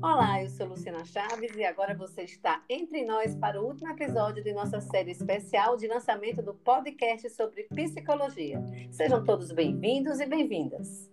Olá, 0.00 0.40
eu 0.40 0.48
sou 0.48 0.68
Luciana 0.68 1.04
Chaves 1.04 1.56
e 1.56 1.64
agora 1.64 1.92
você 1.92 2.22
está 2.22 2.62
entre 2.70 3.04
nós 3.04 3.34
para 3.34 3.60
o 3.60 3.66
último 3.66 3.90
episódio 3.90 4.44
de 4.44 4.52
nossa 4.52 4.80
série 4.80 5.10
especial 5.10 5.76
de 5.76 5.88
lançamento 5.88 6.40
do 6.40 6.54
podcast 6.54 7.28
sobre 7.30 7.64
psicologia. 7.64 8.62
Sejam 8.92 9.24
todos 9.24 9.50
bem-vindos 9.50 10.20
e 10.20 10.26
bem-vindas. 10.26 11.10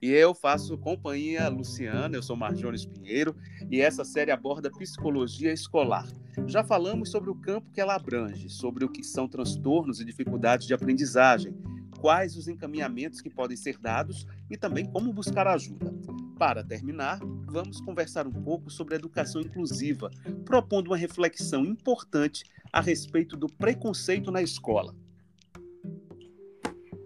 E 0.00 0.12
eu 0.12 0.32
faço 0.36 0.78
companhia 0.78 1.48
Luciana, 1.48 2.16
eu 2.16 2.22
sou 2.22 2.36
Marjones 2.36 2.86
Pinheiro, 2.86 3.34
e 3.68 3.80
essa 3.80 4.04
série 4.04 4.30
aborda 4.30 4.70
psicologia 4.70 5.52
escolar. 5.52 6.06
Já 6.46 6.62
falamos 6.62 7.10
sobre 7.10 7.30
o 7.30 7.34
campo 7.34 7.72
que 7.72 7.80
ela 7.80 7.96
abrange, 7.96 8.48
sobre 8.48 8.84
o 8.84 8.88
que 8.88 9.02
são 9.02 9.26
transtornos 9.26 10.00
e 10.00 10.04
dificuldades 10.04 10.68
de 10.68 10.74
aprendizagem, 10.74 11.52
quais 12.00 12.36
os 12.36 12.46
encaminhamentos 12.46 13.20
que 13.20 13.28
podem 13.28 13.56
ser 13.56 13.78
dados 13.78 14.24
e 14.48 14.56
também 14.56 14.86
como 14.86 15.12
buscar 15.12 15.48
ajuda. 15.48 15.92
Para 16.38 16.62
terminar, 16.62 17.18
vamos 17.50 17.80
conversar 17.80 18.26
um 18.26 18.32
pouco 18.32 18.70
sobre 18.70 18.94
educação 18.94 19.40
inclusiva, 19.40 20.10
propondo 20.44 20.88
uma 20.88 20.96
reflexão 20.96 21.64
importante 21.64 22.44
a 22.72 22.80
respeito 22.80 23.36
do 23.36 23.46
preconceito 23.46 24.30
na 24.30 24.42
escola. 24.42 24.94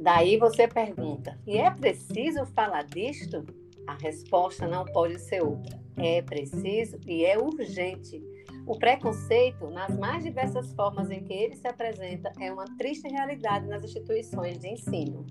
Daí 0.00 0.36
você 0.36 0.66
pergunta: 0.66 1.38
e 1.46 1.56
é 1.56 1.70
preciso 1.70 2.44
falar 2.46 2.82
disto? 2.82 3.44
A 3.86 3.94
resposta 3.94 4.66
não 4.66 4.84
pode 4.84 5.18
ser 5.18 5.42
outra. 5.42 5.80
É 5.96 6.22
preciso 6.22 6.98
e 7.06 7.24
é 7.24 7.38
urgente. 7.38 8.22
O 8.66 8.78
preconceito, 8.78 9.68
nas 9.70 9.96
mais 9.98 10.22
diversas 10.22 10.72
formas 10.72 11.10
em 11.10 11.24
que 11.24 11.32
ele 11.32 11.56
se 11.56 11.66
apresenta, 11.66 12.32
é 12.40 12.52
uma 12.52 12.64
triste 12.76 13.08
realidade 13.08 13.66
nas 13.66 13.82
instituições 13.82 14.58
de 14.58 14.68
ensino. 14.68 15.26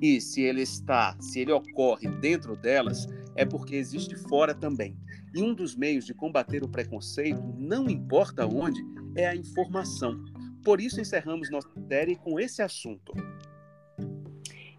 E 0.00 0.20
se 0.20 0.42
ele 0.42 0.62
está, 0.62 1.16
se 1.20 1.40
ele 1.40 1.52
ocorre 1.52 2.08
dentro 2.20 2.56
delas, 2.56 3.06
é 3.34 3.44
porque 3.44 3.76
existe 3.76 4.16
fora 4.16 4.54
também. 4.54 4.96
E 5.34 5.42
um 5.42 5.54
dos 5.54 5.74
meios 5.74 6.04
de 6.04 6.14
combater 6.14 6.62
o 6.62 6.68
preconceito, 6.68 7.42
não 7.56 7.88
importa 7.88 8.46
onde, 8.46 8.82
é 9.16 9.26
a 9.26 9.36
informação. 9.36 10.22
Por 10.64 10.80
isso 10.80 11.00
encerramos 11.00 11.50
nossa 11.50 11.68
série 11.88 12.16
com 12.16 12.38
esse 12.38 12.62
assunto. 12.62 13.12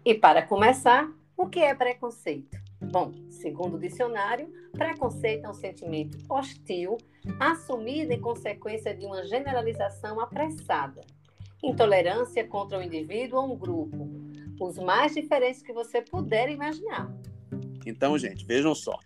E 0.04 0.14
para 0.14 0.42
começar, 0.42 1.10
o 1.36 1.46
que 1.48 1.60
é 1.60 1.74
preconceito? 1.74 2.56
Bom, 2.80 3.12
segundo 3.30 3.76
o 3.76 3.80
dicionário, 3.80 4.52
preconceito 4.72 5.46
é 5.46 5.50
um 5.50 5.54
sentimento 5.54 6.18
hostil 6.28 6.98
assumido 7.40 8.12
em 8.12 8.20
consequência 8.20 8.94
de 8.94 9.06
uma 9.06 9.24
generalização 9.24 10.20
apressada. 10.20 11.00
Intolerância 11.62 12.46
contra 12.46 12.78
um 12.78 12.82
indivíduo 12.82 13.40
ou 13.40 13.52
um 13.54 13.56
grupo, 13.56 14.08
os 14.60 14.78
mais 14.78 15.14
diferentes 15.14 15.62
que 15.62 15.72
você 15.72 16.02
puder 16.02 16.50
imaginar. 16.50 17.10
Então, 17.86 18.18
gente, 18.18 18.44
vejam 18.44 18.74
só: 18.74 18.98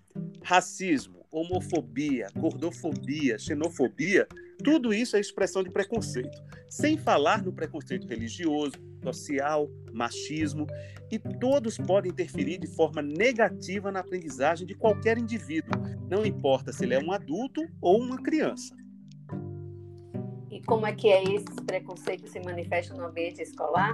racismo, 0.43 1.27
homofobia, 1.31 2.29
gordofobia, 2.37 3.39
xenofobia, 3.39 4.27
tudo 4.63 4.93
isso 4.93 5.17
é 5.17 5.21
expressão 5.21 5.63
de 5.63 5.71
preconceito. 5.71 6.37
Sem 6.69 6.97
falar 6.97 7.43
no 7.43 7.53
preconceito 7.53 8.07
religioso, 8.07 8.73
social, 9.03 9.69
machismo, 9.93 10.67
e 11.11 11.19
todos 11.19 11.79
podem 11.79 12.11
interferir 12.11 12.59
de 12.59 12.67
forma 12.67 13.01
negativa 13.01 13.91
na 13.91 14.01
aprendizagem 14.01 14.67
de 14.67 14.75
qualquer 14.75 15.19
indivíduo, 15.19 15.71
não 16.09 16.25
importa 16.25 16.73
se 16.73 16.85
ele 16.85 16.95
é 16.95 16.99
um 16.99 17.13
adulto 17.13 17.63
ou 17.81 18.01
uma 18.01 18.21
criança. 18.23 18.77
E 20.51 20.61
como 20.63 20.87
é 20.87 20.93
que 20.93 21.09
é 21.09 21.23
esse 21.23 21.55
preconceito 21.67 22.25
que 22.25 22.31
se 22.31 22.41
manifesta 22.41 22.95
no 22.95 23.05
ambiente 23.05 23.41
escolar? 23.41 23.93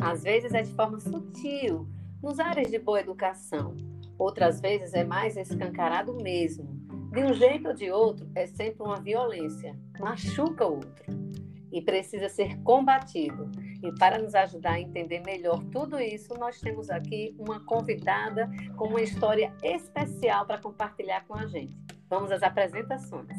Às 0.00 0.22
vezes 0.22 0.52
é 0.52 0.62
de 0.62 0.72
forma 0.74 1.00
sutil, 1.00 1.88
nos 2.22 2.38
áreas 2.38 2.70
de 2.70 2.78
boa 2.78 3.00
educação. 3.00 3.74
Outras 4.18 4.60
vezes 4.60 4.94
é 4.94 5.04
mais 5.04 5.36
escancarado 5.36 6.14
mesmo. 6.14 6.64
De 7.12 7.22
um 7.22 7.32
jeito 7.32 7.68
ou 7.68 7.74
de 7.74 7.90
outro, 7.90 8.28
é 8.34 8.46
sempre 8.46 8.82
uma 8.82 9.00
violência, 9.00 9.74
machuca 9.98 10.66
o 10.66 10.74
outro 10.76 11.26
e 11.72 11.82
precisa 11.82 12.28
ser 12.28 12.56
combatido. 12.62 13.50
E 13.82 13.92
para 13.98 14.18
nos 14.18 14.34
ajudar 14.34 14.72
a 14.72 14.80
entender 14.80 15.20
melhor 15.20 15.62
tudo 15.64 16.00
isso, 16.00 16.34
nós 16.38 16.58
temos 16.60 16.88
aqui 16.88 17.34
uma 17.38 17.60
convidada 17.60 18.50
com 18.76 18.88
uma 18.88 19.02
história 19.02 19.52
especial 19.62 20.46
para 20.46 20.58
compartilhar 20.58 21.26
com 21.26 21.34
a 21.34 21.46
gente. 21.46 21.76
Vamos 22.08 22.30
às 22.32 22.42
apresentações. 22.42 23.36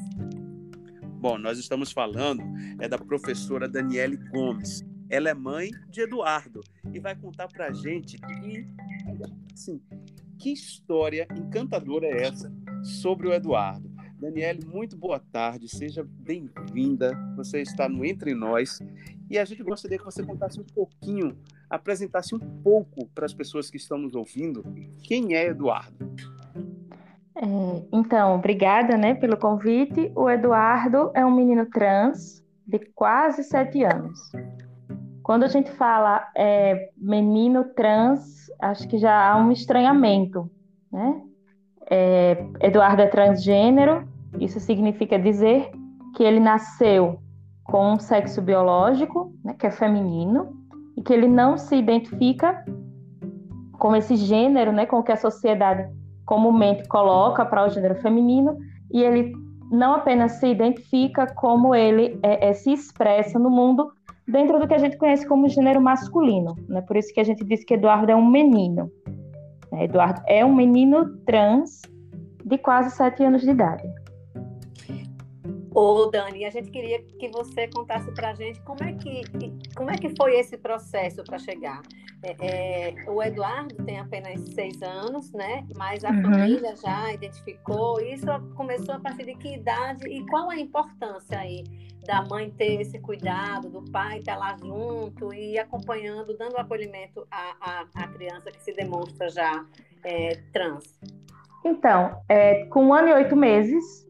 Bom, 1.19 1.37
nós 1.37 1.57
estamos 1.57 1.91
falando 1.91 2.43
é 2.79 2.87
da 2.87 2.97
professora 2.97 3.67
Daniele 3.67 4.17
Gomes. 4.29 4.85
Ela 5.09 5.29
é 5.29 5.33
mãe 5.33 5.71
de 5.89 6.01
Eduardo 6.01 6.61
e 6.93 6.99
vai 6.99 7.15
contar 7.15 7.47
para 7.47 7.67
a 7.67 7.71
gente 7.71 8.17
que, 8.17 8.67
assim, 9.53 9.81
que 10.37 10.51
história 10.51 11.27
encantadora 11.35 12.05
é 12.05 12.23
essa 12.23 12.51
sobre 12.83 13.27
o 13.27 13.33
Eduardo. 13.33 13.89
Daniele, 14.19 14.65
muito 14.65 14.97
boa 14.97 15.19
tarde, 15.31 15.67
seja 15.67 16.07
bem-vinda. 16.07 17.11
Você 17.35 17.61
está 17.61 17.87
no 17.89 18.05
Entre 18.05 18.33
Nós 18.33 18.79
e 19.29 19.37
a 19.37 19.45
gente 19.45 19.63
gostaria 19.63 19.97
que 19.97 20.05
você 20.05 20.23
contasse 20.23 20.59
um 20.59 20.63
pouquinho, 20.63 21.37
apresentasse 21.69 22.33
um 22.33 22.39
pouco 22.39 23.07
para 23.13 23.25
as 23.25 23.33
pessoas 23.33 23.69
que 23.69 23.77
estão 23.77 23.97
nos 23.97 24.15
ouvindo 24.15 24.63
quem 25.03 25.35
é 25.35 25.47
Eduardo. 25.47 26.11
É, 27.35 27.41
então, 27.91 28.35
obrigada 28.35 28.97
né, 28.97 29.13
pelo 29.13 29.37
convite. 29.37 30.11
O 30.15 30.29
Eduardo 30.29 31.11
é 31.13 31.23
um 31.25 31.35
menino 31.35 31.67
trans 31.67 32.43
de 32.65 32.79
quase 32.95 33.43
sete 33.43 33.83
anos. 33.83 34.19
Quando 35.21 35.43
a 35.43 35.47
gente 35.47 35.69
fala 35.71 36.27
é, 36.35 36.89
menino 36.97 37.65
trans, 37.75 38.36
acho 38.59 38.87
que 38.87 38.97
já 38.97 39.31
há 39.31 39.37
um 39.37 39.51
estranhamento, 39.51 40.49
né? 40.91 41.21
É, 41.89 42.45
Eduardo 42.61 43.01
é 43.01 43.07
transgênero, 43.07 44.07
isso 44.39 44.59
significa 44.59 45.17
dizer 45.17 45.71
que 46.15 46.23
ele 46.23 46.39
nasceu 46.39 47.19
com 47.63 47.93
um 47.93 47.99
sexo 47.99 48.41
biológico, 48.41 49.33
né, 49.43 49.53
que 49.53 49.67
é 49.67 49.71
feminino, 49.71 50.49
e 50.95 51.01
que 51.01 51.13
ele 51.13 51.27
não 51.27 51.57
se 51.57 51.75
identifica 51.75 52.65
com 53.73 53.95
esse 53.95 54.15
gênero, 54.15 54.71
né, 54.71 54.85
com 54.85 54.99
o 54.99 55.03
que 55.03 55.11
a 55.11 55.17
sociedade 55.17 55.89
comumente 56.25 56.87
coloca 56.87 57.45
para 57.45 57.65
o 57.65 57.69
gênero 57.69 57.95
feminino, 57.95 58.57
e 58.91 59.01
ele 59.01 59.33
não 59.71 59.93
apenas 59.95 60.33
se 60.33 60.47
identifica 60.47 61.27
como 61.35 61.75
ele 61.75 62.19
é, 62.23 62.49
é, 62.49 62.53
se 62.53 62.71
expressa 62.71 63.37
no 63.37 63.49
mundo 63.49 63.91
dentro 64.27 64.59
do 64.59 64.67
que 64.67 64.73
a 64.73 64.77
gente 64.77 64.97
conhece 64.97 65.25
como 65.25 65.47
gênero 65.47 65.81
masculino. 65.81 66.55
Né? 66.67 66.81
Por 66.81 66.97
isso 66.97 67.13
que 67.13 67.19
a 67.19 67.23
gente 67.23 67.43
diz 67.43 67.63
que 67.63 67.75
Eduardo 67.75 68.11
é 68.11 68.15
um 68.15 68.27
menino. 68.27 68.91
Né? 69.71 69.85
Eduardo 69.85 70.21
é 70.27 70.43
um 70.43 70.53
menino 70.53 71.17
trans 71.25 71.81
de 72.43 72.57
quase 72.57 72.95
sete 72.95 73.23
anos 73.23 73.41
de 73.41 73.51
idade. 73.51 73.83
Ô, 75.79 76.07
Dani, 76.07 76.43
a 76.43 76.49
gente 76.49 76.71
queria 76.71 77.03
que 77.03 77.29
você 77.29 77.67
contasse 77.67 78.11
para 78.15 78.31
a 78.31 78.33
gente 78.33 78.59
como 78.61 78.83
é 78.83 78.93
que, 78.93 79.21
como 79.75 79.91
é 79.91 79.95
que 79.95 80.09
foi 80.15 80.39
esse 80.39 80.57
processo 80.57 81.23
para 81.23 81.37
chegar. 81.37 81.83
É, 82.23 82.95
é, 82.95 82.95
o 83.07 83.21
Eduardo 83.21 83.75
tem 83.85 83.99
apenas 83.99 84.39
seis 84.55 84.81
anos, 84.81 85.31
né? 85.33 85.67
Mas 85.75 86.03
a 86.03 86.09
uhum. 86.09 86.23
família 86.23 86.75
já 86.75 87.13
identificou. 87.13 88.01
Isso 88.01 88.25
começou 88.55 88.95
a 88.95 88.99
partir 88.99 89.25
de 89.25 89.35
que 89.35 89.53
idade 89.53 90.07
e 90.09 90.25
qual 90.25 90.49
a 90.49 90.57
importância 90.57 91.37
aí 91.37 91.63
da 92.07 92.23
mãe 92.23 92.49
ter 92.49 92.81
esse 92.81 92.97
cuidado, 92.97 93.69
do 93.69 93.83
pai 93.91 94.17
estar 94.17 94.35
lá 94.35 94.57
junto 94.57 95.31
e 95.31 95.59
acompanhando, 95.59 96.35
dando 96.35 96.57
acolhimento 96.57 97.27
à, 97.29 97.53
à, 97.61 97.85
à 97.93 98.07
criança 98.07 98.49
que 98.49 98.63
se 98.63 98.73
demonstra 98.73 99.29
já 99.29 99.63
é, 100.03 100.39
trans? 100.51 100.99
Então, 101.63 102.19
é, 102.27 102.65
com 102.65 102.85
um 102.85 102.93
ano 102.95 103.09
e 103.09 103.13
oito 103.13 103.35
meses, 103.35 104.06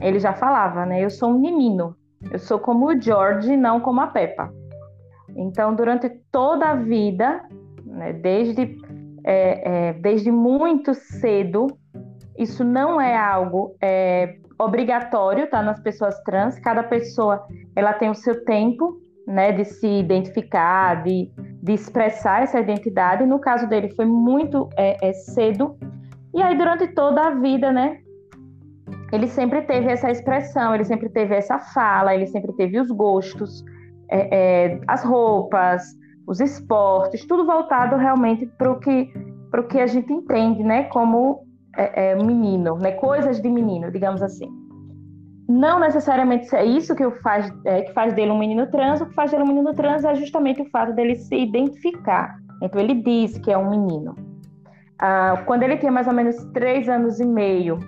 ele 0.00 0.18
já 0.18 0.32
falava, 0.32 0.84
né? 0.84 1.04
Eu 1.04 1.10
sou 1.10 1.30
um 1.30 1.38
menino. 1.38 1.96
Eu 2.30 2.38
sou 2.38 2.58
como 2.58 2.86
o 2.86 3.00
George, 3.00 3.56
não 3.56 3.80
como 3.80 4.00
a 4.00 4.06
Peppa. 4.06 4.52
Então, 5.36 5.74
durante 5.74 6.08
toda 6.30 6.70
a 6.70 6.74
vida, 6.74 7.42
né, 7.84 8.12
desde, 8.12 8.78
é, 9.24 9.88
é, 9.88 9.92
desde 9.94 10.30
muito 10.30 10.94
cedo, 10.94 11.66
isso 12.38 12.64
não 12.64 13.00
é 13.00 13.16
algo 13.16 13.76
é, 13.80 14.36
obrigatório, 14.58 15.48
tá? 15.48 15.62
Nas 15.62 15.80
pessoas 15.80 16.18
trans. 16.22 16.58
Cada 16.60 16.82
pessoa, 16.82 17.46
ela 17.76 17.92
tem 17.92 18.10
o 18.10 18.14
seu 18.14 18.44
tempo, 18.44 18.98
né? 19.26 19.52
De 19.52 19.64
se 19.64 19.86
identificar, 19.86 21.02
de, 21.02 21.30
de 21.62 21.72
expressar 21.72 22.42
essa 22.42 22.60
identidade. 22.60 23.26
No 23.26 23.38
caso 23.38 23.68
dele, 23.68 23.94
foi 23.94 24.04
muito 24.04 24.68
é, 24.76 25.08
é, 25.08 25.12
cedo. 25.12 25.76
E 26.32 26.42
aí, 26.42 26.56
durante 26.56 26.88
toda 26.88 27.22
a 27.22 27.30
vida, 27.30 27.72
né? 27.72 27.98
Ele 29.12 29.26
sempre 29.28 29.62
teve 29.62 29.90
essa 29.90 30.10
expressão, 30.10 30.74
ele 30.74 30.84
sempre 30.84 31.08
teve 31.08 31.34
essa 31.34 31.58
fala, 31.58 32.14
ele 32.14 32.26
sempre 32.26 32.52
teve 32.54 32.80
os 32.80 32.90
gostos, 32.90 33.64
é, 34.10 34.28
é, 34.72 34.80
as 34.88 35.04
roupas, 35.04 35.82
os 36.26 36.40
esportes, 36.40 37.24
tudo 37.26 37.46
voltado 37.46 37.96
realmente 37.96 38.46
para 38.58 38.72
o 38.72 38.80
que, 38.80 39.12
que 39.70 39.80
a 39.80 39.86
gente 39.86 40.12
entende, 40.12 40.62
né? 40.62 40.84
Como 40.84 41.46
é, 41.76 42.10
é, 42.10 42.14
menino, 42.16 42.76
né? 42.76 42.92
Coisas 42.92 43.40
de 43.40 43.48
menino, 43.48 43.90
digamos 43.90 44.22
assim. 44.22 44.48
Não 45.48 45.78
necessariamente 45.78 46.54
é 46.56 46.64
isso 46.64 46.94
que 46.94 47.08
faz, 47.20 47.52
é, 47.66 47.82
que 47.82 47.92
faz 47.92 48.14
dele 48.14 48.30
um 48.30 48.38
menino 48.38 48.66
trans, 48.70 49.00
o 49.00 49.06
que 49.06 49.14
faz 49.14 49.30
dele 49.30 49.42
um 49.42 49.48
menino 49.48 49.74
trans 49.74 50.04
é 50.04 50.14
justamente 50.14 50.62
o 50.62 50.70
fato 50.70 50.92
dele 50.94 51.16
se 51.16 51.36
identificar. 51.36 52.36
Então 52.62 52.80
ele 52.80 52.94
diz 52.94 53.36
que 53.38 53.52
é 53.52 53.58
um 53.58 53.68
menino. 53.68 54.16
Ah, 54.98 55.42
quando 55.46 55.64
ele 55.64 55.76
tinha 55.76 55.92
mais 55.92 56.06
ou 56.06 56.14
menos 56.14 56.36
três 56.54 56.88
anos 56.88 57.20
e 57.20 57.26
meio, 57.26 57.78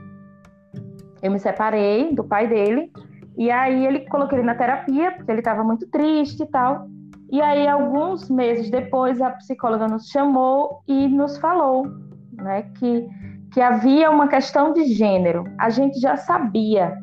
eu 1.27 1.33
me 1.33 1.39
separei 1.39 2.15
do 2.15 2.25
pai 2.25 2.49
dele, 2.49 2.91
e 3.37 3.51
aí 3.51 3.87
ele 3.87 4.01
coloquei 4.09 4.39
ele 4.39 4.47
na 4.47 4.55
terapia, 4.55 5.13
porque 5.13 5.31
ele 5.31 5.41
estava 5.41 5.63
muito 5.63 5.87
triste 5.89 6.43
e 6.43 6.47
tal. 6.47 6.89
E 7.31 7.43
aí, 7.43 7.67
alguns 7.67 8.31
meses 8.31 8.71
depois, 8.71 9.21
a 9.21 9.31
psicóloga 9.31 9.89
nos 9.89 10.09
chamou 10.09 10.83
e 10.87 11.09
nos 11.09 11.37
falou 11.39 11.87
né, 12.33 12.63
que, 12.79 13.09
que 13.53 13.61
havia 13.61 14.11
uma 14.11 14.29
questão 14.29 14.73
de 14.73 14.85
gênero. 14.87 15.45
A 15.59 15.69
gente 15.69 15.99
já 16.01 16.17
sabia 16.17 16.97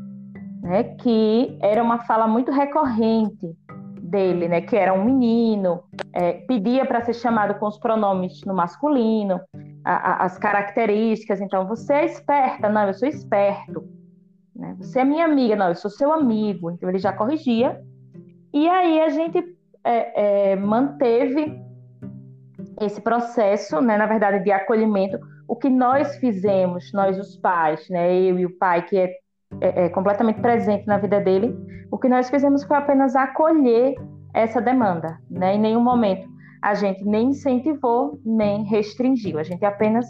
né, 0.61 0.83
que 0.83 1.57
era 1.61 1.83
uma 1.83 1.99
fala 1.99 2.25
muito 2.25 2.51
recorrente 2.51 3.53
dele, 4.01 4.47
né, 4.47 4.61
que 4.61 4.77
era 4.77 4.93
um 4.93 5.03
menino, 5.03 5.83
é, 6.13 6.33
pedia 6.47 6.85
para 6.85 7.03
ser 7.03 7.15
chamado 7.15 7.55
com 7.55 7.67
os 7.67 7.77
pronomes 7.77 8.41
no 8.45 8.53
masculino, 8.53 9.41
a, 9.83 9.93
a, 9.93 10.25
as 10.25 10.37
características. 10.37 11.41
Então, 11.41 11.67
você 11.67 11.93
é 11.93 12.05
esperta? 12.05 12.69
Não, 12.69 12.87
eu 12.87 12.93
sou 12.93 13.09
esperto. 13.09 13.83
Né? 14.55 14.75
Você 14.79 14.99
é 14.99 15.03
minha 15.03 15.25
amiga? 15.25 15.55
Não, 15.55 15.69
eu 15.69 15.75
sou 15.75 15.89
seu 15.89 16.11
amigo. 16.11 16.71
Então, 16.71 16.89
ele 16.89 16.99
já 16.99 17.11
corrigia. 17.11 17.81
E 18.53 18.67
aí 18.67 19.01
a 19.01 19.09
gente 19.09 19.39
é, 19.83 20.51
é, 20.51 20.55
manteve 20.55 21.59
esse 22.79 23.01
processo, 23.01 23.81
né, 23.81 23.97
na 23.97 24.05
verdade, 24.05 24.43
de 24.43 24.51
acolhimento. 24.51 25.19
O 25.47 25.55
que 25.55 25.69
nós 25.69 26.15
fizemos, 26.17 26.91
nós 26.93 27.17
os 27.19 27.35
pais, 27.35 27.87
né, 27.89 28.13
eu 28.15 28.39
e 28.39 28.45
o 28.45 28.57
pai, 28.57 28.83
que 28.83 28.97
é, 28.97 29.09
é, 29.61 29.85
é 29.85 29.89
completamente 29.89 30.41
presente 30.41 30.85
na 30.87 30.97
vida 30.97 31.19
dele, 31.19 31.55
o 31.91 31.97
que 31.97 32.07
nós 32.07 32.29
fizemos 32.29 32.63
foi 32.63 32.77
apenas 32.77 33.15
acolher 33.15 33.95
essa 34.33 34.61
demanda. 34.61 35.17
Né? 35.29 35.55
Em 35.55 35.59
nenhum 35.59 35.81
momento 35.81 36.31
a 36.61 36.73
gente 36.75 37.03
nem 37.03 37.29
incentivou, 37.29 38.19
nem 38.25 38.63
restringiu. 38.63 39.37
A 39.37 39.43
gente 39.43 39.65
apenas 39.65 40.07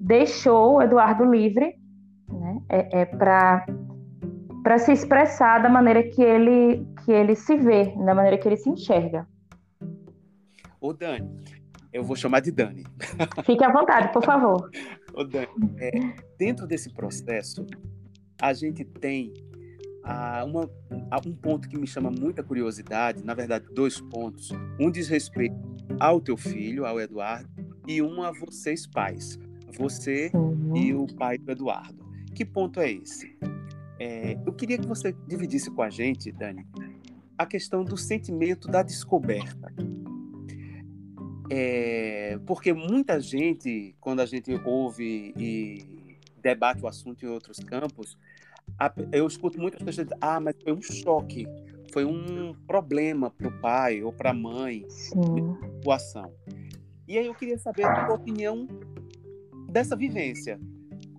deixou 0.00 0.76
o 0.76 0.82
Eduardo 0.82 1.24
livre 1.24 1.74
né, 2.28 2.60
é, 2.68 3.00
é 3.00 3.04
para 3.04 3.66
para 4.66 4.78
se 4.78 4.90
expressar 4.90 5.62
da 5.62 5.68
maneira 5.68 6.02
que 6.02 6.20
ele 6.20 6.84
que 7.04 7.12
ele 7.12 7.36
se 7.36 7.56
vê, 7.56 7.94
da 8.04 8.12
maneira 8.12 8.36
que 8.36 8.48
ele 8.48 8.56
se 8.56 8.68
enxerga. 8.68 9.24
Ô 10.80 10.92
Dani, 10.92 11.30
eu 11.92 12.02
vou 12.02 12.16
chamar 12.16 12.40
de 12.40 12.50
Dani. 12.50 12.84
Fique 13.46 13.62
à 13.62 13.72
vontade, 13.72 14.12
por 14.12 14.24
favor. 14.24 14.68
Ô 15.14 15.22
Dani, 15.22 15.46
é, 15.78 15.90
dentro 16.36 16.66
desse 16.66 16.92
processo, 16.92 17.64
a 18.42 18.52
gente 18.52 18.84
tem 18.84 19.32
ah, 20.02 20.44
uma, 20.44 20.68
ah, 21.12 21.20
um 21.24 21.32
ponto 21.32 21.68
que 21.68 21.78
me 21.78 21.86
chama 21.86 22.10
muita 22.10 22.42
curiosidade, 22.42 23.24
na 23.24 23.34
verdade, 23.34 23.66
dois 23.72 24.00
pontos. 24.00 24.50
Um 24.80 24.90
diz 24.90 25.08
respeito 25.08 25.54
ao 26.00 26.20
teu 26.20 26.36
filho, 26.36 26.84
ao 26.84 27.00
Eduardo, 27.00 27.48
e 27.86 28.02
um 28.02 28.20
a 28.20 28.32
vocês 28.32 28.84
pais, 28.84 29.38
você 29.78 30.28
uhum. 30.34 30.76
e 30.76 30.92
o 30.92 31.06
pai 31.06 31.38
do 31.38 31.52
Eduardo. 31.52 32.04
Que 32.34 32.44
ponto 32.44 32.80
é 32.80 32.90
esse? 32.90 33.38
É, 33.98 34.38
eu 34.46 34.52
queria 34.52 34.78
que 34.78 34.86
você 34.86 35.14
dividisse 35.26 35.70
com 35.70 35.82
a 35.82 35.90
gente, 35.90 36.30
Dani, 36.30 36.66
a 37.36 37.46
questão 37.46 37.84
do 37.84 37.96
sentimento 37.96 38.68
da 38.68 38.82
descoberta. 38.82 39.72
É, 41.50 42.38
porque 42.46 42.72
muita 42.72 43.20
gente, 43.20 43.94
quando 44.00 44.20
a 44.20 44.26
gente 44.26 44.52
ouve 44.64 45.32
e 45.36 46.18
debate 46.42 46.82
o 46.82 46.88
assunto 46.88 47.24
em 47.24 47.28
outros 47.28 47.58
campos, 47.58 48.18
eu 49.12 49.26
escuto 49.26 49.58
muitas 49.58 49.82
pessoas 49.82 50.06
dizer, 50.06 50.18
ah, 50.20 50.40
mas 50.40 50.54
foi 50.62 50.72
um 50.72 50.82
choque, 50.82 51.46
foi 51.92 52.04
um 52.04 52.54
problema 52.66 53.30
para 53.30 53.48
o 53.48 53.60
pai 53.60 54.02
ou 54.02 54.12
para 54.12 54.30
a 54.30 54.34
mãe, 54.34 54.84
situação. 54.88 56.32
E 57.08 57.16
aí 57.16 57.26
eu 57.26 57.34
queria 57.34 57.58
saber 57.58 57.84
a 57.84 58.06
tua 58.06 58.16
opinião 58.16 58.66
dessa 59.70 59.96
vivência. 59.96 60.60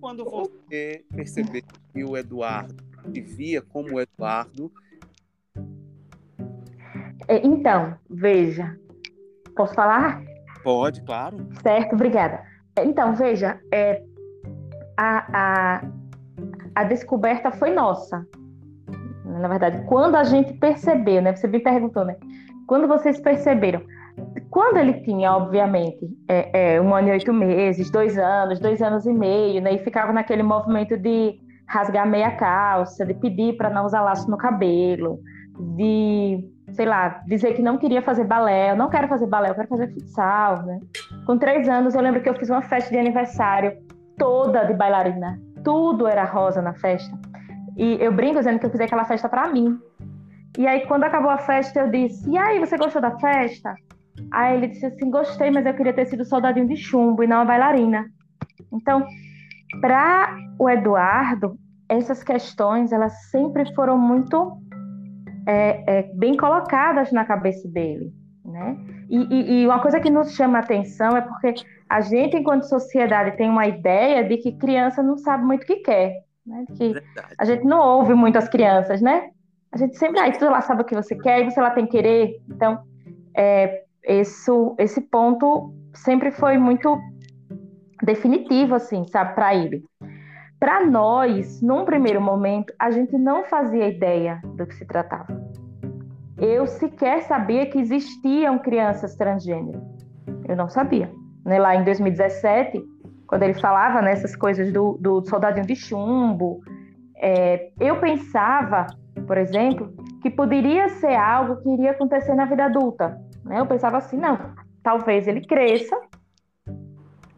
Quando 0.00 0.24
você 0.24 1.04
percebeu 1.14 1.62
que 1.92 2.04
o 2.04 2.16
Eduardo 2.16 2.74
te 3.12 3.20
via 3.20 3.62
como 3.62 3.94
o 3.94 4.00
Eduardo. 4.00 4.70
É, 7.26 7.44
então, 7.44 7.96
veja. 8.08 8.78
Posso 9.56 9.74
falar? 9.74 10.22
Pode, 10.62 11.02
claro. 11.02 11.48
Certo, 11.62 11.94
obrigada. 11.94 12.42
Então, 12.78 13.14
veja, 13.14 13.60
é, 13.72 14.02
a, 14.96 15.26
a, 15.32 15.82
a 16.74 16.84
descoberta 16.84 17.50
foi 17.50 17.70
nossa. 17.70 18.26
Na 19.24 19.48
verdade, 19.48 19.84
quando 19.86 20.14
a 20.16 20.24
gente 20.24 20.52
percebeu, 20.54 21.20
né? 21.20 21.34
Você 21.34 21.46
me 21.46 21.60
perguntou, 21.60 22.04
né? 22.04 22.16
Quando 22.66 22.86
vocês 22.86 23.20
perceberam, 23.20 23.82
quando 24.50 24.78
ele 24.78 24.94
tinha, 25.00 25.32
obviamente, 25.32 26.08
é, 26.28 26.74
é, 26.74 26.80
um 26.80 26.94
ano 26.94 27.08
e 27.08 27.10
oito 27.12 27.32
meses, 27.32 27.90
dois 27.90 28.16
anos, 28.18 28.58
dois 28.58 28.80
anos 28.80 29.06
e 29.06 29.12
meio, 29.12 29.60
né, 29.60 29.74
e 29.74 29.78
ficava 29.78 30.12
naquele 30.12 30.42
movimento 30.42 30.96
de 30.96 31.38
rasgar 31.66 32.08
meia 32.08 32.30
calça, 32.30 33.04
de 33.04 33.14
pedir 33.14 33.56
para 33.56 33.68
não 33.68 33.84
usar 33.84 34.00
laço 34.00 34.30
no 34.30 34.38
cabelo, 34.38 35.20
de, 35.76 36.42
sei 36.72 36.86
lá, 36.86 37.20
dizer 37.26 37.54
que 37.54 37.62
não 37.62 37.76
queria 37.76 38.00
fazer 38.00 38.24
balé, 38.24 38.70
eu 38.70 38.76
não 38.76 38.88
quero 38.88 39.06
fazer 39.06 39.26
balé, 39.26 39.50
eu 39.50 39.54
quero 39.54 39.68
fazer 39.68 39.92
futsal, 39.92 40.62
né? 40.64 40.80
Com 41.26 41.36
três 41.36 41.68
anos, 41.68 41.94
eu 41.94 42.00
lembro 42.00 42.22
que 42.22 42.28
eu 42.28 42.34
fiz 42.34 42.48
uma 42.48 42.62
festa 42.62 42.90
de 42.90 42.98
aniversário 42.98 43.76
toda 44.16 44.64
de 44.64 44.74
bailarina, 44.74 45.38
tudo 45.62 46.06
era 46.06 46.24
rosa 46.24 46.62
na 46.62 46.72
festa. 46.74 47.14
E 47.76 47.98
eu 48.00 48.12
brinco 48.12 48.38
dizendo 48.38 48.58
que 48.58 48.66
eu 48.66 48.70
fiz 48.70 48.80
aquela 48.80 49.04
festa 49.04 49.28
para 49.28 49.46
mim. 49.48 49.78
E 50.56 50.66
aí, 50.66 50.86
quando 50.86 51.04
acabou 51.04 51.30
a 51.30 51.38
festa, 51.38 51.80
eu 51.80 51.90
disse: 51.90 52.28
E 52.28 52.36
aí, 52.36 52.58
você 52.58 52.76
gostou 52.76 53.00
da 53.00 53.16
festa? 53.18 53.74
Aí 54.32 54.56
ele 54.56 54.68
disse 54.68 54.86
assim: 54.86 55.10
Gostei, 55.10 55.50
mas 55.50 55.66
eu 55.66 55.74
queria 55.74 55.92
ter 55.92 56.06
sido 56.06 56.24
soldadinho 56.24 56.68
de 56.68 56.76
chumbo 56.76 57.22
e 57.22 57.26
não 57.26 57.40
a 57.40 57.44
bailarina. 57.44 58.06
Então, 58.72 59.06
para 59.80 60.36
o 60.58 60.68
Eduardo, 60.68 61.58
essas 61.88 62.22
questões 62.22 62.92
elas 62.92 63.30
sempre 63.30 63.72
foram 63.74 63.98
muito 63.98 64.58
é, 65.46 65.82
é, 65.86 66.02
bem 66.14 66.36
colocadas 66.36 67.10
na 67.10 67.24
cabeça 67.24 67.66
dele, 67.68 68.12
né? 68.44 68.76
E, 69.08 69.16
e, 69.16 69.52
e, 69.62 69.66
uma 69.66 69.80
coisa 69.80 69.98
que 69.98 70.10
nos 70.10 70.34
chama 70.34 70.58
a 70.58 70.60
atenção 70.60 71.16
é 71.16 71.22
porque 71.22 71.54
a 71.88 72.02
gente, 72.02 72.36
enquanto 72.36 72.68
sociedade, 72.68 73.36
tem 73.38 73.48
uma 73.48 73.66
ideia 73.66 74.22
de 74.22 74.36
que 74.36 74.52
criança 74.52 75.02
não 75.02 75.16
sabe 75.16 75.44
muito 75.44 75.62
o 75.62 75.66
que 75.66 75.76
quer, 75.76 76.12
né? 76.46 76.66
Que 76.76 76.94
a 77.38 77.44
gente 77.46 77.64
não 77.64 77.80
ouve 77.80 78.12
muito 78.12 78.36
as 78.36 78.48
crianças, 78.48 79.00
né? 79.00 79.30
A 79.72 79.78
gente 79.78 79.96
sempre, 79.96 80.20
ah, 80.20 80.30
tu 80.30 80.44
lá 80.44 80.60
sabe 80.60 80.82
o 80.82 80.84
que 80.84 80.94
você 80.94 81.16
quer 81.16 81.40
e 81.40 81.50
você 81.50 81.60
lá 81.60 81.70
tem 81.70 81.86
que 81.86 81.92
querer. 81.92 82.42
Então, 82.50 82.80
é, 83.34 83.84
esse, 84.08 84.50
esse 84.78 85.02
ponto 85.02 85.74
sempre 85.94 86.30
foi 86.30 86.56
muito 86.56 86.98
definitivo, 88.02 88.74
assim, 88.74 89.04
sabe, 89.06 89.34
para 89.34 89.54
ele. 89.54 89.84
Para 90.58 90.84
nós, 90.84 91.60
num 91.60 91.84
primeiro 91.84 92.20
momento, 92.20 92.72
a 92.78 92.90
gente 92.90 93.16
não 93.18 93.44
fazia 93.44 93.86
ideia 93.86 94.40
do 94.56 94.66
que 94.66 94.74
se 94.74 94.86
tratava. 94.86 95.38
Eu 96.38 96.66
sequer 96.66 97.22
sabia 97.24 97.66
que 97.66 97.78
existiam 97.78 98.58
crianças 98.58 99.14
transgênero. 99.14 99.80
Eu 100.48 100.56
não 100.56 100.68
sabia. 100.68 101.12
Né? 101.44 101.58
Lá 101.58 101.76
em 101.76 101.84
2017, 101.84 102.82
quando 103.26 103.42
ele 103.42 103.54
falava 103.54 104.00
nessas 104.00 104.34
coisas 104.34 104.72
do, 104.72 104.96
do 105.00 105.24
soldadinho 105.28 105.66
de 105.66 105.76
chumbo, 105.76 106.60
é, 107.16 107.70
eu 107.78 108.00
pensava, 108.00 108.86
por 109.26 109.36
exemplo, 109.36 109.92
que 110.22 110.30
poderia 110.30 110.88
ser 110.88 111.14
algo 111.14 111.56
que 111.62 111.68
iria 111.68 111.90
acontecer 111.90 112.34
na 112.34 112.46
vida 112.46 112.64
adulta. 112.64 113.27
Né? 113.48 113.60
Eu 113.60 113.66
pensava 113.66 113.96
assim, 113.96 114.16
não, 114.16 114.38
talvez 114.82 115.26
ele 115.26 115.40
cresça 115.40 115.98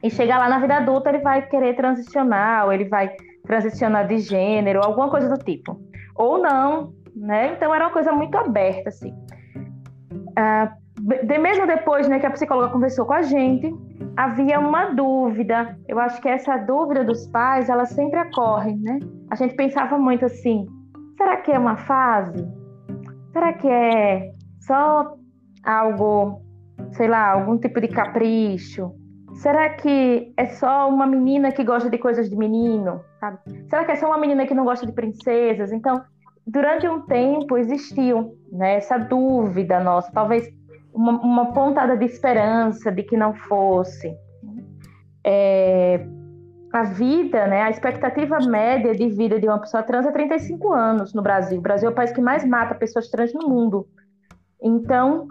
e 0.03 0.11
chegar 0.11 0.39
lá 0.39 0.49
na 0.49 0.59
vida 0.59 0.77
adulta, 0.77 1.11
ele 1.11 1.19
vai 1.19 1.47
querer 1.47 1.77
transicionar, 1.77 2.65
ou 2.65 2.73
ele 2.73 2.87
vai 2.87 3.15
transicionar 3.47 4.07
de 4.07 4.19
gênero, 4.19 4.81
alguma 4.83 5.11
coisa 5.11 5.29
do 5.29 5.43
tipo. 5.43 5.79
Ou 6.17 6.39
não, 6.39 6.93
né? 7.15 7.53
Então 7.53 7.75
era 7.75 7.87
uma 7.87 7.93
coisa 7.93 8.13
muito 8.13 8.37
aberta, 8.37 8.89
assim. 8.89 9.15
Ah, 10.37 10.73
de, 10.99 11.39
mesmo 11.39 11.67
depois 11.67 12.09
né, 12.09 12.19
que 12.19 12.27
a 12.27 12.31
psicóloga 12.31 12.73
conversou 12.73 13.07
com 13.07 13.13
a 13.13 13.23
gente, 13.23 13.75
havia 14.17 14.59
uma 14.59 14.87
dúvida. 14.87 15.79
Eu 15.89 15.99
acho 15.99 16.21
que 16.21 16.29
essa 16.29 16.57
dúvida 16.59 17.05
dos 17.05 17.27
pais, 17.29 17.69
ela 17.69 17.85
sempre 17.87 18.21
ocorre, 18.21 18.75
né? 18.77 18.99
A 19.31 19.35
gente 19.35 19.55
pensava 19.55 19.99
muito 19.99 20.25
assim: 20.25 20.67
será 21.17 21.37
que 21.39 21.51
é 21.51 21.59
uma 21.59 21.77
fase? 21.77 22.47
Será 23.33 23.53
que 23.53 23.69
é 23.69 24.33
só 24.61 25.15
algo, 25.65 26.43
sei 26.93 27.09
lá, 27.09 27.33
algum 27.33 27.59
tipo 27.59 27.81
de 27.81 27.89
capricho? 27.89 28.93
Será 29.35 29.71
que 29.71 30.33
é 30.37 30.47
só 30.47 30.89
uma 30.89 31.07
menina 31.07 31.53
que 31.53 31.65
gosta 31.65 31.89
de 31.89 31.99
coisas 31.99 32.29
de 32.29 32.37
menino? 32.37 33.01
Sabe? 33.21 33.39
Será 33.69 33.85
que 33.85 33.93
é 33.93 33.97
só 33.97 34.07
uma 34.07 34.19
menina 34.19 34.47
que 34.47 34.55
não 34.55 34.65
gosta 34.65 34.85
de 34.85 34.93
princesas? 34.93 35.73
Então, 35.73 36.03
durante 36.47 36.87
um 36.89 37.03
tempo 37.03 37.57
existiu 37.57 38.37
né, 38.51 38.77
essa 38.77 38.99
dúvida 38.99 39.81
nossa, 39.81 40.11
talvez 40.13 40.49
uma, 40.93 41.13
uma, 41.21 41.53
pontada 41.53 41.97
de 41.97 42.05
esperança 42.05 42.91
de 42.91 43.03
que 43.03 43.17
não 43.17 43.33
fosse. 43.35 44.13
É, 45.25 46.05
a 46.73 46.83
vida, 46.85 47.47
né, 47.47 47.63
a 47.63 47.71
expectativa 47.71 48.39
média 48.41 48.93
de 48.95 49.09
vida 49.09 49.41
de 49.41 49.47
uma 49.47 49.59
pessoa 49.59 49.83
trans 49.83 50.07
é 50.07 50.13
35 50.13 50.73
anos 50.73 51.15
no 51.15 51.23
Brasil. 51.23 51.59
O 51.59 51.63
Brasil 51.63 51.89
é 51.89 51.93
o 51.93 51.95
país 51.95 52.13
que 52.13 52.21
mais 52.21 52.45
mata 52.45 52.75
pessoas 52.75 53.09
trans 53.09 53.33
no 53.33 53.49
mundo. 53.49 53.87
Então, 54.63 55.29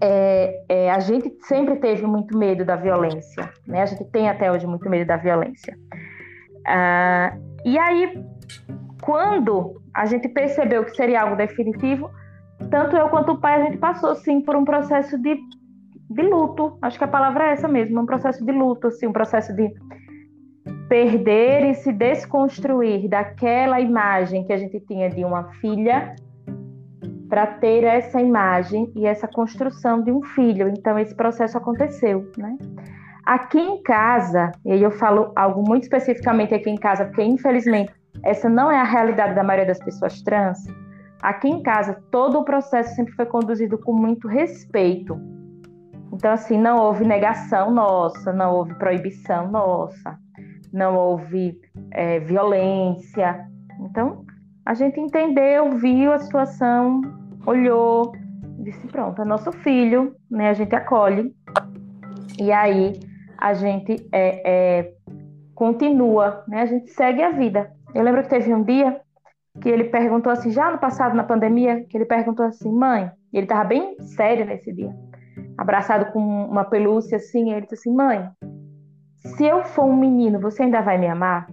é, 0.00 0.64
é, 0.68 0.90
a 0.90 1.00
gente 1.00 1.36
sempre 1.42 1.76
teve 1.76 2.06
muito 2.06 2.36
medo 2.36 2.64
da 2.64 2.76
violência, 2.76 3.50
né? 3.66 3.82
A 3.82 3.86
gente 3.86 4.04
tem 4.06 4.28
até 4.28 4.50
hoje 4.50 4.66
muito 4.66 4.88
medo 4.88 5.06
da 5.06 5.16
violência. 5.16 5.76
Ah, 6.66 7.36
e 7.64 7.78
aí, 7.78 8.24
quando 9.02 9.80
a 9.94 10.06
gente 10.06 10.28
percebeu 10.28 10.84
que 10.84 10.94
seria 10.94 11.22
algo 11.22 11.36
definitivo, 11.36 12.10
tanto 12.70 12.96
eu 12.96 13.08
quanto 13.08 13.32
o 13.32 13.40
pai, 13.40 13.60
a 13.60 13.64
gente 13.64 13.78
passou, 13.78 14.14
sim, 14.14 14.40
por 14.40 14.54
um 14.54 14.64
processo 14.64 15.18
de, 15.18 15.38
de 16.10 16.22
luto. 16.22 16.78
Acho 16.82 16.98
que 16.98 17.04
a 17.04 17.08
palavra 17.08 17.48
é 17.48 17.52
essa 17.52 17.66
mesmo, 17.66 18.00
um 18.00 18.06
processo 18.06 18.44
de 18.44 18.52
luto, 18.52 18.88
assim, 18.88 19.06
um 19.06 19.12
processo 19.12 19.54
de 19.54 19.72
perder 20.88 21.70
e 21.70 21.74
se 21.74 21.92
desconstruir 21.92 23.08
daquela 23.08 23.80
imagem 23.80 24.44
que 24.44 24.52
a 24.52 24.56
gente 24.56 24.80
tinha 24.80 25.10
de 25.10 25.24
uma 25.24 25.44
filha 25.54 26.14
para 27.28 27.46
ter 27.46 27.84
essa 27.84 28.20
imagem 28.20 28.90
e 28.94 29.06
essa 29.06 29.28
construção 29.28 30.02
de 30.02 30.10
um 30.10 30.22
filho. 30.22 30.68
Então 30.68 30.98
esse 30.98 31.14
processo 31.14 31.58
aconteceu, 31.58 32.30
né? 32.36 32.56
Aqui 33.24 33.58
em 33.58 33.82
casa, 33.82 34.50
e 34.64 34.72
aí 34.72 34.82
eu 34.82 34.90
falo 34.90 35.32
algo 35.36 35.62
muito 35.62 35.82
especificamente 35.82 36.54
aqui 36.54 36.70
em 36.70 36.76
casa, 36.76 37.04
porque 37.04 37.22
infelizmente 37.22 37.92
essa 38.24 38.48
não 38.48 38.70
é 38.70 38.80
a 38.80 38.84
realidade 38.84 39.34
da 39.34 39.44
maioria 39.44 39.66
das 39.66 39.78
pessoas 39.78 40.22
trans. 40.22 40.58
Aqui 41.20 41.48
em 41.48 41.62
casa, 41.62 42.02
todo 42.10 42.38
o 42.38 42.44
processo 42.44 42.94
sempre 42.94 43.12
foi 43.12 43.26
conduzido 43.26 43.76
com 43.78 43.92
muito 43.92 44.26
respeito. 44.28 45.20
Então, 46.12 46.32
assim, 46.32 46.58
não 46.58 46.78
houve 46.78 47.04
negação 47.04 47.70
nossa, 47.70 48.32
não 48.32 48.54
houve 48.54 48.74
proibição 48.76 49.50
nossa 49.50 50.18
não 50.72 50.96
houve 50.96 51.60
é, 51.92 52.20
violência. 52.20 53.46
Então, 53.80 54.24
a 54.68 54.74
gente 54.74 55.00
entendeu, 55.00 55.78
viu 55.78 56.12
a 56.12 56.18
situação, 56.18 57.00
olhou, 57.46 58.12
disse: 58.58 58.86
pronto, 58.88 59.22
é 59.22 59.24
nosso 59.24 59.50
filho, 59.50 60.14
né? 60.30 60.50
A 60.50 60.52
gente 60.52 60.74
acolhe. 60.76 61.34
E 62.38 62.52
aí 62.52 63.00
a 63.38 63.54
gente 63.54 63.96
é, 64.12 64.42
é, 64.44 64.92
continua, 65.54 66.44
né? 66.46 66.60
A 66.60 66.66
gente 66.66 66.90
segue 66.90 67.22
a 67.22 67.30
vida. 67.30 67.72
Eu 67.94 68.02
lembro 68.02 68.22
que 68.22 68.28
teve 68.28 68.52
um 68.52 68.62
dia 68.62 69.00
que 69.58 69.70
ele 69.70 69.84
perguntou 69.84 70.30
assim, 70.30 70.50
já 70.50 70.70
no 70.70 70.76
passado, 70.76 71.16
na 71.16 71.24
pandemia, 71.24 71.86
que 71.88 71.96
ele 71.96 72.04
perguntou 72.04 72.44
assim, 72.44 72.70
mãe, 72.70 73.10
e 73.32 73.38
ele 73.38 73.46
estava 73.46 73.64
bem 73.64 73.96
sério 74.02 74.44
nesse 74.44 74.70
dia, 74.70 74.94
abraçado 75.56 76.12
com 76.12 76.20
uma 76.20 76.64
pelúcia 76.64 77.16
assim, 77.16 77.52
ele 77.52 77.62
disse 77.62 77.74
assim, 77.74 77.96
mãe, 77.96 78.28
se 79.16 79.46
eu 79.46 79.64
for 79.64 79.86
um 79.86 79.96
menino, 79.96 80.38
você 80.38 80.64
ainda 80.64 80.82
vai 80.82 80.98
me 80.98 81.06
amar? 81.06 81.46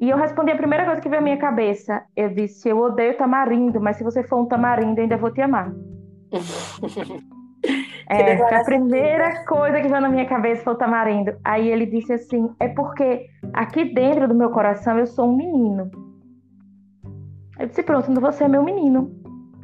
E 0.00 0.10
eu 0.10 0.16
respondi 0.16 0.52
a 0.52 0.56
primeira 0.56 0.84
coisa 0.84 1.00
que 1.00 1.08
veio 1.08 1.20
à 1.20 1.24
minha 1.24 1.38
cabeça. 1.38 2.02
Eu 2.16 2.28
disse: 2.30 2.68
Eu 2.68 2.78
odeio 2.78 3.16
tamarindo, 3.16 3.80
mas 3.80 3.96
se 3.96 4.04
você 4.04 4.22
for 4.22 4.40
um 4.40 4.46
tamarindo, 4.46 4.98
eu 4.98 5.02
ainda 5.02 5.16
vou 5.16 5.32
te 5.32 5.40
amar. 5.40 5.72
é, 8.08 8.54
a 8.54 8.64
primeira 8.64 9.44
coisa 9.44 9.80
que 9.80 9.88
veio 9.88 10.00
na 10.00 10.08
minha 10.08 10.26
cabeça 10.26 10.62
foi 10.62 10.74
o 10.74 10.76
tamarindo. 10.76 11.36
Aí 11.44 11.68
ele 11.68 11.86
disse 11.86 12.12
assim: 12.12 12.50
É 12.60 12.68
porque 12.68 13.26
aqui 13.52 13.92
dentro 13.92 14.28
do 14.28 14.34
meu 14.34 14.50
coração 14.50 14.98
eu 14.98 15.06
sou 15.06 15.28
um 15.28 15.36
menino. 15.36 15.90
Eu 17.58 17.66
disse: 17.66 17.82
Pronto, 17.82 18.10
então 18.10 18.22
você 18.22 18.44
é 18.44 18.48
meu 18.48 18.62
menino. 18.62 19.10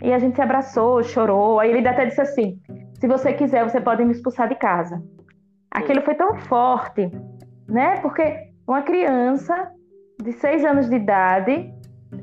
E 0.02 0.12
a 0.12 0.18
gente 0.18 0.34
se 0.34 0.42
abraçou, 0.42 1.02
chorou. 1.02 1.60
Aí 1.60 1.70
ele 1.70 1.86
até 1.86 2.06
disse 2.06 2.20
assim: 2.20 2.60
Se 3.00 3.06
você 3.06 3.32
quiser, 3.32 3.62
você 3.62 3.80
pode 3.80 4.04
me 4.04 4.12
expulsar 4.12 4.48
de 4.48 4.56
casa 4.56 5.00
aquilo 5.74 6.00
foi 6.02 6.14
tão 6.14 6.36
forte, 6.36 7.10
né? 7.68 8.00
Porque 8.00 8.52
uma 8.66 8.82
criança 8.82 9.70
de 10.24 10.32
seis 10.32 10.64
anos 10.64 10.88
de 10.88 10.96
idade 10.96 11.70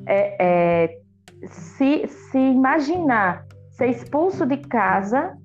é, 0.08 0.36
é, 0.44 1.02
se, 1.48 2.08
se 2.08 2.38
imaginar 2.38 3.46
ser 3.70 3.90
expulso 3.90 4.46
de 4.46 4.58
casa, 4.58 5.38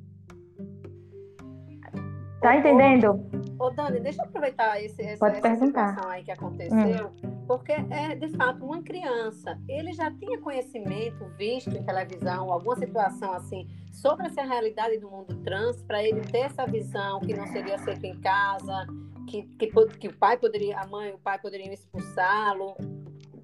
tá 2.41 2.57
entendendo? 2.57 3.21
Ô, 3.59 3.71
Dani, 3.71 4.01
deixa 4.01 4.23
eu 4.23 4.27
aproveitar 4.27 4.83
esse, 4.83 5.03
essa, 5.03 5.19
Pode 5.19 5.37
essa 5.37 5.67
situação 5.67 6.09
aí 6.09 6.25
que 6.25 6.31
aconteceu, 6.31 7.13
hum. 7.23 7.45
porque 7.47 7.73
é 7.73 8.15
de 8.15 8.29
fato 8.37 8.65
uma 8.65 8.83
criança. 8.83 9.59
Ele 9.69 9.93
já 9.93 10.11
tinha 10.11 10.39
conhecimento, 10.41 11.27
visto 11.37 11.77
em 11.77 11.83
televisão, 11.83 12.51
alguma 12.51 12.77
situação 12.77 13.33
assim, 13.33 13.67
sobre 13.93 14.27
essa 14.27 14.43
realidade 14.43 14.99
do 14.99 15.11
mundo 15.11 15.35
trans, 15.43 15.83
para 15.83 16.03
ele 16.03 16.21
ter 16.23 16.41
essa 16.41 16.67
visão 16.67 17.21
que 17.21 17.35
não 17.35 17.47
seria 17.49 17.75
aceito 17.75 18.05
em 18.05 18.19
casa, 18.21 18.87
que, 19.27 19.43
que, 19.59 19.67
que 19.99 20.09
o 20.09 20.17
pai 20.17 20.37
poderia, 20.37 20.79
a 20.79 20.87
mãe 20.87 21.13
o 21.13 21.19
pai 21.19 21.39
poderiam 21.39 21.73
expulsá-lo. 21.73 22.75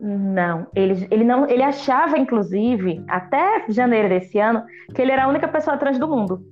Não, 0.01 0.67
ele, 0.75 1.07
ele 1.11 1.25
não, 1.25 1.49
ele 1.49 1.63
achava, 1.63 2.19
inclusive, 2.19 3.05
até 3.09 3.65
janeiro 3.69 4.09
desse 4.09 4.39
ano, 4.39 4.65
que 4.95 5.01
ele 5.01 5.13
era 5.13 5.25
a 5.25 5.29
única 5.29 5.47
pessoa 5.47 5.77
trans 5.77 5.99
do 5.99 6.09
mundo. 6.09 6.45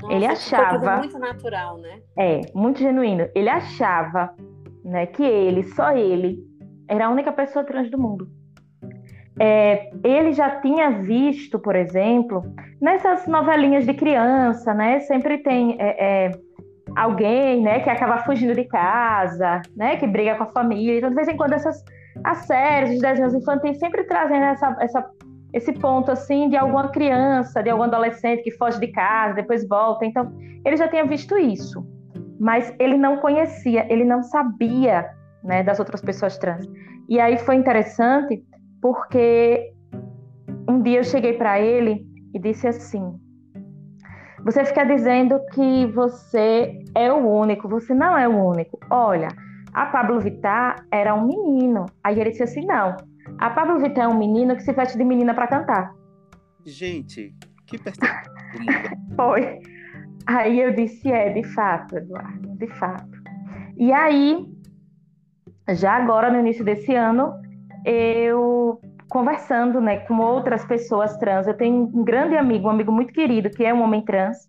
Nossa, 0.00 0.14
ele 0.14 0.26
achava. 0.26 0.96
muito 0.98 1.18
natural, 1.18 1.78
né? 1.78 2.00
É, 2.18 2.40
muito 2.54 2.78
genuíno. 2.80 3.28
Ele 3.34 3.48
achava 3.48 4.34
né, 4.84 5.06
que 5.06 5.22
ele, 5.22 5.62
só 5.62 5.96
ele, 5.96 6.38
era 6.88 7.06
a 7.06 7.10
única 7.10 7.32
pessoa 7.32 7.64
trans 7.64 7.90
do 7.90 7.98
mundo. 7.98 8.28
É, 9.40 9.90
ele 10.04 10.32
já 10.32 10.60
tinha 10.60 10.90
visto, 10.90 11.58
por 11.58 11.74
exemplo, 11.74 12.42
nessas 12.80 13.26
novelinhas 13.26 13.86
de 13.86 13.94
criança, 13.94 14.74
né? 14.74 15.00
Sempre 15.00 15.38
tem 15.38 15.76
é, 15.78 16.26
é, 16.26 16.30
alguém, 16.96 17.62
né, 17.62 17.80
que 17.80 17.90
acaba 17.90 18.18
fugindo 18.18 18.54
de 18.54 18.64
casa, 18.64 19.62
né, 19.76 19.96
que 19.96 20.06
briga 20.06 20.36
com 20.36 20.44
a 20.44 20.52
família. 20.52 20.98
Então, 20.98 21.10
de 21.10 21.16
vez 21.16 21.28
em 21.28 21.36
quando, 21.36 21.52
essas 21.52 21.82
as 22.24 22.38
séries, 22.46 22.96
os 22.96 23.00
desenhos 23.00 23.34
infantis 23.34 23.78
sempre 23.78 24.04
trazem 24.04 24.38
essa, 24.38 24.76
essa 24.80 25.10
esse 25.52 25.72
ponto 25.72 26.10
assim 26.10 26.48
de 26.48 26.56
alguma 26.56 26.88
criança, 26.88 27.62
de 27.62 27.68
algum 27.68 27.82
adolescente 27.82 28.42
que 28.42 28.50
foge 28.52 28.80
de 28.80 28.88
casa, 28.88 29.34
depois 29.34 29.68
volta. 29.68 30.04
Então, 30.06 30.32
ele 30.64 30.76
já 30.76 30.88
tinha 30.88 31.04
visto 31.06 31.36
isso, 31.36 31.86
mas 32.40 32.74
ele 32.78 32.96
não 32.96 33.18
conhecia, 33.18 33.86
ele 33.92 34.04
não 34.04 34.22
sabia, 34.22 35.10
né, 35.44 35.62
das 35.62 35.78
outras 35.78 36.00
pessoas 36.00 36.38
trans. 36.38 36.66
E 37.08 37.20
aí 37.20 37.36
foi 37.38 37.56
interessante 37.56 38.42
porque 38.80 39.72
um 40.68 40.80
dia 40.80 41.00
eu 41.00 41.04
cheguei 41.04 41.34
para 41.34 41.60
ele 41.60 42.06
e 42.34 42.38
disse 42.38 42.66
assim: 42.66 43.14
Você 44.44 44.64
fica 44.64 44.84
dizendo 44.84 45.40
que 45.52 45.86
você 45.86 46.84
é 46.94 47.12
o 47.12 47.26
único, 47.26 47.68
você 47.68 47.94
não 47.94 48.16
é 48.16 48.26
o 48.26 48.48
único. 48.48 48.78
Olha, 48.90 49.28
a 49.72 49.86
Pablo 49.86 50.20
Vittar 50.20 50.84
era 50.90 51.14
um 51.14 51.26
menino. 51.26 51.86
Aí 52.02 52.20
ele 52.20 52.30
disse 52.30 52.42
assim: 52.42 52.66
Não, 52.66 52.96
a 53.38 53.50
Pablo 53.50 53.78
Vittar 53.78 54.04
é 54.04 54.08
um 54.08 54.18
menino 54.18 54.56
que 54.56 54.62
se 54.62 54.72
veste 54.72 54.98
de 54.98 55.04
menina 55.04 55.32
para 55.34 55.46
cantar. 55.46 55.94
Gente, 56.64 57.34
que 57.66 57.78
perspectiva. 57.82 58.32
Foi. 59.16 59.60
Aí 60.26 60.60
eu 60.60 60.72
disse, 60.74 61.10
é, 61.10 61.30
de 61.30 61.42
fato, 61.52 61.96
Eduardo, 61.96 62.56
de 62.56 62.66
fato. 62.78 63.22
E 63.76 63.92
aí, 63.92 64.46
já 65.70 65.94
agora, 65.94 66.30
no 66.30 66.38
início 66.40 66.64
desse 66.64 66.94
ano, 66.94 67.32
eu 67.84 68.80
conversando 69.12 69.78
né, 69.78 69.98
com 69.98 70.18
outras 70.18 70.64
pessoas 70.64 71.18
trans. 71.18 71.46
Eu 71.46 71.54
tenho 71.54 71.82
um 71.94 72.02
grande 72.02 72.34
amigo, 72.34 72.66
um 72.66 72.70
amigo 72.70 72.90
muito 72.90 73.12
querido, 73.12 73.50
que 73.50 73.62
é 73.62 73.72
um 73.72 73.82
homem 73.82 74.02
trans, 74.02 74.48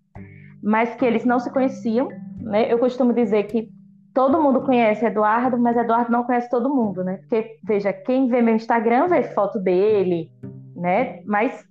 mas 0.63 0.96
que 0.96 1.05
eles 1.05 1.25
não 1.25 1.38
se 1.38 1.51
conheciam. 1.51 2.08
Né? 2.39 2.72
Eu 2.72 2.79
costumo 2.79 3.12
dizer 3.12 3.43
que 3.43 3.70
todo 4.13 4.41
mundo 4.41 4.62
conhece 4.62 5.05
Eduardo, 5.05 5.58
mas 5.58 5.75
Eduardo 5.75 6.10
não 6.10 6.24
conhece 6.24 6.50
todo 6.50 6.74
mundo, 6.74 7.03
né? 7.03 7.17
Porque, 7.17 7.58
veja, 7.62 7.91
quem 7.91 8.29
vê 8.29 8.41
meu 8.41 8.55
Instagram 8.55 9.10
vê 9.10 9.24
foto 9.24 9.60
dele, 9.60 10.32
né? 10.77 11.22
Mas 11.25 11.65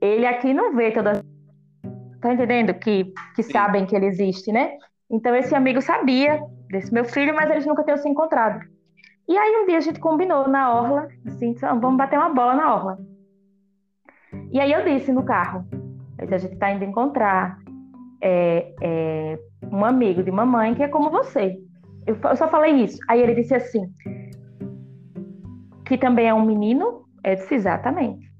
ele 0.00 0.24
aqui 0.24 0.54
não 0.54 0.72
vê 0.76 0.92
todas. 0.92 1.20
Tá 2.20 2.32
entendendo? 2.32 2.72
Que, 2.74 3.12
que 3.34 3.42
sabem 3.42 3.86
que 3.86 3.96
ele 3.96 4.06
existe, 4.06 4.52
né? 4.52 4.78
Então, 5.10 5.34
esse 5.34 5.54
amigo 5.54 5.82
sabia 5.82 6.40
desse 6.70 6.94
meu 6.94 7.04
filho, 7.04 7.34
mas 7.34 7.50
eles 7.50 7.66
nunca 7.66 7.82
tinham 7.82 7.98
se 7.98 8.08
encontrado. 8.08 8.60
E 9.26 9.36
aí, 9.36 9.62
um 9.62 9.66
dia 9.66 9.78
a 9.78 9.80
gente 9.80 10.00
combinou 10.00 10.48
na 10.48 10.72
orla, 10.72 11.08
assim, 11.26 11.54
vamos 11.54 11.96
bater 11.96 12.18
uma 12.18 12.30
bola 12.30 12.54
na 12.54 12.74
orla. 12.74 12.98
E 14.52 14.60
aí, 14.60 14.72
eu 14.72 14.84
disse 14.84 15.12
no 15.12 15.24
carro: 15.24 15.64
a 16.18 16.38
gente 16.38 16.56
tá 16.56 16.70
indo 16.70 16.84
encontrar 16.84 17.58
é, 18.20 18.74
é, 18.80 19.38
um 19.70 19.84
amigo 19.84 20.22
de 20.22 20.30
mamãe 20.30 20.74
que 20.74 20.82
é 20.82 20.88
como 20.88 21.10
você. 21.10 21.56
Eu, 22.06 22.16
eu 22.22 22.36
só 22.36 22.48
falei 22.48 22.72
isso. 22.82 22.98
Aí 23.08 23.20
ele 23.20 23.34
disse 23.34 23.54
assim: 23.54 23.92
que 25.84 25.98
também 25.98 26.28
é 26.28 26.34
um 26.34 26.44
menino? 26.44 27.04
Eu 27.22 27.34
disse 27.36 27.54
exatamente. 27.54 28.32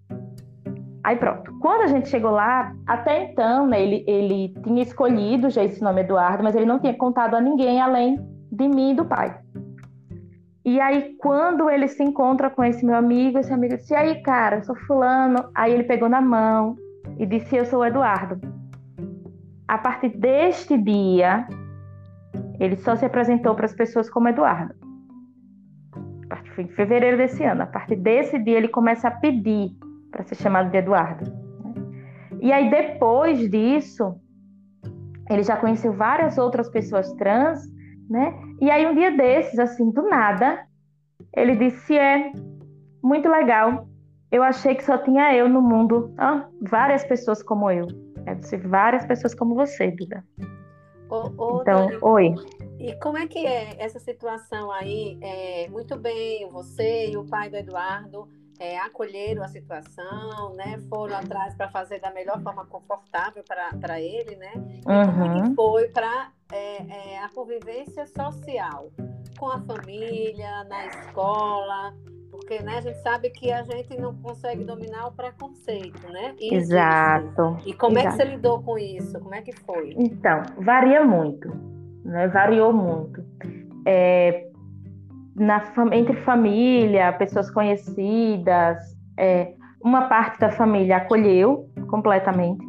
Aí 1.03 1.17
pronto. 1.17 1.53
Quando 1.61 1.83
a 1.83 1.87
gente 1.87 2.09
chegou 2.09 2.31
lá, 2.31 2.75
até 2.87 3.25
então, 3.25 3.67
né, 3.67 3.83
ele, 3.83 4.05
ele 4.09 4.55
tinha 4.63 4.83
escolhido 4.83 5.51
já 5.51 5.63
esse 5.63 5.83
nome 5.83 6.01
Eduardo, 6.01 6.43
mas 6.43 6.55
ele 6.55 6.65
não 6.65 6.79
tinha 6.79 6.95
contado 6.95 7.35
a 7.35 7.41
ninguém 7.41 7.81
além 7.81 8.19
de 8.51 8.67
mim 8.69 8.93
e 8.93 8.95
do 8.95 9.05
pai. 9.05 9.39
E 10.65 10.81
aí, 10.81 11.15
quando 11.19 11.69
ele 11.69 11.89
se 11.89 12.03
encontra 12.03 12.49
com 12.49 12.65
esse 12.65 12.85
meu 12.85 12.97
amigo, 12.97 13.39
esse 13.39 13.53
amigo 13.53 13.77
disse: 13.77 13.93
E 13.93 13.97
aí, 13.97 14.23
cara, 14.23 14.57
eu 14.57 14.65
sou 14.65 14.75
Fulano. 14.75 15.51
Aí 15.55 15.73
ele 15.73 15.85
pegou 15.85 16.09
na 16.09 16.21
mão 16.21 16.77
e 17.19 17.27
disse: 17.27 17.55
Eu 17.55 17.67
sou 17.67 17.81
o 17.81 17.85
Eduardo 17.85 18.41
a 19.67 19.79
partir 19.79 20.11
deste 20.11 20.77
dia, 20.77 21.47
ele 22.61 22.77
só 22.77 22.95
se 22.97 23.05
apresentou 23.05 23.55
para 23.55 23.67
as 23.67 23.75
pessoas 23.75 24.09
como 24.09 24.29
Eduardo. 24.29 24.75
Foi 26.55 26.63
em 26.63 26.69
fevereiro 26.69 27.17
desse 27.17 27.43
ano. 27.43 27.63
A 27.63 27.67
partir 27.67 27.97
desse 27.97 28.39
dia, 28.39 28.57
ele 28.57 28.69
começa 28.69 29.09
a 29.09 29.11
pedir 29.11 29.77
para 30.13 30.23
ser 30.23 30.37
chamado 30.37 30.71
de 30.71 30.77
Eduardo. 30.77 31.29
Né? 31.29 31.75
E 32.41 32.53
aí, 32.53 32.71
depois 32.71 33.51
disso, 33.51 34.15
ele 35.29 35.43
já 35.43 35.57
conheceu 35.57 35.93
várias 35.93 36.39
outras 36.39 36.69
pessoas 36.69 37.13
trans 37.15 37.61
né? 38.09 38.35
E 38.61 38.71
aí 38.71 38.87
um 38.87 38.95
dia 38.95 39.11
desses, 39.11 39.59
assim, 39.59 39.91
do 39.91 40.03
nada, 40.03 40.67
ele 41.37 41.57
disse: 41.57 41.97
"É 41.97 42.33
muito 43.03 43.29
legal. 43.29 43.87
Eu 44.31 44.43
achei 44.43 44.75
que 44.75 44.85
só 44.85 44.99
tinha 44.99 45.35
eu 45.35 45.49
no 45.49 45.63
mundo. 45.63 46.13
Ah, 46.19 46.49
várias 46.61 47.05
pessoas 47.05 47.43
como 47.43 47.71
eu. 47.71 47.87
Eu 48.27 48.35
disse 48.35 48.57
várias 48.57 49.05
pessoas 49.05 49.35
como 49.35 49.55
você, 49.55 49.91
Duda. 49.91 50.25
Ô, 51.09 51.31
ô, 51.37 51.61
então, 51.63 51.87
Dani, 51.87 51.99
oi. 52.03 52.35
E 52.79 52.95
como 52.97 53.19
é 53.19 53.27
que 53.27 53.47
é 53.47 53.77
essa 53.79 54.01
situação 54.01 54.71
aí? 54.73 55.19
É, 55.23 55.69
muito 55.69 55.97
bem, 55.97 56.49
você 56.51 57.11
e 57.11 57.17
o 57.17 57.25
pai 57.25 57.49
do 57.49 57.57
Eduardo 57.57 58.29
é, 58.59 58.79
acolheram 58.79 59.43
a 59.43 59.49
situação, 59.49 60.55
né? 60.55 60.79
Foram 60.89 61.17
atrás 61.17 61.55
para 61.55 61.69
fazer 61.69 62.01
da 62.01 62.11
melhor 62.11 62.43
forma 62.43 62.65
confortável 62.67 63.45
para 63.45 64.01
ele, 64.01 64.37
né? 64.37 64.53
E 64.81 65.07
como 65.07 65.25
é 65.25 65.29
que 65.29 65.41
Uhum. 65.41 65.55
foi 65.55 65.89
para 65.89 66.33
é, 66.53 67.15
é, 67.15 67.19
a 67.19 67.29
convivência 67.29 68.07
social 68.07 68.91
com 69.39 69.49
a 69.49 69.61
família, 69.61 70.65
na 70.65 70.87
escola? 70.87 71.95
Porque 72.31 72.61
né, 72.63 72.79
a 72.79 72.81
gente 72.81 72.99
sabe 72.99 73.31
que 73.31 73.53
a 73.53 73.63
gente 73.63 73.97
não 73.99 74.15
consegue 74.17 74.65
dominar 74.65 75.07
o 75.07 75.13
preconceito, 75.13 76.07
né? 76.13 76.35
E. 76.41 76.55
Exato. 76.55 77.59
E 77.65 77.73
como 77.73 77.99
é 77.99 78.03
que 78.03 78.09
exato. 78.09 78.23
você 78.23 78.37
lidou 78.37 78.63
com 78.63 78.77
isso? 78.77 79.19
Como 79.21 79.35
é 79.35 79.43
que 79.43 79.53
foi? 79.53 79.95
Então, 79.97 80.43
varia 80.59 81.05
muito, 81.05 81.49
né? 82.05 82.27
Variou 82.29 82.73
muito. 82.73 83.25
É, 83.87 84.49
na, 85.37 85.63
entre 85.93 86.17
família, 86.23 87.13
pessoas 87.13 87.51
conhecidas, 87.51 88.79
é, 89.17 89.55
uma 89.83 90.09
parte 90.09 90.41
da 90.41 90.51
família 90.51 90.97
acolheu 90.97 91.69
completamente, 91.89 92.67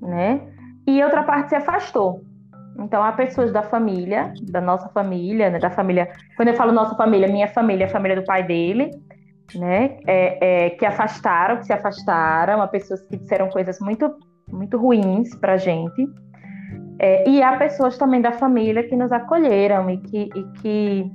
né? 0.00 0.40
E 0.86 1.02
outra 1.04 1.22
parte 1.22 1.50
se 1.50 1.54
afastou. 1.54 2.25
Então, 2.78 3.02
há 3.02 3.12
pessoas 3.12 3.52
da 3.52 3.62
família, 3.62 4.32
da 4.42 4.60
nossa 4.60 4.88
família, 4.90 5.50
né? 5.50 5.58
Da 5.58 5.70
família. 5.70 6.08
Quando 6.36 6.48
eu 6.48 6.54
falo 6.54 6.72
nossa 6.72 6.94
família, 6.94 7.28
minha 7.28 7.48
família, 7.48 7.86
a 7.86 7.90
família 7.90 8.16
do 8.16 8.24
pai 8.24 8.42
dele, 8.42 8.90
né? 9.54 9.96
É, 10.06 10.66
é, 10.66 10.70
que 10.70 10.84
afastaram, 10.84 11.56
que 11.58 11.66
se 11.66 11.72
afastaram, 11.72 12.60
há 12.60 12.66
pessoas 12.68 13.00
que 13.02 13.16
disseram 13.16 13.48
coisas 13.48 13.78
muito, 13.80 14.14
muito 14.50 14.76
ruins 14.76 15.34
pra 15.36 15.56
gente. 15.56 16.06
É, 16.98 17.28
e 17.28 17.42
há 17.42 17.56
pessoas 17.56 17.96
também 17.98 18.20
da 18.20 18.32
família 18.32 18.82
que 18.82 18.96
nos 18.96 19.12
acolheram 19.12 19.90
e 19.90 19.98
que, 19.98 20.30
e 20.34 20.42
que 20.60 21.12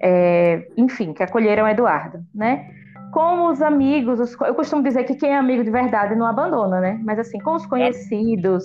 é, 0.00 0.66
enfim, 0.76 1.12
que 1.12 1.22
acolheram 1.22 1.66
Eduardo, 1.68 2.18
né? 2.34 2.68
Com 3.12 3.46
os 3.46 3.62
amigos, 3.62 4.20
os- 4.20 4.36
eu 4.42 4.54
costumo 4.54 4.82
dizer 4.82 5.04
que 5.04 5.14
quem 5.14 5.30
é 5.30 5.36
amigo 5.38 5.64
de 5.64 5.70
verdade 5.70 6.14
não 6.14 6.26
abandona, 6.26 6.80
né? 6.80 7.00
Mas 7.02 7.18
assim, 7.18 7.38
com 7.38 7.54
os 7.54 7.64
conhecidos, 7.64 8.64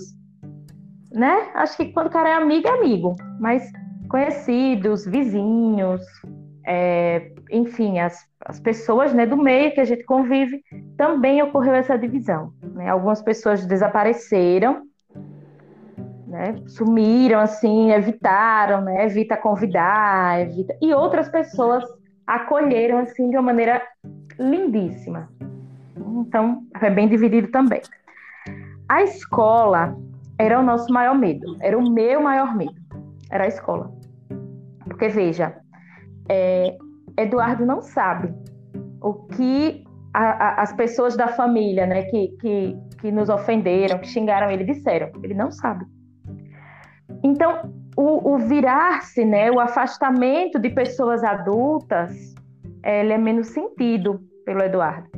né? 1.11 1.49
Acho 1.53 1.77
que 1.77 1.91
quando 1.91 2.07
o 2.07 2.11
cara 2.11 2.29
é 2.29 2.33
amigo, 2.33 2.67
é 2.67 2.71
amigo. 2.71 3.15
Mas 3.39 3.69
conhecidos, 4.09 5.05
vizinhos, 5.05 6.01
é, 6.65 7.31
enfim, 7.51 7.99
as, 7.99 8.25
as 8.45 8.59
pessoas 8.59 9.13
né, 9.13 9.25
do 9.25 9.37
meio 9.37 9.73
que 9.73 9.81
a 9.81 9.85
gente 9.85 10.03
convive, 10.03 10.63
também 10.97 11.41
ocorreu 11.41 11.73
essa 11.73 11.97
divisão. 11.97 12.53
Né? 12.61 12.89
Algumas 12.89 13.21
pessoas 13.21 13.65
desapareceram, 13.65 14.83
né? 16.27 16.55
Sumiram, 16.65 17.39
assim, 17.39 17.91
evitaram, 17.91 18.81
né? 18.81 19.05
Evita 19.05 19.35
convidar, 19.35 20.39
evita... 20.41 20.77
E 20.81 20.93
outras 20.93 21.27
pessoas 21.27 21.83
acolheram, 22.25 22.99
assim, 22.99 23.29
de 23.29 23.35
uma 23.35 23.43
maneira 23.43 23.81
lindíssima. 24.39 25.29
Então, 25.97 26.63
é 26.81 26.89
bem 26.89 27.09
dividido 27.09 27.49
também. 27.49 27.81
A 28.87 29.03
escola 29.03 29.97
era 30.37 30.59
o 30.59 30.63
nosso 30.63 30.91
maior 30.91 31.17
medo, 31.17 31.57
era 31.61 31.77
o 31.77 31.91
meu 31.91 32.21
maior 32.21 32.55
medo, 32.55 32.75
era 33.29 33.45
a 33.45 33.47
escola. 33.47 33.91
Porque, 34.85 35.07
veja, 35.07 35.55
é, 36.29 36.77
Eduardo 37.17 37.65
não 37.65 37.81
sabe 37.81 38.33
o 39.01 39.13
que 39.13 39.83
a, 40.13 40.21
a, 40.21 40.61
as 40.61 40.73
pessoas 40.73 41.15
da 41.15 41.27
família, 41.27 41.85
né, 41.85 42.03
que, 42.03 42.29
que, 42.39 42.77
que 42.99 43.11
nos 43.11 43.29
ofenderam, 43.29 43.99
que 43.99 44.07
xingaram 44.07 44.49
ele, 44.49 44.63
disseram. 44.63 45.11
Ele 45.23 45.33
não 45.33 45.51
sabe. 45.51 45.85
Então, 47.23 47.73
o, 47.95 48.33
o 48.33 48.37
virar-se, 48.37 49.25
né, 49.25 49.51
o 49.51 49.59
afastamento 49.59 50.59
de 50.59 50.69
pessoas 50.69 51.23
adultas, 51.23 52.35
ele 52.83 53.13
é 53.13 53.17
menos 53.17 53.47
sentido 53.47 54.19
pelo 54.45 54.63
Eduardo. 54.63 55.09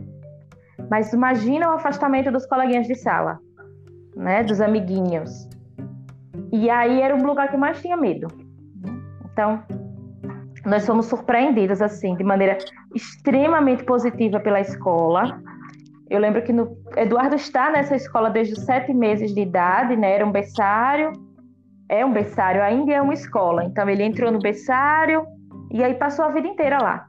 Mas 0.89 1.13
imagina 1.13 1.69
o 1.69 1.73
afastamento 1.73 2.31
dos 2.31 2.45
coleguinhas 2.45 2.87
de 2.87 2.95
sala, 2.95 3.39
né, 4.15 4.43
dos 4.43 4.61
amiguinhos. 4.61 5.47
E 6.51 6.69
aí 6.69 7.01
era 7.01 7.15
o 7.15 7.23
lugar 7.23 7.49
que 7.49 7.57
mais 7.57 7.81
tinha 7.81 7.97
medo. 7.97 8.27
Então, 9.31 9.63
nós 10.65 10.85
fomos 10.85 11.07
surpreendidos 11.07 11.81
assim, 11.81 12.15
de 12.15 12.23
maneira 12.23 12.57
extremamente 12.93 13.83
positiva 13.83 14.39
pela 14.39 14.61
escola. 14.61 15.41
Eu 16.09 16.19
lembro 16.19 16.43
que 16.43 16.53
no, 16.53 16.77
Eduardo 16.95 17.35
está 17.35 17.71
nessa 17.71 17.95
escola 17.95 18.29
desde 18.29 18.53
os 18.53 18.65
sete 18.65 18.93
meses 18.93 19.33
de 19.33 19.41
idade, 19.41 19.95
né? 19.95 20.13
Era 20.13 20.25
um 20.25 20.31
berçário, 20.31 21.11
é 21.89 22.05
um 22.05 22.13
berçário, 22.13 22.61
ainda 22.61 22.93
é 22.93 23.01
uma 23.01 23.13
escola. 23.13 23.63
Então 23.63 23.89
ele 23.89 24.03
entrou 24.03 24.31
no 24.31 24.39
berçário 24.39 25.25
e 25.71 25.83
aí 25.83 25.95
passou 25.95 26.25
a 26.25 26.29
vida 26.29 26.47
inteira 26.47 26.77
lá. 26.81 27.07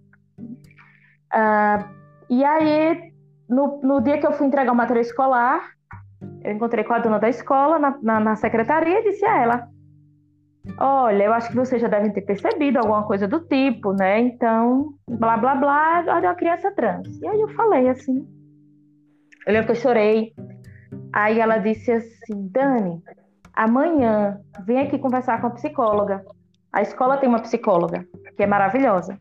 Ah, 1.30 1.88
e 2.30 2.44
aí, 2.44 3.12
no, 3.48 3.80
no, 3.82 4.00
dia 4.00 4.18
que 4.18 4.26
eu 4.26 4.32
fui 4.32 4.46
entregar 4.46 4.72
o 4.72 4.76
material 4.76 5.02
escolar, 5.02 5.73
eu 6.44 6.52
encontrei 6.52 6.84
com 6.84 6.92
a 6.92 6.98
dona 6.98 7.18
da 7.18 7.28
escola 7.28 7.78
na, 7.78 7.98
na, 8.02 8.20
na 8.20 8.36
secretaria 8.36 9.00
e 9.00 9.04
disse 9.04 9.24
a 9.24 9.42
ela: 9.42 9.68
Olha, 10.78 11.24
eu 11.24 11.32
acho 11.32 11.48
que 11.48 11.56
vocês 11.56 11.80
já 11.80 11.88
devem 11.88 12.12
ter 12.12 12.20
percebido 12.20 12.78
alguma 12.78 13.04
coisa 13.04 13.26
do 13.26 13.40
tipo, 13.40 13.92
né? 13.94 14.20
Então, 14.20 14.94
blá 15.08 15.38
blá 15.38 15.54
blá, 15.54 16.04
olha 16.06 16.28
uma 16.28 16.34
criança 16.34 16.70
trans. 16.72 17.08
E 17.22 17.26
aí 17.26 17.40
eu 17.40 17.48
falei 17.48 17.88
assim. 17.88 18.28
Eu 19.46 19.52
lembro 19.54 19.66
que 19.66 19.72
eu 19.72 19.82
chorei. 19.82 20.34
Aí 21.14 21.40
ela 21.40 21.56
disse 21.56 21.90
assim: 21.90 22.48
Dani, 22.50 23.02
amanhã 23.54 24.38
vem 24.66 24.80
aqui 24.80 24.98
conversar 24.98 25.40
com 25.40 25.46
a 25.46 25.50
psicóloga. 25.50 26.24
A 26.70 26.82
escola 26.82 27.16
tem 27.16 27.28
uma 27.28 27.40
psicóloga, 27.40 28.06
que 28.36 28.42
é 28.42 28.46
maravilhosa. 28.46 29.18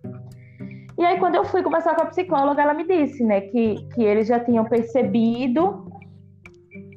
E 0.97 1.05
aí, 1.05 1.19
quando 1.19 1.35
eu 1.35 1.45
fui 1.45 1.63
conversar 1.63 1.95
com 1.95 2.03
a 2.03 2.07
psicóloga, 2.07 2.61
ela 2.61 2.73
me 2.73 2.85
disse, 2.85 3.23
né, 3.23 3.41
que, 3.41 3.75
que 3.93 4.03
eles 4.03 4.27
já 4.27 4.39
tinham 4.39 4.63
percebido, 4.65 5.91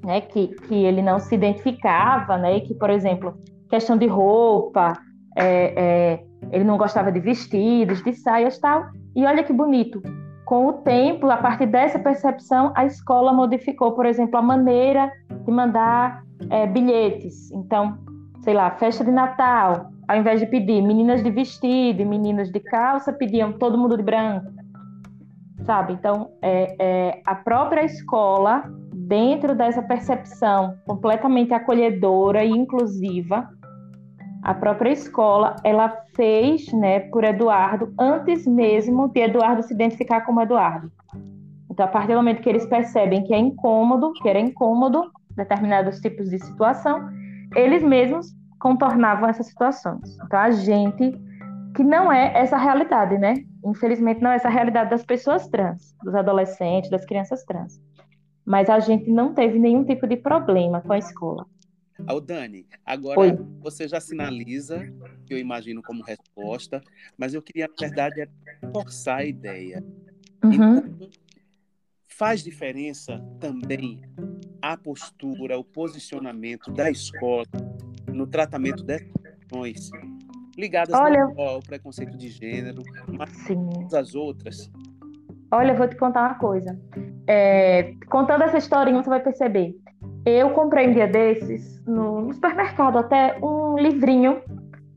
né, 0.06 0.20
que, 0.20 0.46
que 0.46 0.74
ele 0.74 1.02
não 1.02 1.18
se 1.18 1.34
identificava, 1.34 2.38
né, 2.38 2.58
e 2.58 2.60
que, 2.60 2.74
por 2.74 2.88
exemplo, 2.88 3.34
questão 3.68 3.98
de 3.98 4.06
roupa, 4.06 4.92
é, 5.36 5.72
é, 5.76 6.24
ele 6.52 6.62
não 6.62 6.78
gostava 6.78 7.10
de 7.10 7.18
vestidos, 7.18 8.02
de 8.04 8.14
saias 8.14 8.56
tal. 8.58 8.86
E 9.16 9.26
olha 9.26 9.42
que 9.42 9.52
bonito. 9.52 10.00
Com 10.44 10.68
o 10.68 10.72
tempo, 10.74 11.28
a 11.28 11.36
partir 11.36 11.66
dessa 11.66 11.98
percepção, 11.98 12.72
a 12.76 12.86
escola 12.86 13.32
modificou, 13.32 13.92
por 13.92 14.06
exemplo, 14.06 14.38
a 14.38 14.42
maneira 14.42 15.10
de 15.44 15.50
mandar 15.50 16.22
é, 16.50 16.68
bilhetes. 16.68 17.50
Então, 17.50 17.98
sei 18.42 18.54
lá, 18.54 18.70
festa 18.70 19.04
de 19.04 19.10
Natal, 19.10 19.90
ao 20.06 20.16
invés 20.16 20.38
de 20.38 20.46
pedir 20.46 20.80
meninas 20.82 21.20
de 21.20 21.32
vestido 21.32 22.00
e 22.00 22.04
meninos 22.04 22.48
de 22.52 22.60
calça, 22.60 23.12
pediam 23.12 23.54
todo 23.54 23.76
mundo 23.76 23.96
de 23.96 24.04
branco. 24.04 24.46
Sabe? 25.66 25.94
Então, 25.94 26.30
é, 26.40 26.76
é, 26.78 27.22
a 27.26 27.34
própria 27.34 27.84
escola, 27.84 28.64
dentro 28.94 29.54
dessa 29.54 29.82
percepção 29.82 30.76
completamente 30.86 31.52
acolhedora 31.52 32.44
e 32.44 32.50
inclusiva, 32.50 33.48
a 34.42 34.54
própria 34.54 34.90
escola, 34.90 35.56
ela 35.64 35.88
fez, 36.14 36.72
né, 36.72 37.00
por 37.00 37.24
Eduardo, 37.24 37.92
antes 37.98 38.46
mesmo 38.46 39.08
de 39.08 39.20
Eduardo 39.20 39.64
se 39.64 39.74
identificar 39.74 40.20
como 40.20 40.40
Eduardo. 40.40 40.90
Então, 41.68 41.84
a 41.84 41.88
partir 41.88 42.12
do 42.12 42.18
momento 42.18 42.40
que 42.42 42.48
eles 42.48 42.64
percebem 42.64 43.24
que 43.24 43.34
é 43.34 43.38
incômodo, 43.38 44.12
que 44.12 44.28
era 44.28 44.38
incômodo, 44.38 45.10
determinados 45.36 46.00
tipos 46.00 46.30
de 46.30 46.38
situação, 46.38 47.08
eles 47.56 47.82
mesmos 47.82 48.28
contornavam 48.60 49.28
essas 49.28 49.48
situações. 49.48 50.16
Então, 50.24 50.38
a 50.38 50.50
gente, 50.52 51.12
que 51.76 51.84
não 51.84 52.10
é 52.10 52.32
essa 52.34 52.56
realidade, 52.56 53.18
né? 53.18 53.34
Infelizmente, 53.64 54.22
não 54.22 54.30
é 54.30 54.36
essa 54.36 54.48
realidade 54.48 54.88
das 54.88 55.04
pessoas 55.04 55.46
trans, 55.46 55.94
dos 56.02 56.14
adolescentes, 56.14 56.90
das 56.90 57.04
crianças 57.04 57.44
trans. 57.44 57.80
Mas 58.44 58.70
a 58.70 58.80
gente 58.80 59.10
não 59.10 59.34
teve 59.34 59.58
nenhum 59.58 59.84
tipo 59.84 60.06
de 60.06 60.16
problema 60.16 60.80
com 60.80 60.94
a 60.94 60.98
escola. 60.98 61.46
Ao 62.06 62.20
Dani, 62.20 62.66
agora 62.84 63.20
Oi. 63.20 63.38
você 63.60 63.86
já 63.86 64.00
sinaliza, 64.00 64.80
que 65.26 65.34
eu 65.34 65.38
imagino 65.38 65.82
como 65.82 66.02
resposta, 66.02 66.82
mas 67.16 67.34
eu 67.34 67.42
queria, 67.42 67.68
na 67.68 67.74
verdade, 67.86 68.22
é 68.22 68.28
forçar 68.72 69.18
a 69.18 69.24
ideia. 69.24 69.84
Uhum. 70.42 70.52
Então, 70.52 71.10
faz 72.06 72.42
diferença 72.42 73.22
também 73.38 74.00
a 74.62 74.76
postura, 74.76 75.58
o 75.58 75.64
posicionamento 75.64 76.70
da 76.70 76.90
escola 76.90 77.44
no 78.12 78.26
tratamento 78.26 78.82
dessas 78.82 79.12
questões 79.12 79.90
ligadas 80.56 80.94
Olha- 80.98 81.28
ao 81.36 81.60
preconceito 81.60 82.16
de 82.16 82.28
gênero, 82.28 82.82
mas 83.08 83.30
Sim. 83.30 83.68
às 83.94 84.14
outras. 84.14 84.70
Olha, 85.50 85.72
eu 85.72 85.76
vou 85.76 85.88
te 85.88 85.96
contar 85.96 86.22
uma 86.22 86.34
coisa. 86.34 86.78
É, 87.26 87.92
contando 88.08 88.42
essa 88.42 88.58
historinha, 88.58 89.02
você 89.02 89.08
vai 89.08 89.20
perceber. 89.20 89.74
Eu 90.24 90.50
comprei 90.50 90.88
um 90.88 90.92
dia 90.92 91.06
desses, 91.06 91.80
no, 91.84 92.20
no 92.22 92.34
supermercado, 92.34 92.98
até 92.98 93.38
um 93.42 93.78
livrinho 93.78 94.40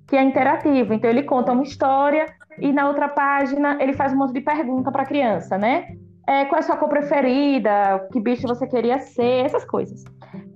que 0.07 0.15
é 0.15 0.23
interativo. 0.23 0.93
Então 0.93 1.09
ele 1.09 1.23
conta 1.23 1.51
uma 1.51 1.63
história 1.63 2.25
e 2.57 2.71
na 2.73 2.87
outra 2.87 3.07
página 3.07 3.77
ele 3.81 3.93
faz 3.93 4.11
um 4.11 4.17
monte 4.17 4.33
de 4.33 4.41
pergunta 4.41 4.91
para 4.91 5.03
a 5.03 5.05
criança, 5.05 5.57
né? 5.57 5.95
É, 6.27 6.45
qual 6.45 6.57
é 6.57 6.59
a 6.59 6.63
sua 6.63 6.77
cor 6.77 6.89
preferida? 6.89 8.07
Que 8.11 8.19
bicho 8.19 8.47
você 8.47 8.67
queria 8.67 8.99
ser? 8.99 9.45
Essas 9.45 9.65
coisas. 9.65 10.03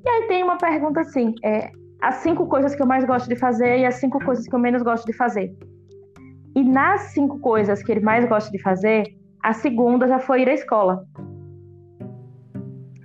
E 0.03 0.09
aí 0.09 0.27
tem 0.27 0.43
uma 0.43 0.57
pergunta 0.57 1.01
assim: 1.01 1.33
é, 1.43 1.71
as 2.03 2.15
cinco 2.15 2.45
coisas 2.47 2.75
que 2.75 2.81
eu 2.81 2.85
mais 2.85 3.05
gosto 3.05 3.29
de 3.29 3.35
fazer 3.37 3.79
e 3.79 3.85
as 3.85 3.95
cinco 3.95 4.19
coisas 4.19 4.45
que 4.45 4.53
eu 4.53 4.59
menos 4.59 4.83
gosto 4.83 5.05
de 5.05 5.13
fazer. 5.13 5.55
E 6.53 6.61
nas 6.61 7.13
cinco 7.13 7.39
coisas 7.39 7.81
que 7.81 7.93
ele 7.93 8.01
mais 8.01 8.27
gosta 8.27 8.51
de 8.51 8.61
fazer, 8.61 9.05
a 9.41 9.53
segunda 9.53 10.05
já 10.05 10.19
foi 10.19 10.41
ir 10.41 10.49
à 10.49 10.53
escola. 10.53 11.05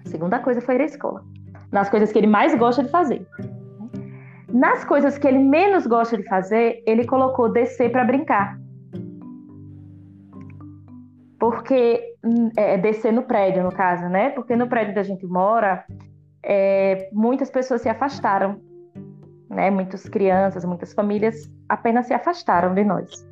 A 0.04 0.08
segunda 0.08 0.40
coisa 0.40 0.60
foi 0.60 0.74
ir 0.74 0.80
à 0.80 0.84
escola. 0.84 1.24
Nas 1.70 1.88
coisas 1.88 2.10
que 2.10 2.18
ele 2.18 2.26
mais 2.26 2.56
gosta 2.56 2.82
de 2.82 2.90
fazer. 2.90 3.24
Nas 4.52 4.84
coisas 4.84 5.16
que 5.16 5.28
ele 5.28 5.38
menos 5.38 5.86
gosta 5.86 6.16
de 6.16 6.24
fazer, 6.24 6.82
ele 6.84 7.06
colocou 7.06 7.52
descer 7.52 7.92
para 7.92 8.04
brincar. 8.04 8.58
Porque 11.38 12.02
hum, 12.24 12.50
é, 12.56 12.76
descer 12.78 13.12
no 13.12 13.22
prédio, 13.22 13.62
no 13.62 13.70
caso, 13.70 14.08
né? 14.08 14.30
Porque 14.30 14.56
no 14.56 14.66
prédio 14.66 14.92
que 14.92 14.98
a 14.98 15.04
gente 15.04 15.24
mora, 15.24 15.84
é, 16.42 17.08
muitas 17.12 17.48
pessoas 17.48 17.80
se 17.80 17.88
afastaram, 17.88 18.60
né? 19.48 19.70
Muitas 19.70 20.08
crianças, 20.08 20.64
muitas 20.64 20.92
famílias 20.92 21.50
apenas 21.68 22.06
se 22.06 22.14
afastaram 22.14 22.74
de 22.74 22.84
nós. 22.84 23.26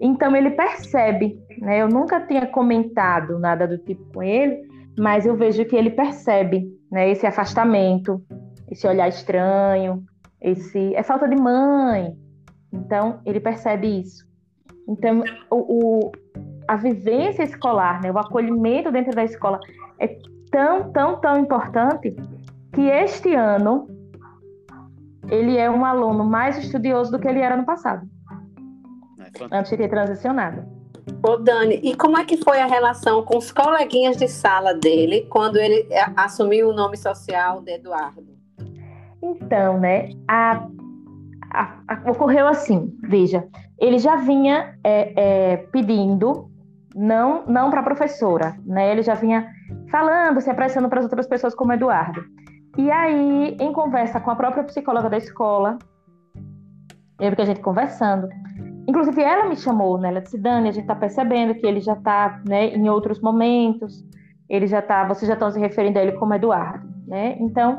Então 0.00 0.34
ele 0.34 0.50
percebe, 0.50 1.38
né? 1.58 1.82
Eu 1.82 1.88
nunca 1.88 2.20
tinha 2.20 2.46
comentado 2.46 3.38
nada 3.38 3.66
do 3.66 3.78
tipo 3.78 4.02
com 4.12 4.22
ele, 4.22 4.62
mas 4.98 5.26
eu 5.26 5.36
vejo 5.36 5.64
que 5.64 5.76
ele 5.76 5.90
percebe, 5.90 6.66
né? 6.90 7.10
Esse 7.10 7.26
afastamento, 7.26 8.22
esse 8.70 8.86
olhar 8.86 9.08
estranho, 9.08 10.02
esse 10.40 10.94
é 10.94 11.02
falta 11.02 11.28
de 11.28 11.36
mãe. 11.36 12.16
Então 12.72 13.20
ele 13.26 13.40
percebe 13.40 14.00
isso. 14.00 14.24
Então 14.88 15.22
o, 15.50 15.56
o 15.56 16.12
a 16.66 16.76
vivência 16.76 17.42
escolar, 17.42 18.00
né? 18.00 18.12
O 18.12 18.18
acolhimento 18.18 18.92
dentro 18.92 19.12
da 19.12 19.24
escola 19.24 19.58
é 19.98 20.16
tão, 20.50 20.90
tão, 20.92 21.20
tão 21.20 21.38
importante 21.38 22.14
que 22.72 22.82
este 22.82 23.34
ano 23.34 23.88
ele 25.30 25.56
é 25.56 25.70
um 25.70 25.84
aluno 25.84 26.24
mais 26.24 26.58
estudioso 26.58 27.10
do 27.10 27.18
que 27.18 27.28
ele 27.28 27.40
era 27.40 27.56
no 27.56 27.64
passado, 27.64 28.06
é 29.18 29.56
antes 29.56 29.70
de 29.70 29.76
ter 29.76 29.88
transicionado. 29.88 30.80
Ô 31.22 31.36
Dani, 31.36 31.80
e 31.82 31.94
como 31.94 32.18
é 32.18 32.24
que 32.24 32.36
foi 32.36 32.60
a 32.60 32.66
relação 32.66 33.22
com 33.22 33.38
os 33.38 33.52
coleguinhas 33.52 34.16
de 34.16 34.28
sala 34.28 34.74
dele 34.74 35.26
quando 35.28 35.56
ele 35.56 35.86
é, 35.90 36.04
assumiu 36.16 36.68
o 36.68 36.72
nome 36.72 36.96
social 36.96 37.60
de 37.62 37.72
Eduardo? 37.72 38.26
Então, 39.22 39.78
né, 39.78 40.10
a, 40.26 40.66
a, 41.52 41.74
a, 41.88 42.10
ocorreu 42.10 42.46
assim, 42.46 42.96
veja, 43.02 43.46
ele 43.78 43.98
já 43.98 44.16
vinha 44.16 44.78
é, 44.82 45.12
é, 45.52 45.56
pedindo, 45.56 46.50
não, 46.94 47.44
não 47.46 47.70
para 47.70 47.80
a 47.80 47.84
professora, 47.84 48.56
né, 48.64 48.90
ele 48.90 49.02
já 49.02 49.14
vinha 49.14 49.46
falando, 49.90 50.40
se 50.40 50.50
apressando 50.50 50.88
para 50.88 51.00
as 51.00 51.04
outras 51.04 51.26
pessoas 51.26 51.54
como 51.54 51.72
Eduardo. 51.72 52.24
E 52.78 52.90
aí, 52.90 53.56
em 53.60 53.72
conversa 53.72 54.20
com 54.20 54.30
a 54.30 54.36
própria 54.36 54.64
psicóloga 54.64 55.10
da 55.10 55.18
escola, 55.18 55.78
eu 57.18 57.34
que 57.34 57.42
a 57.42 57.44
gente 57.44 57.60
conversando, 57.60 58.28
inclusive 58.88 59.22
ela 59.22 59.48
me 59.48 59.56
chamou, 59.56 59.98
né? 59.98 60.08
Ela 60.08 60.20
disse, 60.20 60.38
Dani, 60.38 60.68
a 60.68 60.72
gente 60.72 60.82
está 60.82 60.94
percebendo 60.94 61.54
que 61.54 61.66
ele 61.66 61.80
já 61.80 61.94
está, 61.94 62.40
né, 62.48 62.68
em 62.68 62.88
outros 62.88 63.20
momentos, 63.20 64.04
ele 64.48 64.66
já 64.66 64.78
está, 64.78 65.04
vocês 65.04 65.28
já 65.28 65.34
estão 65.34 65.50
se 65.50 65.58
referindo 65.60 65.98
a 65.98 66.02
ele 66.02 66.12
como 66.12 66.34
Eduardo, 66.34 66.88
né? 67.06 67.36
Então, 67.40 67.78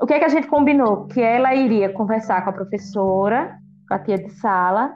o 0.00 0.06
que 0.06 0.14
é 0.14 0.18
que 0.18 0.24
a 0.24 0.28
gente 0.28 0.46
combinou? 0.46 1.06
Que 1.06 1.20
ela 1.20 1.54
iria 1.54 1.92
conversar 1.92 2.44
com 2.44 2.50
a 2.50 2.52
professora, 2.52 3.58
com 3.88 3.94
a 3.94 3.98
tia 3.98 4.18
de 4.18 4.30
sala, 4.30 4.94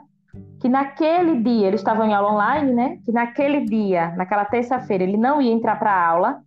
que 0.59 0.69
naquele 0.69 1.41
dia, 1.41 1.67
eles 1.67 1.81
estavam 1.81 2.05
em 2.05 2.13
aula 2.13 2.33
online, 2.33 2.73
né? 2.73 2.97
Que 3.03 3.11
naquele 3.11 3.65
dia, 3.65 4.13
naquela 4.15 4.45
terça-feira, 4.45 5.03
ele 5.03 5.17
não 5.17 5.41
ia 5.41 5.51
entrar 5.51 5.77
para 5.77 5.93
aula, 5.93 6.41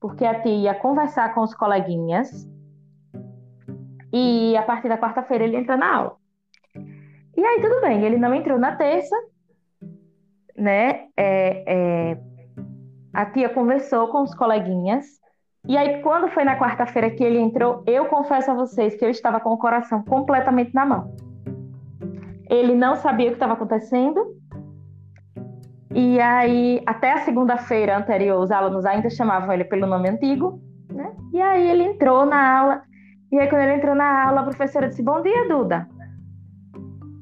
porque 0.00 0.24
a 0.24 0.40
tia 0.40 0.52
ia 0.52 0.74
conversar 0.74 1.34
com 1.34 1.42
os 1.42 1.54
coleguinhas 1.54 2.48
e 4.12 4.56
a 4.56 4.62
partir 4.62 4.88
da 4.88 4.98
quarta-feira 4.98 5.44
ele 5.44 5.56
entra 5.56 5.76
na 5.76 5.94
aula. 5.94 6.16
E 7.36 7.44
aí 7.44 7.60
tudo 7.60 7.80
bem, 7.80 8.02
ele 8.04 8.16
não 8.16 8.34
entrou 8.34 8.58
na 8.58 8.74
terça, 8.76 9.16
né? 10.56 11.06
É, 11.16 11.64
é, 11.66 12.18
a 13.12 13.26
tia 13.26 13.48
conversou 13.48 14.08
com 14.08 14.22
os 14.22 14.34
coleguinhas. 14.34 15.06
E 15.66 15.76
aí, 15.76 16.00
quando 16.02 16.28
foi 16.28 16.44
na 16.44 16.58
quarta-feira 16.58 17.10
que 17.10 17.22
ele 17.22 17.38
entrou, 17.38 17.82
eu 17.86 18.06
confesso 18.06 18.50
a 18.50 18.54
vocês 18.54 18.94
que 18.94 19.04
eu 19.04 19.10
estava 19.10 19.40
com 19.40 19.50
o 19.50 19.58
coração 19.58 20.02
completamente 20.02 20.74
na 20.74 20.86
mão. 20.86 21.14
Ele 22.48 22.74
não 22.74 22.96
sabia 22.96 23.26
o 23.26 23.30
que 23.30 23.36
estava 23.36 23.52
acontecendo, 23.52 24.34
e 25.94 26.20
aí, 26.20 26.82
até 26.86 27.12
a 27.12 27.24
segunda-feira 27.24 27.96
anterior, 27.96 28.38
os 28.42 28.50
alunos 28.50 28.84
ainda 28.84 29.08
chamavam 29.08 29.52
ele 29.52 29.64
pelo 29.64 29.86
nome 29.86 30.08
antigo, 30.08 30.60
né? 30.92 31.12
E 31.32 31.40
aí 31.40 31.70
ele 31.70 31.82
entrou 31.82 32.26
na 32.26 32.58
aula. 32.58 32.82
E 33.32 33.38
aí, 33.38 33.48
quando 33.48 33.62
ele 33.62 33.74
entrou 33.74 33.94
na 33.94 34.26
aula, 34.26 34.40
a 34.40 34.44
professora 34.44 34.88
disse: 34.88 35.02
Bom 35.02 35.22
dia, 35.22 35.48
Duda. 35.48 35.88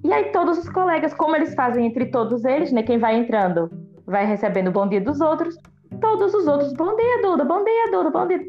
E 0.04 0.12
aí, 0.12 0.32
todos 0.32 0.58
os 0.58 0.68
colegas, 0.68 1.14
como 1.14 1.36
eles 1.36 1.54
fazem 1.54 1.86
entre 1.86 2.06
todos 2.06 2.44
eles, 2.44 2.72
né? 2.72 2.82
Quem 2.82 2.98
vai 2.98 3.16
entrando 3.16 3.70
vai 4.04 4.26
recebendo 4.26 4.70
bom 4.70 4.88
dia 4.88 5.00
dos 5.00 5.20
outros. 5.20 5.56
Todos 6.00 6.34
os 6.34 6.46
outros, 6.48 6.72
bom 6.72 6.96
dia, 6.96 7.22
Duda, 7.22 7.44
bom 7.44 7.64
dia, 7.64 7.90
Duda, 7.92 8.10
bom 8.10 8.26
dia. 8.26 8.40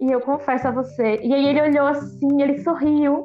E 0.00 0.10
eu 0.10 0.20
confesso 0.20 0.68
a 0.68 0.70
você. 0.70 1.20
E 1.22 1.34
aí, 1.34 1.46
ele 1.48 1.60
olhou 1.60 1.86
assim, 1.86 2.40
ele 2.40 2.58
sorriu. 2.58 3.24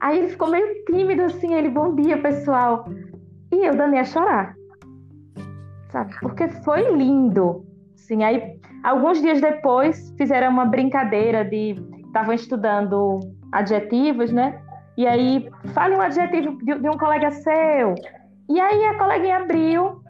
Aí, 0.00 0.18
ele 0.18 0.28
ficou 0.28 0.50
meio 0.50 0.84
tímido 0.86 1.22
assim. 1.22 1.54
Ele, 1.54 1.68
bom 1.68 1.94
dia, 1.94 2.20
pessoal. 2.20 2.84
E 3.52 3.64
eu, 3.64 3.76
Dani, 3.76 3.98
a 3.98 4.04
chorar 4.04 4.56
sabe? 5.92 6.12
Porque 6.20 6.48
foi 6.64 6.90
lindo. 6.96 7.64
Sim, 7.94 8.24
aí 8.24 8.58
alguns 8.82 9.20
dias 9.20 9.40
depois 9.40 10.12
fizeram 10.16 10.50
uma 10.50 10.64
brincadeira 10.64 11.44
de 11.44 11.76
estavam 12.06 12.34
estudando 12.34 13.20
adjetivos, 13.52 14.32
né? 14.32 14.60
E 14.96 15.06
aí 15.06 15.48
fale 15.72 15.94
um 15.94 16.00
adjetivo 16.00 16.58
de, 16.58 16.74
de 16.74 16.88
um 16.88 16.98
colega 16.98 17.30
seu. 17.30 17.94
E 18.48 18.60
aí 18.60 18.84
a 18.86 18.98
coleguinha 18.98 19.36
abriu 19.36 20.02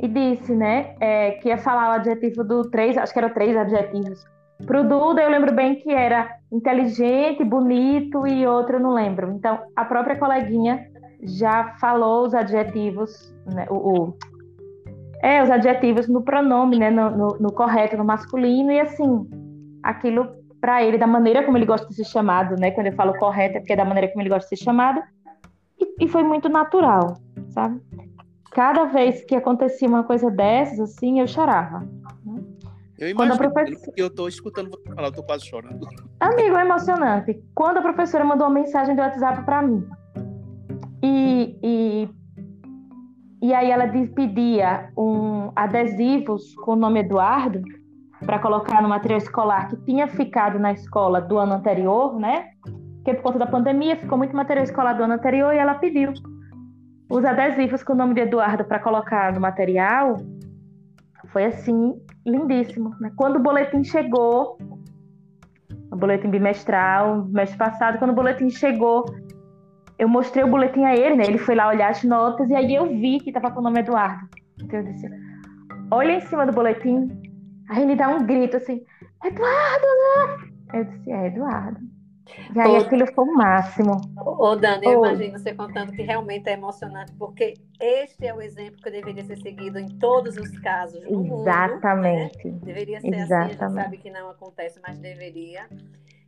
e 0.00 0.08
disse, 0.08 0.54
né, 0.54 0.94
é, 0.98 1.32
que 1.32 1.48
ia 1.48 1.58
falar 1.58 1.90
o 1.90 1.92
adjetivo 1.92 2.42
do 2.42 2.68
três, 2.70 2.96
acho 2.96 3.12
que 3.12 3.18
eram 3.18 3.30
três 3.30 3.54
adjetivos. 3.56 4.24
Pro 4.66 4.82
Duda, 4.82 5.22
eu 5.22 5.30
lembro 5.30 5.54
bem 5.54 5.76
que 5.76 5.90
era 5.90 6.36
inteligente, 6.50 7.44
bonito 7.44 8.26
e 8.26 8.46
outro 8.46 8.76
eu 8.76 8.80
não 8.80 8.92
lembro. 8.92 9.30
Então, 9.32 9.58
a 9.76 9.84
própria 9.84 10.18
coleguinha 10.18 10.89
já 11.22 11.74
falou 11.80 12.26
os 12.26 12.34
adjetivos, 12.34 13.34
né, 13.46 13.66
o, 13.70 13.74
o, 13.74 14.14
é, 15.22 15.42
os 15.42 15.50
adjetivos 15.50 16.08
no 16.08 16.22
pronome, 16.22 16.78
né, 16.78 16.90
no, 16.90 17.10
no, 17.10 17.28
no 17.38 17.52
correto, 17.52 17.96
no 17.96 18.04
masculino, 18.04 18.70
e 18.72 18.80
assim, 18.80 19.28
aquilo 19.82 20.28
para 20.60 20.82
ele, 20.82 20.98
da 20.98 21.06
maneira 21.06 21.44
como 21.44 21.56
ele 21.56 21.66
gosta 21.66 21.88
de 21.88 21.94
ser 21.94 22.04
chamado, 22.04 22.56
né, 22.56 22.70
quando 22.70 22.88
eu 22.88 22.92
falo 22.94 23.16
correto 23.18 23.56
é 23.56 23.60
porque 23.60 23.72
é 23.72 23.76
da 23.76 23.84
maneira 23.84 24.08
como 24.08 24.22
ele 24.22 24.28
gosta 24.28 24.48
de 24.48 24.56
ser 24.56 24.64
chamado, 24.64 25.02
e, 25.78 26.04
e 26.04 26.08
foi 26.08 26.22
muito 26.22 26.48
natural, 26.48 27.16
sabe? 27.48 27.80
Cada 28.50 28.84
vez 28.86 29.24
que 29.24 29.34
acontecia 29.34 29.88
uma 29.88 30.02
coisa 30.02 30.30
dessas, 30.30 30.80
assim, 30.80 31.20
eu 31.20 31.26
chorava. 31.26 31.86
Eu 32.98 33.08
imagino, 33.08 33.38
professora... 33.38 33.92
eu 33.96 34.08
estou 34.08 34.28
escutando 34.28 34.68
você 34.70 34.94
falar, 34.94 35.06
eu 35.06 35.08
estou 35.08 35.24
quase 35.24 35.46
chorando. 35.46 35.88
Amigo, 36.20 36.54
é 36.54 36.60
emocionante. 36.60 37.42
Quando 37.54 37.78
a 37.78 37.82
professora 37.82 38.22
mandou 38.24 38.46
uma 38.46 38.52
mensagem 38.52 38.94
do 38.94 39.00
WhatsApp 39.00 39.42
para 39.46 39.62
mim, 39.62 39.88
e, 41.02 41.58
e, 41.62 42.08
e 43.42 43.54
aí 43.54 43.70
ela 43.70 43.88
pedia 44.14 44.90
um 44.96 45.50
adesivos 45.56 46.54
com 46.56 46.72
o 46.72 46.76
nome 46.76 47.00
Eduardo 47.00 47.62
para 48.24 48.38
colocar 48.38 48.82
no 48.82 48.88
material 48.88 49.18
escolar 49.18 49.68
que 49.68 49.76
tinha 49.78 50.06
ficado 50.06 50.58
na 50.58 50.72
escola 50.72 51.20
do 51.20 51.38
ano 51.38 51.54
anterior, 51.54 52.18
né? 52.18 52.50
Porque 52.96 53.14
por 53.14 53.22
conta 53.22 53.38
da 53.38 53.46
pandemia 53.46 53.96
ficou 53.96 54.18
muito 54.18 54.36
material 54.36 54.64
escolar 54.64 54.92
do 54.92 55.02
ano 55.02 55.14
anterior 55.14 55.54
e 55.54 55.58
ela 55.58 55.74
pediu 55.74 56.12
os 57.10 57.24
adesivos 57.24 57.82
com 57.82 57.94
o 57.94 57.96
nome 57.96 58.14
de 58.14 58.20
Eduardo 58.20 58.64
para 58.64 58.78
colocar 58.78 59.32
no 59.32 59.40
material. 59.40 60.16
Foi 61.32 61.44
assim, 61.44 61.94
lindíssimo. 62.26 62.94
Né? 63.00 63.10
Quando 63.16 63.36
o 63.36 63.40
boletim 63.40 63.82
chegou, 63.82 64.58
o 65.90 65.96
boletim 65.96 66.28
bimestral, 66.28 67.24
mês 67.26 67.54
passado, 67.56 67.98
quando 67.98 68.10
o 68.10 68.14
boletim 68.14 68.50
chegou, 68.50 69.06
eu 70.00 70.08
mostrei 70.08 70.42
o 70.42 70.48
boletim 70.48 70.82
a 70.84 70.96
ele, 70.96 71.14
né? 71.14 71.24
Ele 71.26 71.36
foi 71.36 71.54
lá 71.54 71.68
olhar 71.68 71.90
as 71.90 72.02
notas 72.02 72.48
e 72.48 72.54
aí 72.54 72.74
eu 72.74 72.86
vi 72.86 73.20
que 73.20 73.30
tava 73.30 73.50
com 73.50 73.60
o 73.60 73.62
nome 73.62 73.80
Eduardo. 73.80 74.26
Então 74.58 74.80
eu 74.80 74.86
disse, 74.86 75.06
olha 75.90 76.12
em 76.12 76.20
cima 76.22 76.46
do 76.46 76.52
boletim. 76.52 77.10
Aí 77.68 77.82
ele 77.82 77.94
dá 77.94 78.08
um 78.08 78.24
grito 78.24 78.56
assim, 78.56 78.82
Eduardo! 79.22 79.86
Né? 79.86 80.48
Eu 80.72 80.84
disse, 80.84 81.12
é, 81.12 81.26
Eduardo. 81.26 81.80
E 82.54 82.60
aí 82.60 82.72
Ô, 82.72 82.76
aquilo 82.78 83.06
foi 83.12 83.24
o 83.24 83.34
máximo. 83.34 84.00
Ô, 84.16 84.56
Dani, 84.56 84.86
eu 84.86 85.04
imagino 85.04 85.38
você 85.38 85.52
contando 85.52 85.92
que 85.92 86.00
realmente 86.00 86.48
é 86.48 86.54
emocionante, 86.54 87.12
porque 87.18 87.54
este 87.78 88.26
é 88.26 88.32
o 88.32 88.40
exemplo 88.40 88.80
que 88.80 88.90
deveria 88.90 89.24
ser 89.24 89.36
seguido 89.36 89.78
em 89.78 89.88
todos 89.98 90.38
os 90.38 90.58
casos 90.60 91.02
Exatamente. 91.04 92.46
Mundo, 92.48 92.54
né? 92.54 92.60
Deveria 92.64 93.00
ser 93.00 93.08
Exatamente. 93.08 93.52
assim, 93.52 93.64
a 93.64 93.68
gente 93.68 93.74
sabe 93.74 93.96
que 93.98 94.10
não 94.10 94.30
acontece, 94.30 94.80
mas 94.82 94.98
deveria. 94.98 95.66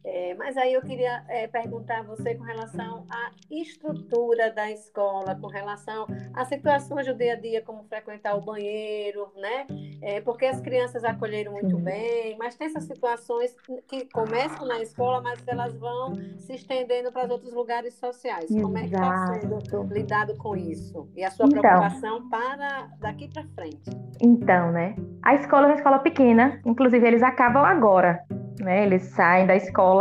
É, 0.04 0.34
mas 0.34 0.56
aí 0.56 0.72
eu 0.72 0.82
queria 0.82 1.22
é, 1.28 1.46
perguntar 1.46 2.00
a 2.00 2.02
você 2.02 2.34
com 2.34 2.42
relação 2.42 3.06
à 3.08 3.30
estrutura 3.50 4.52
da 4.52 4.70
escola, 4.70 5.36
com 5.40 5.46
relação 5.46 6.06
às 6.34 6.48
situações 6.48 7.06
do 7.06 7.14
dia 7.14 7.34
a 7.34 7.36
dia, 7.36 7.62
como 7.62 7.84
frequentar 7.84 8.34
o 8.36 8.40
banheiro, 8.40 9.28
né? 9.36 9.66
É, 10.00 10.20
porque 10.20 10.46
as 10.46 10.60
crianças 10.60 11.04
acolheram 11.04 11.52
muito 11.52 11.78
bem, 11.78 12.36
mas 12.36 12.56
tem 12.56 12.66
essas 12.66 12.84
situações 12.84 13.54
que 13.86 14.06
começam 14.12 14.66
na 14.66 14.80
escola, 14.80 15.20
mas 15.20 15.46
elas 15.46 15.74
vão 15.76 16.14
se 16.36 16.54
estendendo 16.54 17.12
para 17.12 17.26
os 17.26 17.30
outros 17.30 17.52
lugares 17.52 17.94
sociais. 17.94 18.50
Exato. 18.50 18.62
Como 18.62 18.78
é 18.78 18.80
que 18.80 18.94
está 18.94 19.40
sendo 19.40 19.94
lidado 19.94 20.36
com 20.36 20.56
isso? 20.56 21.08
E 21.14 21.22
a 21.22 21.30
sua 21.30 21.46
então, 21.46 21.60
preocupação 21.60 22.28
para 22.28 22.88
daqui 22.98 23.28
para 23.28 23.44
frente? 23.54 23.90
Então, 24.20 24.72
né? 24.72 24.96
A 25.22 25.36
escola 25.36 25.66
é 25.66 25.70
uma 25.70 25.76
escola 25.76 26.00
pequena, 26.00 26.60
inclusive 26.64 27.06
eles 27.06 27.22
acabam 27.22 27.64
agora 27.64 28.24
né? 28.62 28.84
Eles 28.84 29.02
saem 29.02 29.46
da 29.46 29.56
escola 29.56 29.91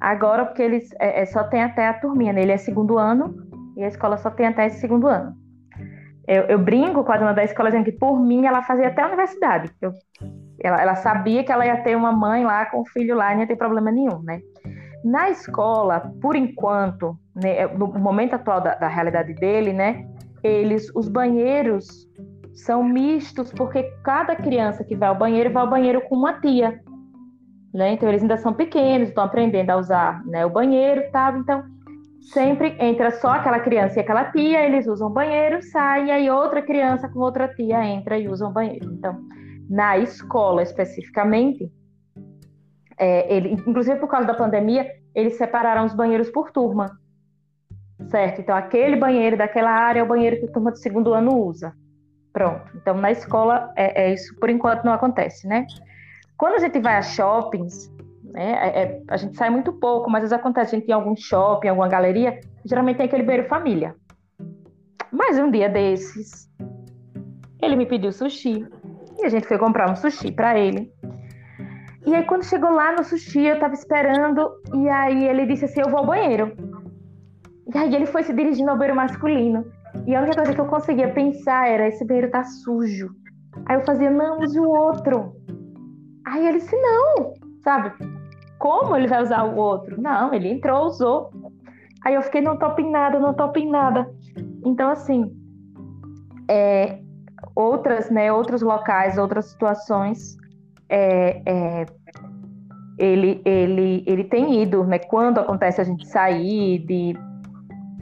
agora 0.00 0.44
porque 0.44 0.62
eles 0.62 0.90
é, 0.98 1.22
é, 1.22 1.26
só 1.26 1.44
tem 1.44 1.62
até 1.62 1.86
a 1.86 1.94
turminha, 1.94 2.32
né? 2.32 2.42
Ele 2.42 2.52
é 2.52 2.56
segundo 2.56 2.98
ano 2.98 3.34
e 3.76 3.84
a 3.84 3.88
escola 3.88 4.16
só 4.16 4.30
tem 4.30 4.46
até 4.46 4.66
esse 4.66 4.80
segundo 4.80 5.06
ano. 5.06 5.34
Eu, 6.26 6.42
eu 6.44 6.58
brinco 6.58 7.04
com 7.04 7.12
a 7.12 7.16
dona 7.16 7.32
da 7.32 7.44
escola 7.44 7.70
dizendo 7.70 7.84
que 7.84 7.92
por 7.92 8.18
mim 8.20 8.46
ela 8.46 8.62
fazia 8.62 8.88
até 8.88 9.02
a 9.02 9.06
universidade. 9.06 9.70
Eu, 9.80 9.92
ela, 10.60 10.80
ela, 10.80 10.94
sabia 10.94 11.42
que 11.42 11.50
ela 11.50 11.66
ia 11.66 11.82
ter 11.82 11.96
uma 11.96 12.12
mãe 12.12 12.44
lá 12.44 12.66
com 12.66 12.80
o 12.80 12.86
filho 12.86 13.16
lá 13.16 13.32
não 13.32 13.40
ia 13.40 13.46
ter 13.46 13.56
problema 13.56 13.90
nenhum, 13.90 14.22
né? 14.22 14.40
Na 15.04 15.30
escola, 15.30 16.12
por 16.20 16.36
enquanto, 16.36 17.18
né, 17.34 17.66
no 17.66 17.88
momento 17.88 18.34
atual 18.34 18.60
da, 18.60 18.76
da 18.76 18.86
realidade 18.86 19.34
dele, 19.34 19.72
né? 19.72 20.06
Eles, 20.44 20.94
os 20.94 21.08
banheiros 21.08 22.08
são 22.54 22.84
mistos 22.84 23.52
porque 23.52 23.82
cada 24.04 24.36
criança 24.36 24.84
que 24.84 24.94
vai 24.94 25.08
ao 25.08 25.18
banheiro 25.18 25.52
vai 25.52 25.62
ao 25.62 25.70
banheiro 25.70 26.00
com 26.02 26.16
uma 26.16 26.40
tia. 26.40 26.80
Né? 27.72 27.92
Então, 27.92 28.08
eles 28.08 28.22
ainda 28.22 28.36
são 28.36 28.52
pequenos, 28.52 29.08
estão 29.08 29.24
aprendendo 29.24 29.70
a 29.70 29.76
usar 29.76 30.24
né, 30.26 30.44
o 30.44 30.50
banheiro, 30.50 31.10
tá? 31.10 31.34
Então, 31.38 31.64
sempre 32.20 32.76
entra 32.78 33.10
só 33.10 33.32
aquela 33.32 33.60
criança 33.60 33.98
e 33.98 34.00
aquela 34.00 34.30
tia, 34.30 34.64
eles 34.64 34.86
usam 34.86 35.08
o 35.08 35.12
banheiro, 35.12 35.62
sai, 35.62 36.06
e 36.06 36.10
aí 36.10 36.30
outra 36.30 36.62
criança 36.62 37.08
com 37.08 37.18
outra 37.20 37.48
tia 37.48 37.84
entra 37.84 38.18
e 38.18 38.28
usa 38.28 38.46
o 38.46 38.52
banheiro. 38.52 38.92
Então, 38.92 39.18
na 39.68 39.98
escola 39.98 40.62
especificamente, 40.62 41.72
é, 42.98 43.34
ele, 43.34 43.52
inclusive 43.66 43.98
por 43.98 44.08
causa 44.08 44.26
da 44.26 44.34
pandemia, 44.34 44.86
eles 45.14 45.36
separaram 45.36 45.84
os 45.84 45.94
banheiros 45.94 46.30
por 46.30 46.50
turma, 46.50 46.98
certo? 48.08 48.40
Então, 48.40 48.54
aquele 48.54 48.96
banheiro 48.96 49.36
daquela 49.36 49.70
área 49.70 50.00
é 50.00 50.02
o 50.02 50.08
banheiro 50.08 50.38
que 50.38 50.46
a 50.46 50.52
turma 50.52 50.70
do 50.70 50.78
segundo 50.78 51.12
ano 51.12 51.36
usa. 51.36 51.74
Pronto. 52.32 52.64
Então, 52.76 52.94
na 52.94 53.10
escola, 53.10 53.72
é, 53.76 54.04
é 54.04 54.14
isso 54.14 54.34
por 54.38 54.48
enquanto 54.48 54.84
não 54.84 54.92
acontece, 54.92 55.46
né? 55.46 55.66
Quando 56.36 56.54
a 56.54 56.58
gente 56.58 56.78
vai 56.80 56.96
a 56.96 57.02
shoppings, 57.02 57.90
né, 58.24 58.52
é, 58.52 58.82
é, 58.82 59.02
a 59.08 59.16
gente 59.16 59.36
sai 59.36 59.50
muito 59.50 59.72
pouco, 59.74 60.10
mas 60.10 60.24
às 60.24 60.30
vezes 60.30 60.40
acontece, 60.40 60.74
a 60.74 60.78
gente 60.78 60.86
tem 60.86 60.94
algum 60.94 61.14
shopping, 61.14 61.68
alguma 61.68 61.88
galeria, 61.88 62.40
geralmente 62.64 62.96
tem 62.96 63.06
aquele 63.06 63.22
banheiro 63.22 63.48
família. 63.48 63.94
Mas 65.12 65.38
um 65.38 65.50
dia 65.50 65.68
desses, 65.68 66.50
ele 67.60 67.76
me 67.76 67.86
pediu 67.86 68.10
sushi. 68.12 68.66
E 69.18 69.24
a 69.24 69.28
gente 69.28 69.46
foi 69.46 69.58
comprar 69.58 69.90
um 69.90 69.94
sushi 69.94 70.32
para 70.32 70.58
ele. 70.58 70.90
E 72.04 72.14
aí, 72.14 72.24
quando 72.24 72.44
chegou 72.44 72.70
lá 72.70 72.92
no 72.92 73.04
sushi, 73.04 73.46
eu 73.46 73.60
tava 73.60 73.74
esperando. 73.74 74.50
E 74.74 74.88
aí, 74.88 75.24
ele 75.24 75.46
disse 75.46 75.66
assim: 75.66 75.80
Eu 75.80 75.88
vou 75.88 76.00
ao 76.00 76.06
banheiro. 76.06 76.52
E 77.72 77.78
aí, 77.78 77.94
ele 77.94 78.06
foi 78.06 78.24
se 78.24 78.32
dirigindo 78.32 78.70
ao 78.70 78.76
banheiro 78.76 78.96
masculino. 78.96 79.64
E 80.06 80.14
a 80.14 80.20
única 80.20 80.36
coisa 80.36 80.54
que 80.54 80.60
eu 80.60 80.66
conseguia 80.66 81.12
pensar 81.12 81.68
era: 81.68 81.86
Esse 81.86 82.04
banheiro 82.04 82.30
tá 82.30 82.42
sujo. 82.42 83.10
Aí 83.66 83.76
eu 83.76 83.84
fazia: 83.84 84.10
Não, 84.10 84.40
use 84.40 84.58
o 84.58 84.68
outro. 84.68 85.36
Aí 86.32 86.46
ele 86.46 86.60
disse, 86.60 86.74
não, 86.74 87.34
sabe? 87.62 87.92
Como 88.58 88.96
ele 88.96 89.06
vai 89.06 89.22
usar 89.22 89.44
o 89.44 89.54
outro? 89.54 90.00
Não, 90.00 90.32
ele 90.32 90.48
entrou, 90.48 90.86
usou. 90.86 91.30
Aí 92.02 92.14
eu 92.14 92.22
fiquei, 92.22 92.40
não 92.40 92.56
topo 92.56 92.80
em 92.80 92.90
nada, 92.90 93.20
não 93.20 93.34
topo 93.34 93.58
em 93.58 93.68
nada. 93.68 94.10
Então, 94.64 94.88
assim, 94.88 95.30
é, 96.48 97.00
outras, 97.54 98.10
né, 98.10 98.32
outros 98.32 98.62
locais, 98.62 99.18
outras 99.18 99.50
situações, 99.50 100.38
é, 100.88 101.42
é, 101.44 101.86
ele, 102.98 103.42
ele, 103.44 104.02
ele 104.06 104.24
tem 104.24 104.62
ido, 104.62 104.84
né? 104.84 104.98
Quando 105.00 105.38
acontece 105.38 105.82
a 105.82 105.84
gente 105.84 106.08
sair 106.08 106.78
de 106.78 107.14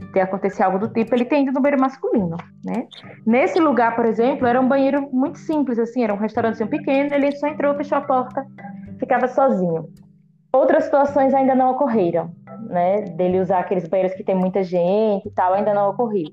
ter 0.07 0.21
acontecer 0.21 0.63
algo 0.63 0.79
do 0.79 0.87
tipo, 0.87 1.13
ele 1.15 1.25
tem 1.25 1.43
ido 1.43 1.51
no 1.51 1.61
banheiro 1.61 1.81
masculino, 1.81 2.37
né? 2.63 2.87
Nesse 3.25 3.59
lugar, 3.59 3.95
por 3.95 4.05
exemplo, 4.05 4.47
era 4.47 4.59
um 4.59 4.67
banheiro 4.67 5.09
muito 5.11 5.39
simples, 5.39 5.79
assim, 5.79 6.03
era 6.03 6.13
um 6.13 6.17
restaurantezinho 6.17 6.69
pequeno, 6.69 7.13
ele 7.13 7.31
só 7.33 7.47
entrou, 7.47 7.75
fechou 7.75 7.97
a 7.97 8.01
porta, 8.01 8.45
ficava 8.99 9.27
sozinho. 9.27 9.87
Outras 10.53 10.85
situações 10.85 11.33
ainda 11.33 11.55
não 11.55 11.71
ocorreram, 11.71 12.31
né? 12.67 13.01
Dele 13.01 13.39
usar 13.39 13.59
aqueles 13.59 13.87
banheiros 13.87 14.15
que 14.15 14.23
tem 14.23 14.35
muita 14.35 14.63
gente 14.63 15.27
e 15.27 15.31
tal, 15.31 15.53
ainda 15.53 15.73
não 15.73 15.89
ocorreu. 15.89 16.29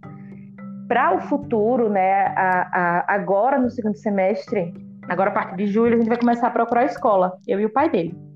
Para 0.88 1.14
o 1.14 1.20
futuro, 1.20 1.88
né? 1.88 2.26
A, 2.36 2.68
a, 2.72 3.14
agora 3.14 3.58
no 3.58 3.70
segundo 3.70 3.96
semestre, 3.96 4.72
agora 5.08 5.30
a 5.30 5.32
partir 5.32 5.56
de 5.56 5.66
julho, 5.66 5.94
a 5.94 5.98
gente 5.98 6.08
vai 6.08 6.18
começar 6.18 6.48
a 6.48 6.50
procurar 6.50 6.80
a 6.80 6.86
escola, 6.86 7.38
eu 7.46 7.60
e 7.60 7.66
o 7.66 7.72
pai 7.72 7.88
dele. 7.88 8.27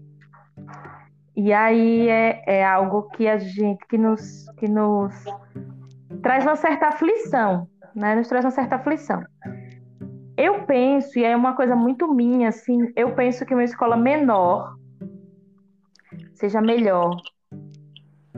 E 1.36 1.52
aí 1.52 2.08
é, 2.08 2.42
é 2.46 2.64
algo 2.64 3.08
que 3.10 3.26
a 3.26 3.38
gente 3.38 3.86
que 3.86 3.96
nos, 3.96 4.44
que 4.58 4.68
nos 4.68 5.14
traz 6.22 6.44
uma 6.44 6.56
certa 6.56 6.88
aflição, 6.88 7.66
né? 7.94 8.14
Nos 8.14 8.28
traz 8.28 8.44
uma 8.44 8.50
certa 8.50 8.76
aflição. 8.76 9.22
Eu 10.36 10.64
penso, 10.64 11.18
e 11.18 11.24
é 11.24 11.36
uma 11.36 11.54
coisa 11.54 11.76
muito 11.76 12.12
minha, 12.12 12.48
assim, 12.48 12.90
eu 12.96 13.14
penso 13.14 13.44
que 13.44 13.54
uma 13.54 13.64
escola 13.64 13.96
menor 13.96 14.76
seja 16.34 16.60
melhor. 16.60 17.16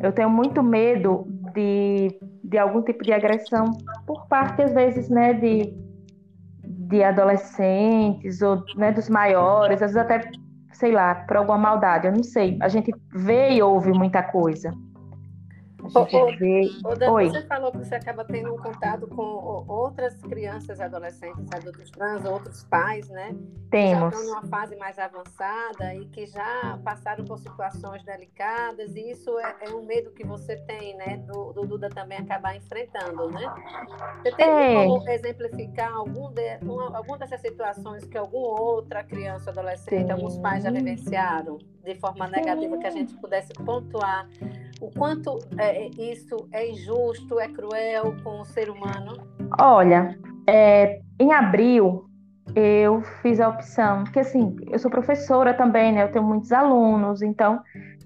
Eu 0.03 0.13
tenho 0.13 0.29
muito 0.29 0.63
medo 0.63 1.25
de, 1.55 2.19
de 2.43 2.59
algum 2.59 2.83
tipo 2.83 3.03
de 3.03 3.13
agressão 3.13 3.71
por 4.07 4.27
parte, 4.27 4.63
às 4.63 4.73
vezes, 4.73 5.09
né, 5.09 5.33
de, 5.35 5.73
de 6.65 7.03
adolescentes 7.03 8.43
ou 8.43 8.63
né, 8.77 8.93
dos 8.93 9.09
maiores, 9.09 9.81
às 9.81 9.93
vezes 9.93 9.97
até 9.97 10.31
sei 10.85 10.93
lá, 10.93 11.15
por 11.15 11.39
alguma 11.39 11.57
maldade, 11.57 12.07
eu 12.07 12.13
não 12.13 12.23
sei. 12.23 12.59
A 12.61 12.69
gente 12.69 12.93
vê 13.11 13.53
e 13.53 13.63
ouve 13.63 13.91
muita 13.91 14.23
coisa. 14.23 14.71
Ô, 15.93 16.01
ô, 16.01 17.13
Oi. 17.13 17.29
você 17.29 17.43
falou 17.43 17.71
que 17.71 17.79
você 17.79 17.97
acaba 17.97 18.25
tendo 18.25 18.55
um 18.55 18.57
contato 18.57 19.07
com 19.07 19.23
outras 19.69 20.15
crianças, 20.23 20.81
adolescentes, 20.81 21.47
adultos 21.55 21.91
trans, 21.91 22.25
outros 22.25 22.65
pais, 22.65 23.09
né? 23.11 23.37
Temos. 23.71 23.93
Que 23.93 24.01
já 24.01 24.09
estão 24.09 24.25
numa 24.25 24.43
fase 24.49 24.77
mais 24.77 24.99
avançada 24.99 25.95
e 25.95 26.07
que 26.07 26.27
já 26.27 26.79
passaram 26.83 27.25
por 27.25 27.39
situações 27.39 28.03
delicadas, 28.05 28.95
e 28.97 29.11
isso 29.11 29.39
é, 29.39 29.57
é 29.63 29.71
um 29.71 29.85
medo 29.85 30.11
que 30.13 30.25
você 30.25 30.57
tem, 30.57 30.97
né? 30.97 31.19
Do, 31.19 31.53
do, 31.53 31.67
Duda 31.67 31.91
também 31.91 32.19
acabar 32.19 32.57
enfrentando, 32.57 33.31
né? 33.31 33.53
Você 34.23 34.33
tem 34.33 34.49
é. 34.49 34.75
como 34.75 35.09
exemplificar 35.09 35.93
algum 35.93 36.31
de, 36.31 36.59
uma, 36.63 36.97
alguma 36.97 37.19
dessas 37.19 37.41
situações 37.41 38.05
que 38.07 38.17
alguma 38.17 38.61
outra 38.61 39.05
criança, 39.05 39.51
adolescente, 39.51 40.07
Sim. 40.07 40.13
alguns 40.13 40.39
pais 40.39 40.65
já 40.65 40.71
vivenciaram 40.71 41.59
de 41.85 41.95
forma 41.97 42.27
negativa, 42.29 42.75
Sim. 42.75 42.81
que 42.81 42.87
a 42.87 42.91
gente 42.91 43.15
pudesse 43.17 43.53
pontuar 43.53 44.29
o 44.85 44.91
quanto 44.91 45.39
é, 45.59 45.89
isso 45.89 46.37
é 46.53 46.71
injusto, 46.71 47.41
é 47.41 47.49
cruel 47.49 48.15
com 48.23 48.41
o 48.41 48.45
ser 48.45 48.69
humano? 48.69 49.17
Olha, 49.59 50.19
é, 50.47 51.01
em 51.19 51.33
abril 51.33 52.05
eu 52.55 53.01
fiz 53.23 53.41
a 53.41 53.49
opção, 53.49 54.05
porque 54.05 54.21
assim, 54.21 54.55
eu 54.71 54.79
sou 54.79 54.91
professora 54.91 55.55
também, 55.55 55.93
né? 55.93 56.03
Eu 56.03 56.13
tenho 56.13 56.25
muitos 56.25 56.53
alunos, 56.53 57.23
então 57.23 57.61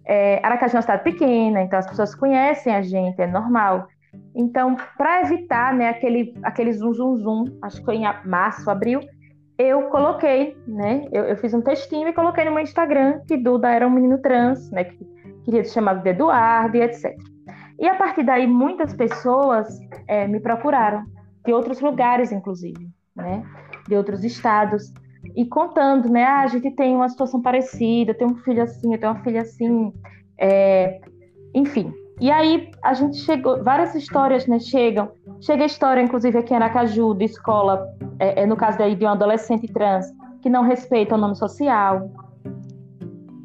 é, 0.04 0.40
Aracaju 0.44 0.74
é 0.74 0.76
uma 0.76 0.82
cidade 0.82 1.02
pequena, 1.02 1.62
então 1.62 1.78
as 1.78 1.86
pessoas 1.86 2.14
conhecem 2.14 2.74
a 2.74 2.80
gente, 2.80 3.20
é 3.20 3.26
normal. 3.26 3.88
Então, 4.34 4.76
para 4.96 5.22
evitar 5.22 5.74
né, 5.74 5.88
aquele, 5.88 6.32
aquele 6.42 6.72
zoom, 6.72 6.94
zoom, 6.94 7.16
zoom, 7.16 7.44
acho 7.60 7.78
que 7.78 7.84
foi 7.84 7.96
em 7.96 8.04
março, 8.24 8.70
abril, 8.70 9.00
eu 9.58 9.82
coloquei, 9.88 10.56
né? 10.66 11.04
Eu, 11.10 11.24
eu, 11.24 11.36
fiz 11.36 11.52
um 11.52 11.60
textinho 11.60 12.06
e 12.06 12.12
coloquei 12.12 12.44
no 12.44 12.52
meu 12.52 12.62
Instagram 12.62 13.20
que 13.26 13.36
Duda 13.36 13.68
era 13.68 13.86
um 13.86 13.90
menino 13.90 14.18
trans, 14.18 14.70
né? 14.70 14.84
Que 14.84 15.04
queria 15.48 15.64
ser 15.64 15.72
chamado 15.72 16.02
de 16.02 16.10
Eduardo 16.10 16.76
e 16.76 16.82
etc. 16.82 17.16
E 17.80 17.88
a 17.88 17.94
partir 17.94 18.22
daí, 18.22 18.46
muitas 18.46 18.92
pessoas 18.92 19.66
é, 20.06 20.26
me 20.28 20.40
procuraram, 20.40 21.04
de 21.46 21.52
outros 21.52 21.80
lugares, 21.80 22.30
inclusive, 22.30 22.90
né? 23.16 23.42
De 23.88 23.96
outros 23.96 24.22
estados, 24.24 24.92
e 25.34 25.46
contando, 25.46 26.10
né? 26.10 26.24
Ah, 26.24 26.42
a 26.42 26.46
gente 26.48 26.70
tem 26.72 26.94
uma 26.94 27.08
situação 27.08 27.40
parecida, 27.40 28.10
eu 28.10 28.18
tenho 28.18 28.32
um 28.32 28.36
filho 28.36 28.62
assim, 28.62 28.92
eu 28.92 29.00
tenho 29.00 29.12
uma 29.12 29.22
filha 29.22 29.40
assim, 29.40 29.92
é... 30.38 31.00
enfim. 31.54 31.94
E 32.20 32.30
aí 32.30 32.70
a 32.82 32.92
gente 32.92 33.16
chegou, 33.18 33.62
várias 33.62 33.94
histórias, 33.94 34.46
né? 34.46 34.58
Chegam. 34.58 35.10
Chega 35.40 35.62
a 35.62 35.66
história, 35.66 36.02
inclusive, 36.02 36.36
aqui 36.36 36.52
em 36.52 36.56
Aracaju, 36.56 37.14
de 37.14 37.24
escola, 37.24 37.86
é, 38.18 38.42
é 38.42 38.46
no 38.46 38.56
caso 38.56 38.76
daí 38.76 38.94
de 38.94 39.04
um 39.04 39.08
adolescente 39.08 39.66
trans, 39.72 40.06
que 40.42 40.50
não 40.50 40.62
respeita 40.62 41.14
o 41.14 41.18
nome 41.18 41.36
social. 41.36 42.10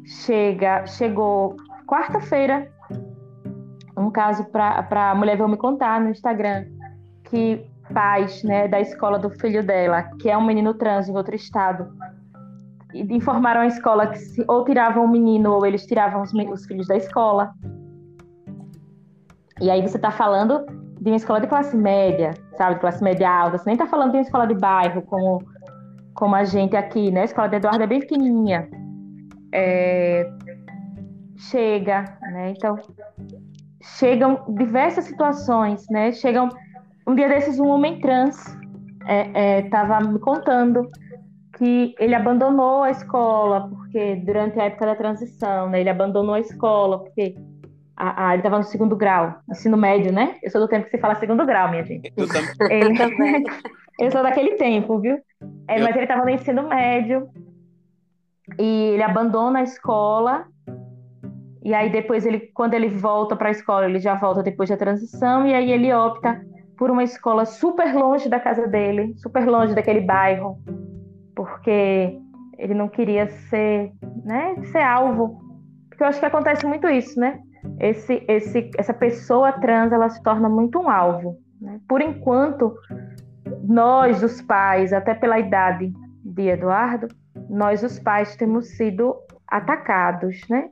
Chega, 0.04 0.84
chegou 0.86 1.56
quarta-feira, 1.94 2.68
um 3.96 4.10
caso 4.10 4.44
para 4.46 5.10
a 5.10 5.14
mulher 5.14 5.36
veio 5.36 5.48
me 5.48 5.56
contar 5.56 6.00
no 6.00 6.10
Instagram 6.10 6.66
que 7.24 7.64
pais 7.92 8.42
né, 8.42 8.66
da 8.66 8.80
escola 8.80 9.16
do 9.16 9.30
filho 9.30 9.64
dela, 9.64 10.02
que 10.20 10.28
é 10.28 10.36
um 10.36 10.44
menino 10.44 10.74
trans 10.74 11.08
em 11.08 11.16
outro 11.16 11.36
estado, 11.36 11.86
informaram 12.92 13.60
a 13.60 13.66
escola 13.66 14.08
que 14.08 14.18
se, 14.18 14.44
ou 14.48 14.64
tiravam 14.64 15.04
o 15.04 15.08
menino 15.08 15.52
ou 15.52 15.64
eles 15.64 15.86
tiravam 15.86 16.22
os, 16.22 16.32
os 16.32 16.66
filhos 16.66 16.88
da 16.88 16.96
escola. 16.96 17.52
E 19.60 19.70
aí 19.70 19.80
você 19.80 19.96
está 19.96 20.10
falando 20.10 20.66
de 21.00 21.10
uma 21.10 21.16
escola 21.16 21.40
de 21.40 21.46
classe 21.46 21.76
média, 21.76 22.34
sabe, 22.56 22.74
de 22.74 22.80
classe 22.80 23.04
média 23.04 23.30
alta. 23.30 23.58
Você 23.58 23.66
nem 23.66 23.74
está 23.74 23.86
falando 23.86 24.10
de 24.10 24.16
uma 24.16 24.22
escola 24.22 24.46
de 24.46 24.54
bairro 24.54 25.02
como, 25.02 25.44
como 26.14 26.34
a 26.34 26.42
gente 26.42 26.76
aqui, 26.76 27.12
né? 27.12 27.22
A 27.22 27.24
escola 27.24 27.48
de 27.48 27.56
Eduardo 27.56 27.84
é 27.84 27.86
bem 27.86 28.00
pequenininha. 28.00 28.68
É... 29.52 30.28
Chega, 31.36 32.18
né? 32.32 32.54
Então, 32.56 32.78
chegam 33.82 34.44
diversas 34.48 35.04
situações, 35.04 35.86
né? 35.90 36.12
Chegam 36.12 36.48
um 37.06 37.14
dia 37.14 37.28
desses 37.28 37.58
um 37.58 37.68
homem 37.68 38.00
trans 38.00 38.36
estava 39.64 39.94
é, 39.94 40.02
é, 40.02 40.08
me 40.08 40.18
contando 40.18 40.88
que 41.58 41.94
ele 41.98 42.14
abandonou 42.14 42.82
a 42.82 42.90
escola 42.90 43.68
porque 43.68 44.16
durante 44.16 44.58
a 44.58 44.64
época 44.64 44.86
da 44.86 44.94
transição, 44.94 45.68
né? 45.68 45.80
Ele 45.80 45.90
abandonou 45.90 46.34
a 46.34 46.40
escola 46.40 47.00
porque 47.00 47.36
a, 47.96 48.28
a, 48.28 48.32
ele 48.32 48.40
estava 48.40 48.58
no 48.58 48.64
segundo 48.64 48.96
grau, 48.96 49.36
ensino 49.48 49.76
médio, 49.76 50.12
né? 50.12 50.36
Eu 50.42 50.50
sou 50.50 50.60
do 50.60 50.68
tempo 50.68 50.86
que 50.86 50.90
se 50.90 50.98
fala 50.98 51.14
segundo 51.16 51.46
grau, 51.46 51.70
minha 51.70 51.84
gente. 51.84 52.12
Eu 52.16 52.26
também. 52.26 52.54
Ele, 52.70 53.44
eu 54.00 54.10
sou 54.10 54.22
daquele 54.22 54.54
tempo, 54.54 54.98
viu? 54.98 55.18
É, 55.68 55.78
eu... 55.78 55.84
Mas 55.84 55.94
ele 55.94 56.04
estava 56.04 56.24
no 56.24 56.30
ensino 56.30 56.68
médio 56.68 57.28
e 58.58 58.92
ele 58.94 59.02
abandona 59.02 59.60
a 59.60 59.62
escola 59.62 60.46
e 61.64 61.72
aí 61.72 61.90
depois 61.90 62.26
ele, 62.26 62.40
quando 62.52 62.74
ele 62.74 62.88
volta 62.88 63.34
para 63.34 63.48
a 63.48 63.50
escola, 63.50 63.86
ele 63.86 63.98
já 63.98 64.14
volta 64.14 64.42
depois 64.42 64.68
da 64.68 64.76
transição 64.76 65.46
e 65.46 65.54
aí 65.54 65.72
ele 65.72 65.92
opta 65.94 66.44
por 66.76 66.90
uma 66.90 67.02
escola 67.02 67.46
super 67.46 67.94
longe 67.94 68.28
da 68.28 68.38
casa 68.38 68.66
dele, 68.66 69.14
super 69.16 69.46
longe 69.46 69.74
daquele 69.74 70.02
bairro, 70.02 70.58
porque 71.34 72.18
ele 72.58 72.74
não 72.74 72.86
queria 72.88 73.28
ser, 73.48 73.92
né, 74.24 74.56
ser 74.70 74.82
alvo. 74.82 75.42
Porque 75.88 76.02
eu 76.02 76.08
acho 76.08 76.20
que 76.20 76.26
acontece 76.26 76.66
muito 76.66 76.86
isso, 76.86 77.18
né? 77.18 77.40
Esse, 77.80 78.22
esse, 78.28 78.70
essa 78.76 78.92
pessoa 78.92 79.52
trans, 79.52 79.90
ela 79.90 80.10
se 80.10 80.22
torna 80.22 80.50
muito 80.50 80.78
um 80.78 80.90
alvo. 80.90 81.38
Né? 81.60 81.80
Por 81.88 82.02
enquanto, 82.02 82.74
nós, 83.62 84.22
os 84.22 84.42
pais, 84.42 84.92
até 84.92 85.14
pela 85.14 85.38
idade 85.38 85.92
de 86.22 86.48
Eduardo, 86.48 87.08
nós, 87.48 87.82
os 87.82 87.98
pais, 87.98 88.36
temos 88.36 88.76
sido 88.76 89.16
atacados, 89.48 90.46
né? 90.50 90.68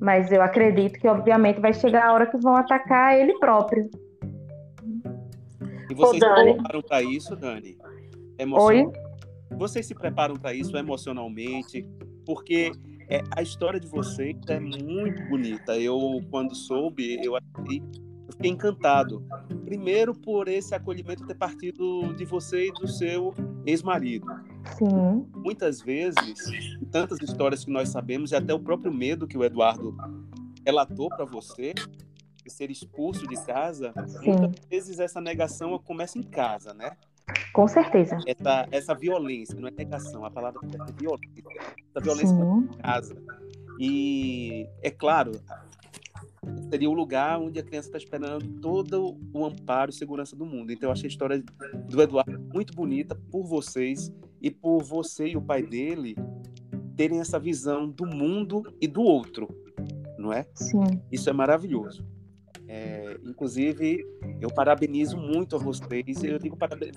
Mas 0.00 0.30
eu 0.32 0.42
acredito 0.42 0.98
que, 0.98 1.08
obviamente, 1.08 1.60
vai 1.60 1.72
chegar 1.72 2.06
a 2.06 2.12
hora 2.12 2.26
que 2.26 2.36
vão 2.38 2.56
atacar 2.56 3.18
ele 3.18 3.38
próprio. 3.38 3.88
E 5.90 5.94
vocês 5.94 6.22
Ô, 6.22 6.36
se 6.36 6.42
preparam 6.44 6.82
para 6.82 7.02
isso, 7.02 7.36
Dani? 7.36 7.76
Emocion... 8.38 8.66
Oi? 8.66 8.92
Vocês 9.56 9.86
se 9.86 9.94
preparam 9.94 10.34
para 10.34 10.52
isso 10.52 10.76
emocionalmente? 10.76 11.88
Porque 12.24 12.72
é, 13.08 13.22
a 13.36 13.42
história 13.42 13.78
de 13.78 13.86
vocês 13.86 14.36
é 14.48 14.58
muito 14.58 15.22
bonita. 15.28 15.78
Eu, 15.78 16.20
quando 16.30 16.54
soube, 16.54 17.18
eu, 17.24 17.36
achei, 17.36 17.78
eu 17.80 18.32
fiquei 18.32 18.50
encantado. 18.50 19.24
Primeiro, 19.64 20.12
por 20.14 20.48
esse 20.48 20.74
acolhimento 20.74 21.26
ter 21.26 21.36
partido 21.36 22.12
de 22.14 22.24
você 22.24 22.66
e 22.68 22.72
do 22.72 22.88
seu 22.88 23.32
ex-marido. 23.64 24.26
Sim. 24.78 25.26
Muitas 25.34 25.80
vezes, 25.80 26.78
tantas 26.90 27.20
histórias 27.20 27.64
que 27.64 27.70
nós 27.70 27.88
sabemos, 27.88 28.32
e 28.32 28.36
até 28.36 28.52
o 28.52 28.60
próprio 28.60 28.92
medo 28.92 29.26
que 29.26 29.36
o 29.36 29.44
Eduardo 29.44 29.96
relatou 30.64 31.08
para 31.08 31.24
você, 31.24 31.74
de 32.44 32.52
ser 32.52 32.70
expulso 32.70 33.26
de 33.26 33.36
casa, 33.44 33.92
Sim. 34.06 34.32
muitas 34.32 34.66
vezes 34.68 34.98
essa 34.98 35.20
negação 35.20 35.78
começa 35.78 36.18
em 36.18 36.22
casa, 36.22 36.72
né? 36.72 36.92
Com 37.52 37.66
certeza. 37.66 38.18
Essa, 38.26 38.68
essa 38.70 38.94
violência, 38.94 39.58
não 39.58 39.66
é 39.66 39.70
negação, 39.70 40.24
a 40.24 40.30
palavra 40.30 40.60
é 40.62 40.92
violência. 40.92 41.44
Essa 41.90 42.00
violência 42.00 42.34
em 42.34 42.78
casa. 42.78 43.16
E, 43.80 44.68
é 44.82 44.90
claro, 44.90 45.32
seria 46.70 46.88
o 46.88 46.92
lugar 46.92 47.40
onde 47.40 47.58
a 47.58 47.62
criança 47.62 47.88
está 47.88 47.98
esperando 47.98 48.60
todo 48.60 49.18
o 49.32 49.44
amparo 49.44 49.90
e 49.90 49.94
segurança 49.94 50.36
do 50.36 50.46
mundo. 50.46 50.72
Então, 50.72 50.88
eu 50.88 50.92
achei 50.92 51.06
a 51.06 51.08
história 51.08 51.42
do 51.88 52.00
Eduardo 52.00 52.38
muito 52.52 52.74
bonita 52.74 53.14
por 53.30 53.44
vocês 53.44 54.12
e 54.40 54.50
por 54.50 54.82
você 54.82 55.28
e 55.28 55.36
o 55.36 55.42
pai 55.42 55.62
dele 55.62 56.16
terem 56.96 57.20
essa 57.20 57.38
visão 57.38 57.88
do 57.88 58.06
mundo 58.06 58.62
e 58.80 58.86
do 58.86 59.02
outro, 59.02 59.48
não 60.18 60.32
é? 60.32 60.46
Sim. 60.54 61.00
Isso 61.12 61.28
é 61.28 61.32
maravilhoso. 61.32 62.06
É, 62.68 63.16
inclusive, 63.24 64.04
eu 64.40 64.48
parabenizo 64.50 65.16
muito 65.16 65.54
a 65.54 65.58
vocês. 65.58 66.24
Eu 66.24 66.38
digo 66.38 66.56
parabéns. 66.56 66.92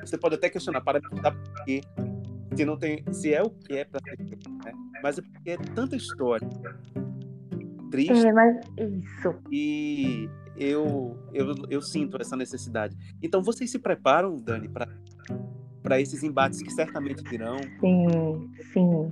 Você, 0.00 0.16
pode 0.16 0.36
até 0.36 0.48
questionar, 0.48 0.80
parabenizar 0.80 1.36
porque 1.36 1.82
se 2.56 2.64
não 2.64 2.78
tem, 2.78 3.04
se 3.12 3.34
é 3.34 3.42
o 3.42 3.50
que 3.50 3.74
é 3.74 3.84
para 3.84 4.00
ser 4.00 4.38
né? 4.64 4.72
Mas 5.02 5.18
é 5.18 5.22
porque 5.22 5.50
é 5.50 5.56
tanta 5.56 5.96
história 5.96 6.48
triste. 7.92 8.26
É, 8.26 8.32
mas 8.32 8.56
isso. 8.78 9.34
E 9.52 10.28
eu, 10.56 11.16
eu, 11.32 11.54
eu 11.68 11.82
sinto 11.82 12.16
essa 12.20 12.34
necessidade. 12.34 12.96
Então, 13.22 13.42
vocês 13.42 13.70
se 13.70 13.78
preparam, 13.78 14.36
Dani, 14.36 14.68
para 14.68 14.88
para 15.82 16.00
esses 16.00 16.22
embates 16.22 16.62
que 16.62 16.70
certamente 16.70 17.22
virão? 17.28 17.58
Sim, 17.80 18.50
sim. 18.72 19.10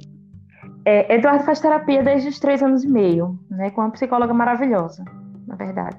É, 0.84 1.14
Eduardo 1.14 1.44
faz 1.44 1.60
terapia 1.60 2.02
desde 2.02 2.28
os 2.28 2.38
três 2.38 2.62
anos 2.62 2.84
e 2.84 2.88
meio, 2.88 3.38
né, 3.50 3.70
com 3.70 3.80
uma 3.80 3.90
psicóloga 3.90 4.32
maravilhosa 4.32 5.04
na 5.50 5.56
verdade. 5.56 5.98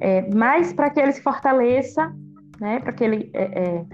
É, 0.00 0.28
mas 0.34 0.72
para 0.72 0.90
que 0.90 0.98
ele 0.98 1.12
se 1.12 1.22
fortaleça, 1.22 2.12
né, 2.58 2.80
para 2.80 2.92
que 2.92 3.04
ele 3.04 3.30
é, 3.34 3.44
é, 3.62 3.84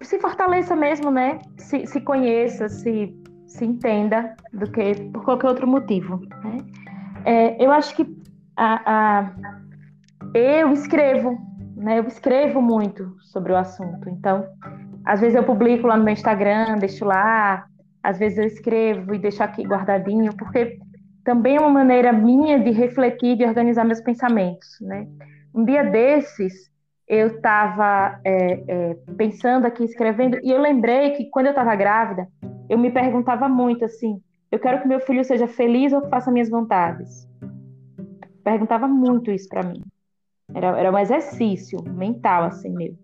se, 0.00 0.18
fortaleça 0.20 0.76
mesmo, 0.76 1.10
né, 1.10 1.40
se, 1.58 1.86
se, 1.86 2.00
conheça, 2.00 2.68
se, 2.68 3.14
se 3.46 3.64
entenda 3.64 4.36
do 4.52 4.70
que 4.70 4.94
por 5.12 5.24
qualquer 5.24 5.48
outro 5.48 5.66
motivo. 5.66 6.20
Né? 6.44 6.56
É, 7.24 7.64
eu 7.64 7.72
acho 7.72 7.94
que 7.96 8.06
a, 8.56 8.80
a, 8.86 9.32
eu 10.32 10.72
escrevo, 10.72 11.36
né, 11.76 11.98
eu 11.98 12.04
escrevo 12.04 12.62
muito 12.62 13.14
sobre 13.20 13.52
o 13.52 13.56
assunto. 13.56 14.08
Então, 14.08 14.46
às 15.04 15.20
vezes 15.20 15.36
eu 15.36 15.44
publico 15.44 15.86
lá 15.86 15.96
no 15.96 16.04
meu 16.04 16.14
Instagram, 16.14 16.78
deixo 16.78 17.04
lá, 17.04 17.66
às 18.02 18.18
vezes 18.18 18.38
eu 18.38 18.44
escrevo 18.44 19.14
e 19.14 19.18
deixo 19.18 19.42
aqui 19.42 19.62
guardadinho, 19.62 20.34
porque 20.36 20.78
também 21.22 21.56
é 21.56 21.60
uma 21.60 21.70
maneira 21.70 22.12
minha 22.12 22.58
de 22.58 22.70
refletir, 22.70 23.36
de 23.36 23.44
organizar 23.44 23.84
meus 23.84 24.00
pensamentos, 24.00 24.78
né? 24.80 25.06
Um 25.54 25.64
dia 25.64 25.84
desses, 25.84 26.70
eu 27.06 27.28
estava 27.28 28.20
é, 28.24 28.62
é, 28.68 28.96
pensando 29.16 29.66
aqui, 29.66 29.84
escrevendo, 29.84 30.38
e 30.42 30.50
eu 30.50 30.60
lembrei 30.60 31.10
que 31.10 31.28
quando 31.30 31.46
eu 31.46 31.50
estava 31.50 31.74
grávida, 31.74 32.26
eu 32.68 32.78
me 32.78 32.90
perguntava 32.90 33.48
muito 33.48 33.84
assim: 33.84 34.20
eu 34.50 34.58
quero 34.58 34.80
que 34.80 34.88
meu 34.88 35.00
filho 35.00 35.24
seja 35.24 35.46
feliz 35.46 35.92
ou 35.92 36.00
que 36.00 36.08
faça 36.08 36.30
minhas 36.30 36.48
vontades? 36.48 37.28
Perguntava 38.42 38.86
muito 38.86 39.30
isso 39.30 39.48
para 39.48 39.62
mim. 39.62 39.82
Era, 40.54 40.78
era 40.78 40.92
um 40.92 40.98
exercício 40.98 41.82
mental, 41.82 42.44
assim, 42.44 42.70
meu. 42.70 42.94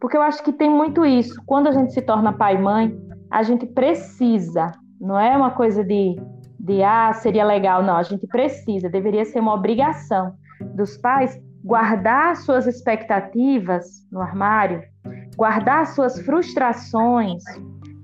Porque 0.00 0.16
eu 0.16 0.22
acho 0.22 0.42
que 0.42 0.52
tem 0.52 0.68
muito 0.68 1.04
isso. 1.06 1.40
Quando 1.46 1.68
a 1.68 1.72
gente 1.72 1.92
se 1.92 2.02
torna 2.02 2.32
pai 2.32 2.56
e 2.56 2.58
mãe, 2.58 2.96
a 3.30 3.42
gente 3.42 3.66
precisa, 3.66 4.72
não 5.00 5.18
é 5.18 5.36
uma 5.36 5.52
coisa 5.52 5.84
de 5.84 6.16
de 6.62 6.80
ah, 6.80 7.12
seria 7.12 7.44
legal. 7.44 7.82
Não, 7.82 7.96
a 7.96 8.04
gente 8.04 8.24
precisa, 8.28 8.88
deveria 8.88 9.24
ser 9.24 9.40
uma 9.40 9.52
obrigação 9.52 10.36
dos 10.76 10.96
pais 10.96 11.36
guardar 11.64 12.36
suas 12.36 12.66
expectativas 12.66 14.06
no 14.10 14.20
armário, 14.20 14.82
guardar 15.36 15.86
suas 15.86 16.20
frustrações 16.20 17.42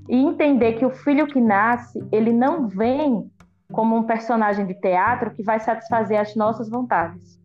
e 0.08 0.16
entender 0.16 0.74
que 0.74 0.84
o 0.84 0.90
filho 0.90 1.26
que 1.26 1.40
nasce, 1.40 2.04
ele 2.10 2.32
não 2.32 2.66
vem 2.66 3.30
como 3.72 3.96
um 3.96 4.02
personagem 4.02 4.66
de 4.66 4.74
teatro 4.74 5.30
que 5.30 5.42
vai 5.42 5.60
satisfazer 5.60 6.18
as 6.18 6.34
nossas 6.34 6.68
vontades. 6.68 7.37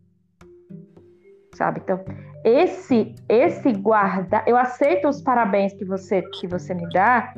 Sabe? 1.54 1.80
Então, 1.82 2.00
esse 2.44 3.14
esse 3.28 3.72
guarda, 3.72 4.42
eu 4.46 4.56
aceito 4.56 5.08
os 5.08 5.22
parabéns 5.22 5.72
que 5.72 5.84
você 5.84 6.22
que 6.22 6.46
você 6.46 6.74
me 6.74 6.88
dá, 6.90 7.32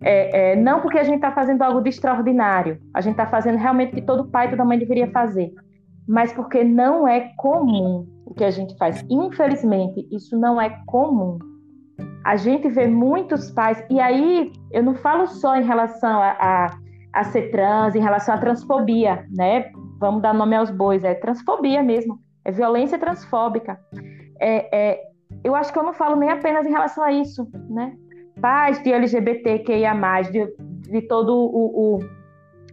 é, 0.00 0.52
é, 0.52 0.56
não 0.56 0.80
porque 0.80 0.98
a 0.98 1.04
gente 1.04 1.16
está 1.16 1.32
fazendo 1.32 1.62
algo 1.62 1.80
de 1.80 1.88
extraordinário, 1.88 2.80
a 2.94 3.00
gente 3.00 3.12
está 3.12 3.26
fazendo 3.26 3.58
realmente 3.58 3.92
o 3.92 3.94
que 3.96 4.02
todo 4.02 4.28
pai 4.28 4.46
e 4.46 4.50
toda 4.50 4.64
mãe 4.64 4.78
deveria 4.78 5.10
fazer, 5.10 5.52
mas 6.06 6.32
porque 6.32 6.62
não 6.62 7.08
é 7.08 7.32
comum 7.36 8.06
o 8.24 8.34
que 8.34 8.44
a 8.44 8.50
gente 8.50 8.76
faz. 8.76 9.04
Infelizmente, 9.10 10.06
isso 10.10 10.38
não 10.38 10.60
é 10.60 10.70
comum. 10.86 11.38
A 12.24 12.36
gente 12.36 12.68
vê 12.68 12.86
muitos 12.86 13.50
pais, 13.52 13.82
e 13.88 14.00
aí 14.00 14.52
eu 14.72 14.82
não 14.82 14.94
falo 14.96 15.26
só 15.28 15.56
em 15.56 15.64
relação 15.64 16.20
a, 16.20 16.36
a, 16.38 16.78
a 17.12 17.24
ser 17.24 17.50
trans, 17.50 17.94
em 17.94 18.00
relação 18.00 18.34
à 18.34 18.38
transfobia, 18.38 19.24
né? 19.30 19.70
Vamos 19.98 20.22
dar 20.22 20.34
nome 20.34 20.56
aos 20.56 20.70
bois, 20.70 21.04
é 21.04 21.14
transfobia 21.14 21.82
mesmo, 21.82 22.18
é 22.46 22.52
violência 22.52 22.98
transfóbica. 22.98 23.78
É, 24.40 24.76
é, 24.76 25.00
eu 25.42 25.54
acho 25.54 25.72
que 25.72 25.78
eu 25.78 25.82
não 25.82 25.92
falo 25.92 26.16
nem 26.16 26.30
apenas 26.30 26.64
em 26.64 26.70
relação 26.70 27.02
a 27.02 27.12
isso, 27.12 27.48
né? 27.68 27.92
pais 28.40 28.82
de 28.82 28.92
LGBTQIA+, 28.92 29.94
de, 30.30 30.46
de 30.90 31.02
todo 31.02 31.34
o, 31.34 31.96
o, 31.96 31.98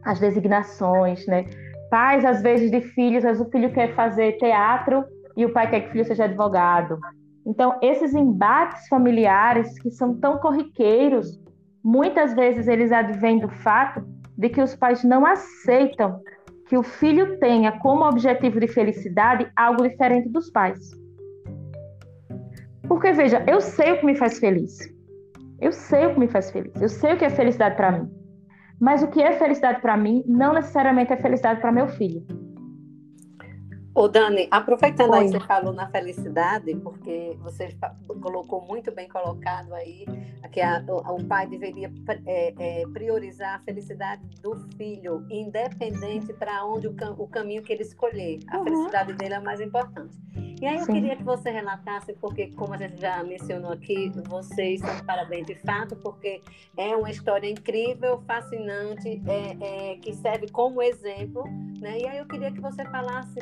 as 0.04 0.20
designações, 0.20 1.26
né? 1.26 1.46
Pais, 1.90 2.26
às 2.26 2.42
vezes, 2.42 2.70
de 2.70 2.82
filhos, 2.82 3.24
às 3.24 3.38
vezes 3.38 3.48
o 3.48 3.52
filho 3.52 3.72
quer 3.72 3.96
fazer 3.96 4.34
teatro 4.34 5.04
e 5.36 5.46
o 5.46 5.54
pai 5.54 5.70
quer 5.70 5.82
que 5.82 5.88
o 5.88 5.92
filho 5.92 6.06
seja 6.06 6.26
advogado. 6.26 7.00
Então, 7.46 7.78
esses 7.82 8.14
embates 8.14 8.88
familiares 8.88 9.80
que 9.80 9.90
são 9.92 10.16
tão 10.20 10.38
corriqueiros 10.38 11.42
muitas 11.84 12.34
vezes 12.34 12.68
eles 12.68 12.92
advêm 12.92 13.40
do 13.40 13.50
fato 13.50 14.06
de 14.38 14.50
que 14.50 14.62
os 14.62 14.76
pais 14.76 15.04
não 15.04 15.26
aceitam 15.26 16.20
que 16.74 16.78
o 16.78 16.82
filho 16.82 17.38
tenha 17.38 17.72
como 17.82 18.04
objetivo 18.04 18.60
de 18.60 18.68
felicidade 18.68 19.48
algo 19.56 19.88
diferente 19.88 20.28
dos 20.28 20.50
pais. 20.50 20.90
Porque, 22.88 23.12
veja, 23.12 23.44
eu 23.46 23.62
sei 23.62 23.92
o 23.92 24.00
que 24.00 24.06
me 24.08 24.16
faz 24.16 24.40
feliz. 24.40 24.80
Eu 25.62 25.72
sei 25.72 26.08
o 26.08 26.16
que 26.16 26.20
me 26.20 26.28
faz 26.28 26.50
feliz. 26.50 26.74
Eu 26.82 26.90
sei 26.90 27.14
o 27.14 27.18
que 27.20 27.26
é 27.26 27.30
felicidade 27.30 27.76
para 27.76 27.92
mim. 27.92 28.12
Mas 28.82 29.04
o 29.04 29.08
que 29.08 29.22
é 29.22 29.34
felicidade 29.34 29.82
para 29.82 29.96
mim 29.96 30.24
não 30.26 30.52
necessariamente 30.52 31.14
é 31.14 31.18
felicidade 31.18 31.62
para 31.62 31.72
meu 31.72 31.88
filho. 31.90 32.26
Ô 33.96 34.08
Dani, 34.08 34.48
aproveitando 34.50 35.12
Oi. 35.12 35.20
aí 35.20 35.26
que 35.26 35.34
você 35.34 35.40
falou 35.46 35.72
na 35.72 35.88
felicidade, 35.88 36.76
porque 36.78 37.38
você 37.42 37.76
colocou 38.22 38.66
muito 38.66 38.92
bem 38.92 39.08
colocado 39.08 39.74
aí 39.74 40.06
que 40.54 40.62
a, 40.62 40.84
o, 40.88 41.24
pai 41.26 41.48
deveria 41.48 41.92
é, 42.28 42.54
é, 42.60 42.88
priorizar 42.94 43.56
a 43.56 43.60
felicidade 43.60 44.22
do 44.40 44.56
filho, 44.78 45.26
independente 45.30 46.32
para 46.34 46.64
onde 46.64 46.88
o, 46.88 46.96
o, 47.18 47.28
caminho 47.28 47.64
que 47.64 47.74
ele 47.74 47.82
escolher. 47.82 48.40
A 48.48 48.60
uhum. 48.60 48.64
felicidade 48.64 49.14
dele 49.14 49.34
é 49.34 49.40
mais 49.40 49.60
importante. 49.60 50.16
E 50.62 50.66
aí 50.68 50.78
eu 50.78 50.86
Sim. 50.86 50.94
queria 50.94 51.16
que 51.16 51.24
você 51.24 51.50
relatasse, 51.50 52.14
porque 52.14 52.52
como 52.52 52.76
a 52.76 52.78
gente 52.78 53.02
já 53.02 53.24
mencionou 53.24 53.72
aqui, 53.72 54.12
vocês 54.28 54.80
são 54.80 55.06
parabéns 55.06 55.48
de 55.48 55.56
fato, 55.56 55.96
porque 55.98 56.42
é 56.78 56.96
uma 56.96 57.10
história 57.10 57.50
incrível, 57.50 58.22
fascinante, 58.28 59.22
é, 59.28 59.92
é, 59.92 59.96
que 59.98 60.14
serve 60.14 60.50
como 60.50 60.82
exemplo, 60.82 61.44
né? 61.82 61.98
E 62.00 62.08
aí 62.08 62.18
eu 62.20 62.28
queria 62.28 62.52
que 62.52 62.62
você 62.62 62.86
falasse 62.86 63.40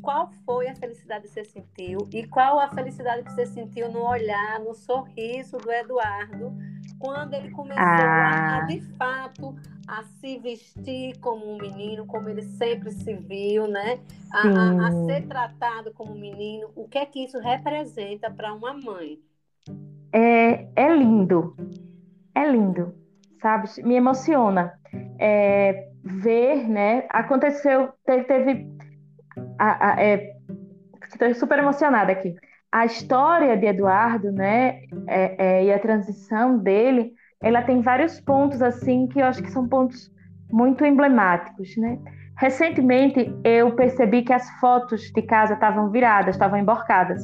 qual 0.00 0.30
foi 0.44 0.68
a 0.68 0.74
felicidade 0.74 1.28
que 1.28 1.34
você 1.34 1.44
sentiu 1.44 2.08
e 2.12 2.26
qual 2.26 2.58
a 2.58 2.68
felicidade 2.68 3.22
que 3.22 3.32
você 3.32 3.46
sentiu 3.46 3.90
no 3.90 4.00
olhar, 4.00 4.60
no 4.60 4.74
sorriso 4.74 5.58
do 5.58 5.70
Eduardo, 5.70 6.52
quando 6.98 7.34
ele 7.34 7.50
começou 7.50 7.82
ah. 7.82 8.58
a, 8.58 8.66
de 8.66 8.80
fato, 8.96 9.54
a 9.88 10.02
se 10.02 10.38
vestir 10.38 11.18
como 11.18 11.54
um 11.54 11.58
menino, 11.58 12.06
como 12.06 12.28
ele 12.28 12.42
sempre 12.42 12.90
se 12.92 13.14
viu, 13.14 13.66
né? 13.66 13.98
A, 14.32 14.48
a, 14.48 14.88
a 14.88 14.92
ser 15.06 15.26
tratado 15.26 15.92
como 15.92 16.12
um 16.12 16.18
menino. 16.18 16.70
O 16.76 16.86
que 16.86 16.98
é 16.98 17.06
que 17.06 17.24
isso 17.24 17.38
representa 17.38 18.30
para 18.30 18.52
uma 18.52 18.74
mãe? 18.74 19.18
É, 20.12 20.68
é 20.76 20.94
lindo, 20.94 21.56
é 22.34 22.50
lindo, 22.50 22.94
sabe? 23.40 23.68
Me 23.82 23.94
emociona 23.94 24.78
é, 25.18 25.88
ver, 26.04 26.68
né? 26.68 27.06
Aconteceu, 27.08 27.92
teve, 28.04 28.24
teve 28.24 28.79
a, 29.60 29.92
a, 29.92 30.02
é, 30.02 30.32
estou 31.12 31.34
super 31.34 31.58
emocionada 31.58 32.10
aqui. 32.10 32.34
A 32.72 32.86
história 32.86 33.56
de 33.56 33.66
Eduardo, 33.66 34.32
né, 34.32 34.80
é, 35.06 35.58
é, 35.58 35.64
e 35.64 35.72
a 35.72 35.78
transição 35.78 36.58
dele, 36.58 37.12
ela 37.42 37.62
tem 37.62 37.82
vários 37.82 38.20
pontos 38.20 38.62
assim 38.62 39.06
que 39.08 39.20
eu 39.20 39.26
acho 39.26 39.42
que 39.42 39.50
são 39.50 39.68
pontos 39.68 40.10
muito 40.50 40.84
emblemáticos, 40.84 41.76
né? 41.76 41.98
Recentemente 42.38 43.34
eu 43.44 43.74
percebi 43.74 44.22
que 44.22 44.32
as 44.32 44.48
fotos 44.60 45.02
de 45.12 45.22
casa 45.22 45.54
estavam 45.54 45.90
viradas, 45.90 46.34
estavam 46.34 46.58
emborcadas. 46.58 47.22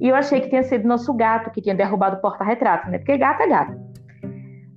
E 0.00 0.08
eu 0.08 0.14
achei 0.14 0.40
que 0.40 0.48
tinha 0.48 0.62
sido 0.62 0.88
nosso 0.88 1.12
gato 1.12 1.50
que 1.50 1.60
tinha 1.60 1.74
derrubado 1.74 2.16
o 2.16 2.20
porta-retrato, 2.20 2.88
né? 2.90 2.98
Porque 2.98 3.18
gato 3.18 3.42
é 3.42 3.48
gato. 3.48 3.88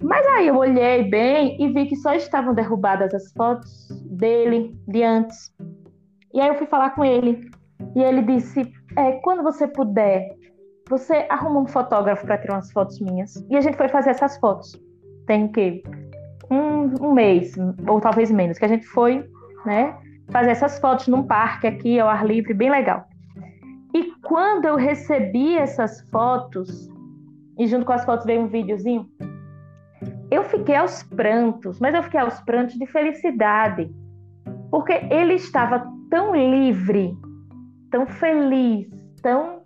Mas 0.04 0.26
aí 0.28 0.48
eu 0.48 0.58
olhei 0.58 1.04
bem 1.10 1.62
e 1.62 1.72
vi 1.72 1.86
que 1.86 1.96
só 1.96 2.14
estavam 2.14 2.54
derrubadas 2.54 3.14
as 3.14 3.32
fotos 3.34 3.88
dele 4.10 4.76
de 4.88 5.04
antes. 5.04 5.54
E 6.34 6.40
aí 6.40 6.48
eu 6.48 6.56
fui 6.56 6.68
falar 6.68 6.92
com 6.92 7.04
ele. 7.04 7.50
E 7.96 8.02
ele 8.02 8.22
disse: 8.22 8.62
é, 8.98 9.14
quando 9.24 9.44
você 9.44 9.68
puder, 9.68 10.30
você 10.90 11.26
arruma 11.30 11.62
um 11.62 11.68
fotógrafo 11.68 12.26
para 12.26 12.38
tirar 12.38 12.56
umas 12.56 12.72
fotos 12.72 13.00
minhas. 13.00 13.36
E 13.50 13.56
a 13.56 13.62
gente 13.62 13.78
foi 13.78 13.88
fazer 13.88 14.12
essas 14.12 14.38
fotos. 14.38 14.80
Tem 15.26 15.46
o 15.46 15.52
quê? 15.52 15.84
Um, 16.50 17.08
um 17.08 17.14
mês, 17.14 17.56
ou 17.88 18.02
talvez 18.02 18.30
menos, 18.30 18.58
que 18.58 18.66
a 18.66 18.68
gente 18.68 18.86
foi, 18.86 19.26
né? 19.66 19.98
Fazer 20.30 20.52
essas 20.52 20.80
fotos 20.80 21.08
num 21.08 21.24
parque 21.24 21.68
aqui, 21.68 22.00
ao 22.00 22.10
ar 22.10 22.26
livre, 22.26 22.54
bem 22.54 22.70
legal. 22.70 23.06
E 23.94 24.14
quando 24.22 24.66
eu 24.66 24.76
recebi 24.76 25.58
essas 25.58 26.02
fotos, 26.10 26.90
e 27.58 27.68
junto 27.68 27.86
com 27.86 27.94
as 27.94 28.06
fotos 28.06 28.26
veio 28.26 28.42
um 28.42 28.48
videozinho, 28.48 29.10
eu 30.30 30.44
fiquei 30.46 30.76
aos 30.76 31.04
prantos, 31.04 31.80
mas 31.80 31.94
eu 31.94 32.04
fiquei 32.04 32.20
aos 32.20 32.40
prantos 32.42 32.76
de 32.76 32.86
felicidade, 32.86 33.94
porque 34.70 34.94
ele 35.10 35.34
estava 35.34 35.86
tão 36.12 36.36
livre, 36.36 37.18
tão 37.90 38.06
feliz, 38.06 38.88
tão 39.24 39.62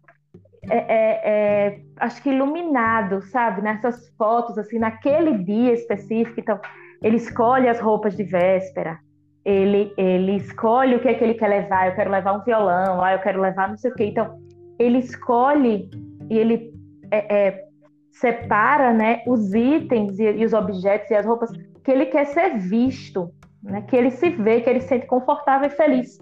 é, 0.70 0.78
é, 0.78 1.22
é, 1.24 1.82
acho 2.00 2.22
que 2.24 2.30
iluminado, 2.30 3.22
sabe? 3.24 3.62
Nessas 3.62 4.10
fotos, 4.18 4.58
assim, 4.58 4.80
naquele 4.80 5.40
dia 5.44 5.74
específico. 5.74 6.40
Então, 6.40 6.60
ele 7.02 7.18
escolhe 7.18 7.68
as 7.68 7.80
roupas 7.80 8.16
de 8.16 8.24
véspera, 8.24 8.98
ele, 9.44 9.94
ele 9.98 10.38
escolhe 10.38 10.96
o 10.96 11.00
que 11.00 11.08
é 11.08 11.14
que 11.14 11.24
ele 11.24 11.36
quer 11.36 11.50
levar. 11.50 11.88
Eu 11.88 11.96
quero 11.96 12.10
levar 12.10 12.34
um 12.34 12.44
violão, 12.44 13.04
ah, 13.04 13.14
eu 13.14 13.20
quero 13.20 13.42
levar 13.42 13.70
não 13.70 13.78
sei 13.78 13.92
o 13.92 13.96
quê. 13.96 14.06
Então, 14.06 14.40
ele 14.80 15.00
escolhe 15.00 15.90
e 16.30 16.38
ele 16.38 16.74
é, 17.12 17.48
é, 17.48 17.64
separa 18.12 18.94
né, 18.94 19.22
os 19.28 19.54
itens 19.54 20.20
e, 20.20 20.24
e, 20.24 20.46
os 20.46 20.54
objetos 20.54 21.12
e 21.12 21.16
as 21.16 21.26
roupas 21.26 21.52
que 21.84 21.92
ele 21.92 22.08
quer 22.08 22.26
ser 22.26 22.58
visto, 22.58 23.32
né, 23.62 23.84
que 23.84 23.96
ele 23.96 24.10
se 24.10 24.30
vê, 24.30 24.62
que 24.62 24.70
ele 24.70 24.82
se 24.82 24.88
sente 24.88 25.06
confortável 25.06 25.68
e 25.68 25.72
feliz. 25.72 26.18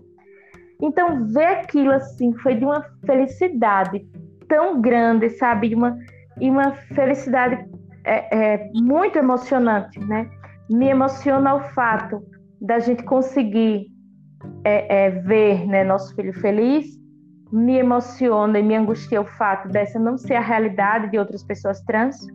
Então, 0.83 1.25
ver 1.27 1.45
aquilo 1.45 1.91
assim 1.91 2.33
foi 2.39 2.55
de 2.55 2.65
uma 2.65 2.85
felicidade 3.05 4.05
tão 4.49 4.81
grande, 4.81 5.29
sabe? 5.29 5.69
De 5.69 5.75
uma, 5.75 5.97
e 6.41 6.49
uma 6.49 6.73
felicidade 6.93 7.65
é, 8.03 8.55
é, 8.55 8.71
muito 8.75 9.17
emocionante, 9.17 9.97
né? 10.01 10.29
Me 10.69 10.89
emociona 10.89 11.55
o 11.55 11.61
fato 11.69 12.21
da 12.59 12.79
gente 12.79 13.01
conseguir 13.03 13.87
é, 14.65 15.05
é, 15.05 15.09
ver 15.09 15.65
né, 15.65 15.85
nosso 15.85 16.13
filho 16.15 16.33
feliz, 16.33 16.85
me 17.49 17.77
emociona 17.77 18.59
e 18.59 18.63
me 18.63 18.75
angustia 18.75 19.21
o 19.21 19.25
fato 19.25 19.69
dessa 19.69 19.97
não 19.97 20.17
ser 20.17 20.35
a 20.35 20.41
realidade 20.41 21.11
de 21.11 21.17
outras 21.17 21.45
pessoas 21.45 21.79
trans. 21.81 22.27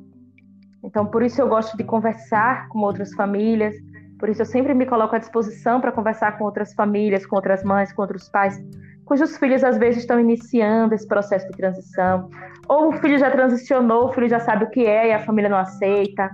Então, 0.82 1.04
por 1.04 1.22
isso 1.22 1.42
eu 1.42 1.48
gosto 1.48 1.76
de 1.76 1.84
conversar 1.84 2.68
com 2.68 2.78
outras 2.78 3.12
famílias, 3.12 3.74
por 4.18 4.28
isso, 4.28 4.42
eu 4.42 4.46
sempre 4.46 4.74
me 4.74 4.84
coloco 4.84 5.14
à 5.14 5.18
disposição 5.18 5.80
para 5.80 5.92
conversar 5.92 6.36
com 6.36 6.44
outras 6.44 6.74
famílias, 6.74 7.24
com 7.24 7.36
outras 7.36 7.62
mães, 7.62 7.92
com 7.92 8.02
outros 8.02 8.28
pais, 8.28 8.60
cujos 9.04 9.36
filhos 9.38 9.62
às 9.62 9.78
vezes 9.78 10.00
estão 10.00 10.18
iniciando 10.18 10.94
esse 10.94 11.06
processo 11.06 11.46
de 11.48 11.56
transição, 11.56 12.28
ou 12.68 12.88
o 12.88 12.92
filho 12.92 13.16
já 13.18 13.30
transicionou, 13.30 14.06
o 14.06 14.12
filho 14.12 14.28
já 14.28 14.40
sabe 14.40 14.64
o 14.64 14.70
que 14.70 14.84
é 14.84 15.08
e 15.08 15.12
a 15.12 15.20
família 15.20 15.48
não 15.48 15.58
aceita. 15.58 16.30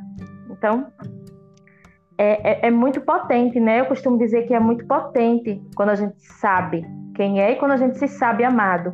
Então, 0.51 0.91
é, 2.17 2.67
é, 2.67 2.69
é 2.69 2.71
muito 2.71 3.01
potente, 3.03 3.61
né? 3.61 3.81
Eu 3.81 3.87
costumo 3.87 4.19
dizer 4.19 4.47
que 4.47 4.55
é 4.55 4.61
muito 4.61 4.87
potente 4.87 5.61
quando 5.77 5.91
a 5.91 5.95
gente 5.95 6.17
sabe 6.21 6.85
quem 7.15 7.41
é 7.41 7.53
e 7.53 7.57
quando 7.57 7.73
a 7.73 7.77
gente 7.77 7.99
se 7.99 8.09
sabe 8.09 8.45
amado. 8.45 8.93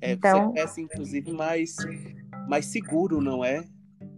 É, 0.00 0.12
então, 0.12 0.46
você 0.46 0.52
cresce, 0.52 0.82
inclusive, 0.82 1.32
mais, 1.32 1.74
mais 2.48 2.66
seguro, 2.66 3.20
não 3.20 3.44
é? 3.44 3.64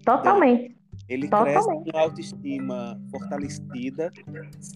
Totalmente. 0.05 0.76
Ele 1.09 1.29
Totalmente. 1.29 1.53
cresce 1.53 1.93
com 1.93 1.99
autoestima 1.99 3.01
fortalecida, 3.11 4.13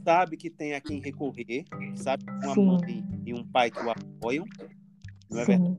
sabe 0.04 0.36
que 0.36 0.50
tem 0.50 0.74
a 0.74 0.80
quem 0.80 1.00
recorrer, 1.00 1.64
sabe 1.94 2.24
que 2.24 2.46
uma 2.46 2.54
Sim. 2.54 2.66
mãe 2.66 3.04
e 3.24 3.32
um 3.32 3.44
pai 3.44 3.70
que 3.70 3.84
o 3.84 3.90
apoiam. 3.90 4.44
Não 5.30 5.40
é 5.40 5.44
Sim. 5.44 5.52
verdade? 5.52 5.78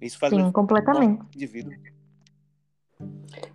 Isso 0.00 0.18
faz 0.18 0.32
Sim, 0.32 0.42
um 0.42 0.52
completamente. 0.52 1.24
indivíduo. 1.34 1.72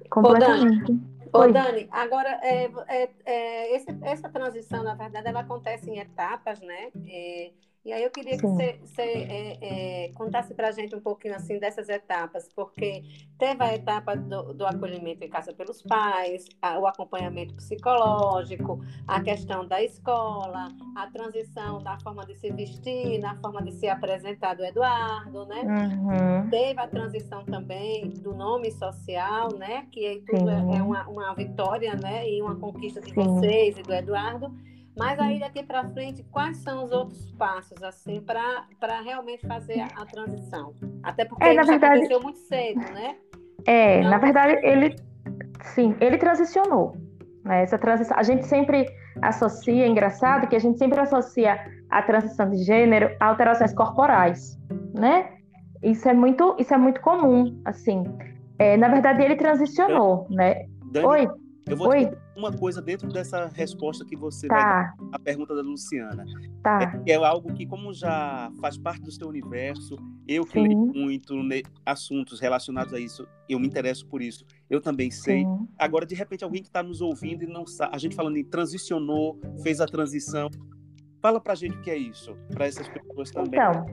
Completamente. 0.09 0.91
Ô, 1.33 1.47
Dani, 1.47 1.87
agora, 1.91 2.29
é, 2.43 2.65
é, 2.87 3.09
é, 3.25 3.75
esse, 3.75 3.87
essa 4.01 4.27
transição, 4.27 4.83
na 4.83 4.95
verdade, 4.95 5.29
ela 5.29 5.39
acontece 5.39 5.89
em 5.89 5.99
etapas, 5.99 6.59
né? 6.59 6.91
É, 7.07 7.51
e 7.83 7.91
aí 7.91 8.03
eu 8.03 8.11
queria 8.11 8.37
que 8.37 8.45
você, 8.45 8.79
você 8.83 9.01
é, 9.01 10.05
é, 10.05 10.11
contasse 10.13 10.53
para 10.53 10.67
a 10.67 10.71
gente 10.71 10.95
um 10.95 11.01
pouquinho 11.01 11.35
assim 11.35 11.57
dessas 11.57 11.89
etapas, 11.89 12.47
porque 12.55 13.03
teve 13.39 13.63
a 13.63 13.73
etapa 13.73 14.15
do, 14.15 14.53
do 14.53 14.65
acolhimento 14.67 15.23
em 15.23 15.29
casa 15.29 15.51
pelos 15.51 15.81
pais, 15.81 16.47
a, 16.61 16.77
o 16.77 16.85
acompanhamento 16.85 17.55
psicológico, 17.55 18.79
a 19.07 19.19
questão 19.21 19.67
da 19.67 19.81
escola, 19.81 20.69
a 20.95 21.07
transição 21.07 21.81
da 21.81 21.99
forma 21.99 22.23
de 22.23 22.35
se 22.35 22.51
vestir, 22.51 23.19
na 23.19 23.35
forma 23.37 23.63
de 23.63 23.71
se 23.71 23.87
apresentar 23.87 24.53
do 24.53 24.63
Eduardo, 24.63 25.47
né? 25.47 25.63
Uhum. 25.63 26.49
Teve 26.51 26.79
a 26.79 26.87
transição 26.87 27.43
também 27.45 28.09
do 28.09 28.35
nome 28.35 28.71
social, 28.71 29.49
né? 29.57 29.87
Que 29.91 30.05
aí 30.05 30.21
tudo 30.21 30.49
é, 30.51 30.77
é, 30.77 30.83
uma, 30.83 31.07
uma 31.07 31.33
vitória, 31.33 31.95
né? 31.95 32.29
E 32.29 32.41
uma 32.43 32.55
conquista 32.55 33.01
de 33.01 33.09
Sim. 33.11 33.15
vocês 33.15 33.75
e 33.79 33.81
do 33.81 33.91
Eduardo. 33.91 34.53
Mas 34.97 35.19
aí 35.19 35.39
daqui 35.39 35.63
para 35.63 35.87
frente, 35.89 36.23
quais 36.31 36.57
são 36.57 36.83
os 36.83 36.91
outros 36.91 37.31
passos 37.31 37.81
assim 37.81 38.21
para 38.21 39.01
realmente 39.01 39.45
fazer 39.47 39.79
a, 39.79 39.87
a, 40.01 40.05
transição? 40.05 40.73
Até 41.01 41.25
porque 41.25 41.43
é, 41.43 41.53
na 41.53 41.63
verdade, 41.63 41.93
aconteceu 41.95 42.21
muito 42.21 42.39
cedo, 42.39 42.79
né? 42.91 43.15
É, 43.65 43.99
então, 43.99 44.11
na 44.11 44.17
verdade 44.17 44.59
ele 44.65 44.95
sim, 45.73 45.95
ele 46.01 46.17
transicionou. 46.17 46.95
Né? 47.43 47.63
Essa 47.63 47.77
transição, 47.77 48.17
a 48.17 48.23
gente 48.23 48.45
sempre 48.45 48.85
associa, 49.21 49.85
é 49.85 49.87
engraçado 49.87 50.47
que 50.47 50.55
a 50.55 50.59
gente 50.59 50.77
sempre 50.77 50.99
associa 50.99 51.59
a 51.89 52.01
transição 52.01 52.49
de 52.49 52.57
gênero 52.63 53.15
a 53.19 53.27
alterações 53.27 53.73
corporais, 53.73 54.57
né? 54.93 55.29
Isso 55.83 56.07
é 56.07 56.13
muito, 56.13 56.55
isso 56.59 56.73
é 56.73 56.77
muito 56.77 57.01
comum, 57.01 57.59
assim. 57.65 58.03
É, 58.59 58.77
na 58.77 58.87
verdade 58.87 59.23
ele 59.23 59.35
transicionou, 59.35 60.27
né? 60.29 60.67
Dani, 60.91 61.05
Oi. 61.05 61.27
eu 61.67 61.77
vou 61.77 61.89
Oi. 61.89 62.05
te 62.05 62.15
uma 62.41 62.51
coisa 62.51 62.81
dentro 62.81 63.07
dessa 63.07 63.47
resposta 63.47 64.03
que 64.03 64.15
você 64.15 64.47
Tá. 64.47 64.55
vai 64.55 64.63
dar 64.63 64.95
à 65.15 65.19
pergunta 65.19 65.55
da 65.55 65.61
Luciana. 65.61 66.25
Tá. 66.63 67.01
É, 67.05 67.11
é 67.11 67.15
algo 67.15 67.53
que, 67.53 67.65
como 67.65 67.93
já 67.93 68.51
faz 68.59 68.77
parte 68.77 69.01
do 69.01 69.11
seu 69.11 69.27
universo, 69.27 69.95
eu 70.27 70.43
que 70.43 70.53
Sim. 70.53 70.63
leio 70.67 70.77
muito 70.77 71.33
assuntos 71.85 72.39
relacionados 72.39 72.93
a 72.93 72.99
isso, 72.99 73.27
eu 73.47 73.59
me 73.59 73.67
interesso 73.67 74.05
por 74.07 74.21
isso, 74.21 74.45
eu 74.69 74.81
também 74.81 75.11
sei. 75.11 75.43
Sim. 75.43 75.67
Agora, 75.77 76.05
de 76.05 76.15
repente, 76.15 76.43
alguém 76.43 76.61
que 76.61 76.67
está 76.69 76.81
nos 76.81 77.01
ouvindo 77.01 77.43
e 77.43 77.47
não 77.47 77.65
sabe, 77.65 77.95
a 77.95 77.97
gente 77.97 78.15
falando 78.15 78.37
em 78.37 78.43
transicionou, 78.43 79.39
fez 79.61 79.79
a 79.79 79.85
transição. 79.85 80.49
Fala 81.21 81.39
pra 81.39 81.53
gente 81.53 81.77
o 81.77 81.81
que 81.81 81.91
é 81.91 81.97
isso, 81.97 82.35
para 82.51 82.65
essas 82.65 82.87
pessoas 82.87 83.29
também 83.29 83.59
Então, 83.59 83.85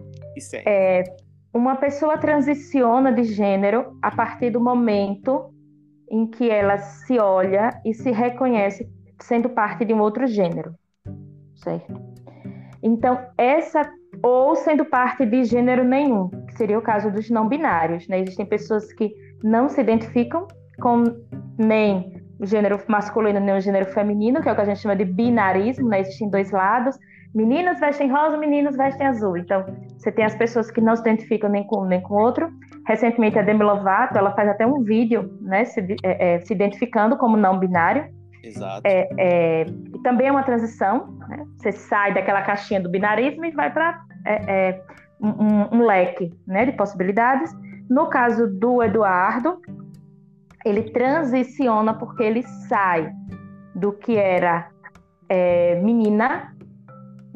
é, 0.65 1.05
uma 1.53 1.77
pessoa 1.77 2.17
transiciona 2.17 3.13
de 3.13 3.25
gênero 3.25 3.99
a 4.01 4.11
partir 4.11 4.51
do 4.51 4.61
momento 4.61 5.53
em 6.11 6.27
que 6.27 6.51
ela 6.51 6.79
se 6.79 7.19
olha 7.19 7.81
e 7.85 7.93
se 7.95 8.11
reconhece 8.11 8.89
sendo 9.21 9.49
parte 9.49 9.85
de 9.85 9.93
um 9.93 10.01
outro 10.01 10.27
gênero, 10.27 10.75
certo? 11.57 12.01
Então, 12.83 13.19
essa 13.37 13.83
ou 14.23 14.55
sendo 14.55 14.85
parte 14.85 15.27
de 15.27 15.45
gênero 15.45 15.85
nenhum, 15.85 16.29
que 16.47 16.55
seria 16.57 16.79
o 16.79 16.83
caso 16.83 17.11
dos 17.11 17.29
não 17.31 17.49
binários, 17.49 18.09
né? 18.09 18.21
Existem 18.21 18.47
pessoas 18.47 18.93
que 18.93 19.15
não 19.43 19.69
se 19.69 19.81
identificam 19.81 20.47
com 20.81 21.05
nem 21.59 22.19
o 22.39 22.47
gênero 22.47 22.81
masculino 22.87 23.41
nem 23.41 23.57
o 23.57 23.61
gênero 23.61 23.87
feminino, 23.87 24.41
que 24.41 24.49
é 24.49 24.53
o 24.53 24.55
que 24.55 24.61
a 24.61 24.65
gente 24.65 24.81
chama 24.81 24.97
de 24.97 25.05
binarismo, 25.05 25.89
né? 25.89 26.01
Existem 26.01 26.31
dois 26.31 26.51
lados. 26.51 26.97
Meninas 27.39 27.79
vestem 27.79 28.11
rosa, 28.11 28.37
meninos 28.37 28.77
vestem 28.77 29.07
azul. 29.07 29.37
Então, 29.37 29.65
você 29.97 30.11
tem 30.11 30.25
as 30.25 30.35
pessoas 30.35 30.73
que 30.73 30.81
não 30.81 30.97
se 30.97 31.03
identificam 31.03 31.49
nem 31.49 31.65
com 31.65 31.83
um 31.83 31.85
nem 31.85 32.01
com 32.01 32.15
o 32.15 32.21
outro. 32.21 32.51
Recentemente, 32.85 33.39
a 33.39 33.43
Demi 33.43 33.63
Lovato, 33.63 34.19
ela 34.19 34.33
faz 34.33 34.49
até 34.49 34.67
um 34.67 34.83
vídeo, 34.83 35.39
né, 35.41 35.65
se, 35.65 35.81
é, 36.03 36.35
é, 36.35 36.41
se 36.41 36.53
identificando 36.53 37.17
como 37.17 37.37
não 37.37 37.57
binário. 37.57 38.13
Exato. 38.43 38.83
É, 38.85 39.65
e 39.95 40.03
também 40.03 40.27
é 40.27 40.33
uma 40.33 40.43
transição, 40.43 41.17
né? 41.29 41.45
Você 41.59 41.71
sai 41.71 42.13
daquela 42.13 42.43
caixinha 42.43 42.81
do 42.81 42.91
binarismo 42.91 43.45
e 43.45 43.53
vai 43.53 43.73
para 43.73 44.03
um, 45.21 45.77
um 45.77 45.87
leque 45.87 46.33
né, 46.45 46.67
de 46.67 46.73
possibilidades. 46.73 47.55
No 47.89 48.09
caso 48.09 48.49
do 48.49 48.83
Eduardo, 48.83 49.61
ele 50.65 50.91
transiciona 50.91 51.95
porque 51.95 52.25
ele 52.25 52.43
sai 52.69 53.13
do 53.77 53.93
que 53.93 54.17
era 54.17 54.69
é, 55.29 55.77
menina, 55.77 56.53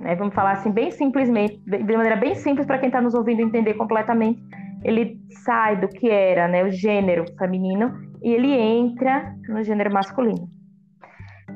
né, 0.03 0.15
vamos 0.17 0.35
falar 0.35 0.53
assim, 0.53 0.71
bem 0.71 0.91
simplesmente, 0.91 1.59
de 1.65 1.97
maneira 1.97 2.17
bem 2.17 2.35
simples 2.35 2.67
para 2.67 2.79
quem 2.79 2.89
está 2.89 3.01
nos 3.01 3.15
ouvindo 3.15 3.41
entender 3.41 3.75
completamente. 3.75 4.43
Ele 4.85 5.17
sai 5.45 5.81
do 5.81 5.89
que 5.89 6.11
era 6.11 6.49
né, 6.49 6.65
o 6.65 6.71
gênero 6.71 7.25
feminino 7.39 7.95
e 8.23 8.33
ele 8.33 8.53
entra 8.53 9.35
no 9.49 9.63
gênero 9.63 9.93
masculino. 9.93 10.49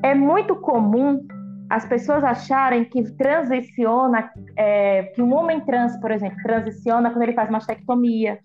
É 0.03 0.15
muito 0.15 0.55
comum 0.57 1.27
as 1.69 1.85
pessoas 1.85 2.23
acharem 2.23 2.85
que 2.85 3.03
transiciona, 3.17 4.31
é, 4.57 5.05
que 5.15 5.21
um 5.21 5.35
homem 5.35 5.61
trans, 5.61 5.97
por 6.01 6.13
exemplo, 6.13 6.37
transiciona 6.45 7.11
quando 7.11 7.23
ele 7.23 7.33
faz 7.33 7.51
mastectomia, 7.51 8.39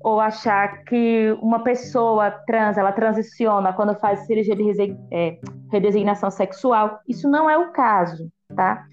ou 0.00 0.20
achar 0.20 0.84
que 0.84 1.36
uma 1.42 1.64
pessoa 1.64 2.30
trans, 2.46 2.78
ela 2.78 2.92
transiciona 2.92 3.72
quando 3.72 3.98
faz 3.98 4.20
cirurgia 4.20 4.54
de 4.54 4.96
é, 5.12 5.36
redesignação 5.72 6.30
sexual. 6.30 7.00
Isso 7.08 7.28
não 7.28 7.50
é 7.50 7.58
o 7.58 7.72
caso, 7.72 8.30
tá? 8.54 8.84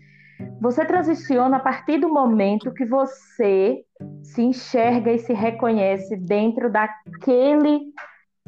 Você 0.59 0.85
transiciona 0.85 1.57
a 1.57 1.59
partir 1.59 1.97
do 1.97 2.09
momento 2.09 2.73
que 2.73 2.85
você 2.85 3.83
se 4.23 4.41
enxerga 4.41 5.11
e 5.11 5.19
se 5.19 5.33
reconhece 5.33 6.15
dentro 6.15 6.71
daquele 6.71 7.81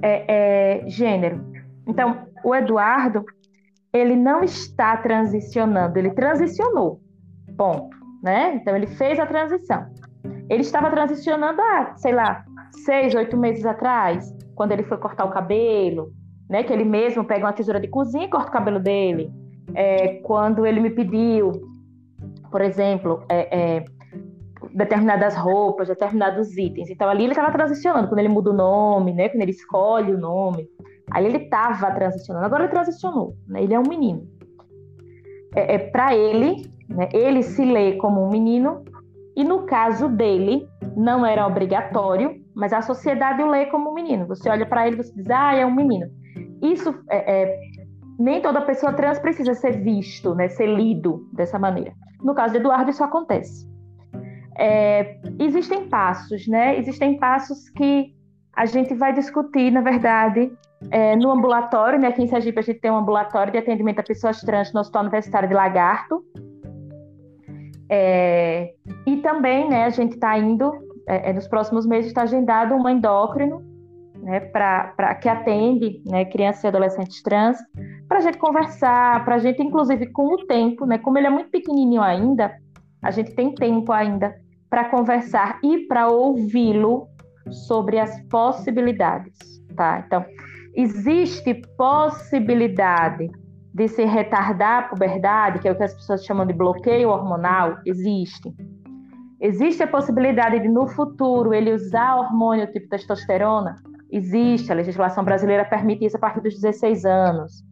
é, 0.02 0.84
é, 0.84 0.90
gênero. 0.90 1.44
Então, 1.88 2.28
o 2.44 2.54
Eduardo, 2.56 3.24
ele 3.94 4.16
não 4.16 4.44
está 4.44 4.98
transicionando, 4.98 5.98
ele 5.98 6.12
transicionou, 6.12 7.00
ponto, 7.58 7.96
né? 8.24 8.56
Então, 8.56 8.76
ele 8.76 8.88
fez 8.88 9.20
a 9.20 9.26
transição. 9.26 9.86
Ele 10.50 10.62
estava 10.62 10.90
transicionando 10.90 11.62
há, 11.62 11.96
sei 11.96 12.14
lá, 12.14 12.44
seis, 12.84 13.14
oito 13.16 13.38
meses 13.38 13.66
atrás, 13.66 14.34
quando 14.56 14.72
ele 14.72 14.84
foi 14.84 14.98
cortar 14.98 15.26
o 15.26 15.32
cabelo, 15.32 16.12
né? 16.50 16.64
Que 16.64 16.74
ele 16.74 16.86
mesmo 16.86 17.24
pega 17.24 17.46
uma 17.46 17.54
tesoura 17.54 17.80
de 17.80 17.88
cozinha 17.88 18.26
e 18.26 18.30
corta 18.30 18.50
o 18.50 18.54
cabelo 18.54 18.80
dele. 18.80 19.32
É, 19.74 20.20
quando 20.24 20.66
ele 20.66 20.80
me 20.80 20.90
pediu, 20.90 21.52
por 22.56 22.62
exemplo, 22.62 23.22
é, 23.28 23.76
é, 23.76 23.86
determinadas 24.74 25.36
roupas, 25.36 25.90
determinados 25.90 26.58
itens. 26.58 26.90
Então 26.90 27.10
ali 27.10 27.26
ele 27.26 27.34
estava 27.34 27.52
transicionando, 27.52 28.08
quando 28.08 28.20
ele 28.20 28.30
muda 28.30 28.52
o 28.52 28.54
nome, 28.54 29.14
né? 29.14 29.28
Quando 29.28 29.42
ele 29.42 29.52
escolhe 29.52 30.14
o 30.14 30.18
nome. 30.18 30.66
Aí 31.12 31.26
ele 31.26 31.40
estava 31.40 31.92
transicionando. 31.92 32.46
Agora 32.46 32.64
ele 32.64 32.72
transicionou, 32.72 33.36
né? 33.46 33.62
Ele 33.62 33.74
é 33.74 33.78
um 33.78 33.84
menino. 33.84 34.26
É, 35.54 35.76
é 35.76 35.78
para 35.80 36.16
ele, 36.16 36.72
né? 36.88 37.10
Ele 37.12 37.44
se 37.44 37.66
lê 37.66 37.98
como 37.98 38.26
um 38.26 38.30
menino 38.30 38.86
e 39.36 39.44
no 39.44 39.64
caso 39.64 40.08
dele 40.08 40.66
não 40.96 41.26
era 41.26 41.46
obrigatório, 41.46 42.42
mas 42.56 42.72
a 42.72 42.82
sociedade 42.82 43.44
o 43.44 43.50
lê 43.50 43.66
como 43.66 43.92
um 43.92 43.94
menino. 43.94 44.28
Você 44.28 44.50
olha 44.50 44.66
para 44.66 44.88
ele 44.88 44.96
você 44.96 45.14
diz, 45.14 45.30
ah, 45.30 45.54
é 45.54 45.66
um 45.66 45.76
menino. 45.76 46.10
Isso 46.62 46.96
é, 47.10 47.42
é, 47.42 47.60
nem 48.18 48.42
toda 48.42 48.62
pessoa 48.62 48.94
trans 48.94 49.20
precisa 49.20 49.54
ser 49.54 49.82
visto, 49.82 50.34
né? 50.36 50.48
Ser 50.50 50.68
lido 50.68 51.28
dessa 51.34 51.60
maneira. 51.60 51.94
No 52.22 52.34
caso 52.34 52.54
de 52.54 52.60
Eduardo 52.60 52.90
isso 52.90 53.04
acontece. 53.04 53.68
É, 54.58 55.20
existem 55.40 55.90
passos, 55.90 56.48
né? 56.48 56.78
Existem 56.78 57.18
passos 57.18 57.70
que 57.70 58.14
a 58.56 58.66
gente 58.66 58.94
vai 58.94 59.14
discutir, 59.14 59.70
na 59.72 59.82
verdade, 59.82 60.52
é, 60.90 61.16
no 61.16 61.30
ambulatório, 61.32 62.00
né? 62.00 62.08
Aqui 62.08 62.24
em 62.24 62.28
Sergipe 62.28 62.60
a 62.60 62.62
gente 62.62 62.80
tem 62.80 62.92
um 62.92 62.98
ambulatório 62.98 63.52
de 63.52 63.58
atendimento 63.58 64.00
a 64.00 64.04
pessoas 64.04 64.40
trans 64.42 64.72
no 64.74 64.80
Hospital 64.80 65.04
Universitário 65.04 65.50
de 65.50 65.56
Lagarto. 65.56 66.24
É, 67.90 68.74
e 69.06 69.18
também, 69.18 69.70
né, 69.70 69.86
a 69.86 69.90
gente 69.90 70.14
está 70.14 70.38
indo, 70.38 70.72
é, 71.08 71.32
nos 71.34 71.48
próximos 71.48 71.86
meses 71.86 72.08
está 72.08 72.24
agendado 72.24 72.74
um 72.74 72.90
endócrino, 72.90 73.62
né, 74.24 74.40
para 74.40 75.16
que 75.16 75.30
atende 75.30 76.02
né, 76.06 76.26
crianças 76.26 76.64
e 76.64 76.68
adolescentes 76.68 77.22
trans, 77.22 77.58
para 78.08 78.20
a 78.20 78.22
gente 78.22 78.38
conversar, 78.38 79.24
para 79.26 79.36
a 79.36 79.40
gente, 79.40 79.62
inclusive, 79.62 80.08
com 80.12 80.34
o 80.34 80.46
tempo, 80.46 80.86
né, 80.86 80.98
como 80.98 81.18
ele 81.18 81.28
é 81.28 81.30
muito 81.30 81.50
pequenininho 81.50 82.02
ainda, 82.02 82.56
a 83.02 83.12
gente 83.12 83.34
tem 83.36 83.54
tempo 83.54 83.92
ainda 83.92 84.36
para 84.70 84.86
conversar 84.86 85.60
e 85.64 85.80
para 85.88 86.08
ouvi-lo 86.08 87.08
sobre 87.68 88.00
as 88.00 88.20
possibilidades, 88.24 89.38
tá? 89.76 90.04
Então, 90.06 90.26
existe 90.76 91.54
possibilidade 91.78 93.30
de 93.74 93.88
se 93.88 94.06
retardar 94.06 94.80
a 94.80 94.88
puberdade, 94.88 95.60
que 95.60 95.68
é 95.68 95.72
o 95.72 95.76
que 95.76 95.84
as 95.84 95.94
pessoas 95.94 96.24
chamam 96.26 96.46
de 96.46 96.54
bloqueio 96.54 97.10
hormonal? 97.10 97.78
Existe. 97.86 98.54
Existe 99.40 99.84
a 99.84 99.88
possibilidade 99.88 100.60
de, 100.62 100.70
no 100.70 100.88
futuro, 100.88 101.54
ele 101.54 101.74
usar 101.74 102.16
hormônio 102.16 102.72
tipo 102.72 102.88
testosterona? 102.88 103.76
Existe. 104.10 104.72
A 104.72 104.76
legislação 104.76 105.26
brasileira 105.26 105.66
permite 105.66 106.06
isso 106.06 106.16
a 106.16 106.20
partir 106.20 106.42
dos 106.42 106.56
16 106.56 107.06
anos. 107.06 107.66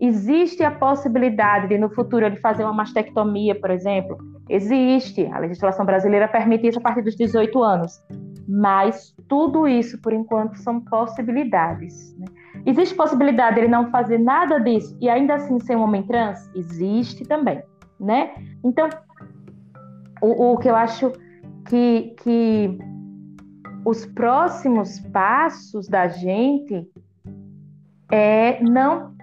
Existe 0.00 0.62
a 0.62 0.70
possibilidade 0.70 1.68
de, 1.68 1.78
no 1.78 1.90
futuro, 1.90 2.24
ele 2.24 2.36
fazer 2.36 2.62
uma 2.62 2.72
mastectomia, 2.72 3.58
por 3.58 3.70
exemplo? 3.70 4.16
Existe. 4.48 5.26
A 5.26 5.38
legislação 5.40 5.84
brasileira 5.84 6.28
permite 6.28 6.68
isso 6.68 6.78
a 6.78 6.82
partir 6.82 7.02
dos 7.02 7.16
18 7.16 7.62
anos. 7.62 8.00
Mas 8.48 9.14
tudo 9.28 9.66
isso, 9.66 10.00
por 10.00 10.12
enquanto, 10.12 10.56
são 10.56 10.80
possibilidades. 10.80 12.16
Né? 12.16 12.26
Existe 12.64 12.94
possibilidade 12.94 13.56
de 13.56 13.62
ele 13.62 13.68
não 13.68 13.90
fazer 13.90 14.18
nada 14.18 14.58
disso 14.58 14.96
e 15.00 15.08
ainda 15.08 15.34
assim 15.34 15.58
ser 15.60 15.76
um 15.76 15.82
homem 15.82 16.02
trans? 16.04 16.48
Existe 16.54 17.24
também, 17.24 17.62
né? 17.98 18.32
Então, 18.64 18.88
o, 20.22 20.52
o 20.52 20.58
que 20.58 20.68
eu 20.68 20.76
acho 20.76 21.12
que, 21.66 22.14
que 22.22 22.78
os 23.84 24.06
próximos 24.06 25.00
passos 25.12 25.88
da 25.88 26.08
gente 26.08 26.86
é 28.10 28.62
não 28.62 29.17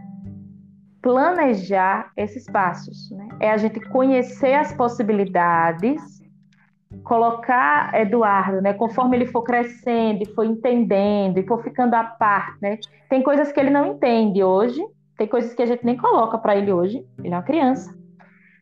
planejar 1.05 2.11
esses 2.17 2.45
passos, 2.45 3.11
né? 3.11 3.29
É 3.39 3.51
a 3.51 3.57
gente 3.57 3.79
conhecer 3.79 4.55
as 4.55 4.73
possibilidades, 4.73 6.01
colocar 7.03 7.93
Eduardo, 7.93 8.59
né? 8.59 8.73
Conforme 8.73 9.15
ele 9.15 9.27
for 9.27 9.43
crescendo 9.43 10.23
e 10.23 10.33
for 10.33 10.43
entendendo 10.43 11.37
e 11.37 11.45
for 11.45 11.61
ficando 11.61 11.93
a 11.93 12.03
par, 12.03 12.57
né? 12.59 12.79
Tem 13.07 13.21
coisas 13.21 13.51
que 13.51 13.59
ele 13.59 13.69
não 13.69 13.85
entende 13.85 14.43
hoje, 14.43 14.83
tem 15.15 15.27
coisas 15.27 15.53
que 15.53 15.61
a 15.61 15.67
gente 15.67 15.85
nem 15.85 15.95
coloca 15.95 16.39
para 16.39 16.55
ele 16.55 16.73
hoje. 16.73 17.05
Ele 17.19 17.35
é 17.35 17.37
uma 17.37 17.43
criança. 17.43 17.95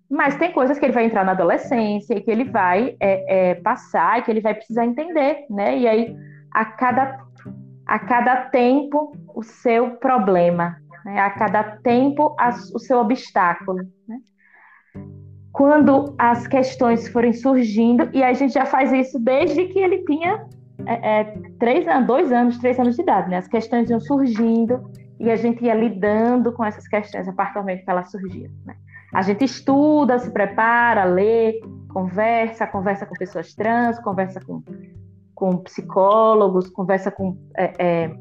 Mas 0.09 0.35
tem 0.35 0.51
coisas 0.51 0.77
que 0.77 0.85
ele 0.85 0.93
vai 0.93 1.05
entrar 1.05 1.23
na 1.23 1.31
adolescência 1.31 2.13
e 2.13 2.21
que 2.21 2.29
ele 2.29 2.43
vai 2.43 2.97
é, 2.99 3.51
é, 3.51 3.55
passar 3.55 4.19
e 4.19 4.21
que 4.21 4.29
ele 4.29 4.41
vai 4.41 4.53
precisar 4.53 4.85
entender, 4.85 5.45
né? 5.49 5.77
E 5.77 5.87
aí, 5.87 6.13
a 6.51 6.65
cada, 6.65 7.19
a 7.85 7.99
cada 7.99 8.35
tempo, 8.49 9.15
o 9.33 9.41
seu 9.41 9.91
problema, 9.91 10.82
né? 11.05 11.19
a 11.19 11.29
cada 11.31 11.63
tempo, 11.63 12.35
a, 12.39 12.49
o 12.73 12.79
seu 12.79 12.99
obstáculo. 12.99 13.79
Né? 14.07 14.19
Quando 15.51 16.15
as 16.17 16.47
questões 16.47 17.07
forem 17.07 17.33
surgindo, 17.33 18.09
e 18.13 18.23
a 18.23 18.33
gente 18.33 18.53
já 18.53 18.65
faz 18.65 18.91
isso 18.91 19.19
desde 19.19 19.65
que 19.65 19.79
ele 19.79 20.03
tinha 20.03 20.45
é, 20.85 21.19
é, 21.19 21.23
três 21.59 21.85
dois 22.05 22.31
anos, 22.31 22.57
três 22.57 22.79
anos 22.79 22.95
de 22.95 23.01
idade, 23.03 23.29
né? 23.29 23.37
As 23.37 23.47
questões 23.47 23.89
iam 23.89 23.99
surgindo 23.99 24.91
e 25.19 25.29
a 25.29 25.35
gente 25.35 25.63
ia 25.63 25.73
lidando 25.73 26.51
com 26.51 26.65
essas 26.65 26.87
questões 26.87 27.27
a 27.27 27.33
partir 27.33 27.53
do 27.53 27.59
momento 27.59 27.83
que 27.83 27.89
elas 27.89 28.11
surgiam. 28.11 28.51
Né? 28.65 28.75
A 29.13 29.21
gente 29.21 29.45
estuda, 29.45 30.17
se 30.17 30.31
prepara, 30.31 31.03
lê, 31.03 31.61
conversa, 31.89 32.65
conversa 32.65 33.05
com 33.05 33.15
pessoas 33.15 33.53
trans, 33.53 33.99
conversa 33.99 34.41
com, 34.41 34.63
com 35.35 35.57
psicólogos, 35.57 36.67
conversa 36.69 37.11
com. 37.11 37.37
É, 37.55 37.73
é, 37.77 38.15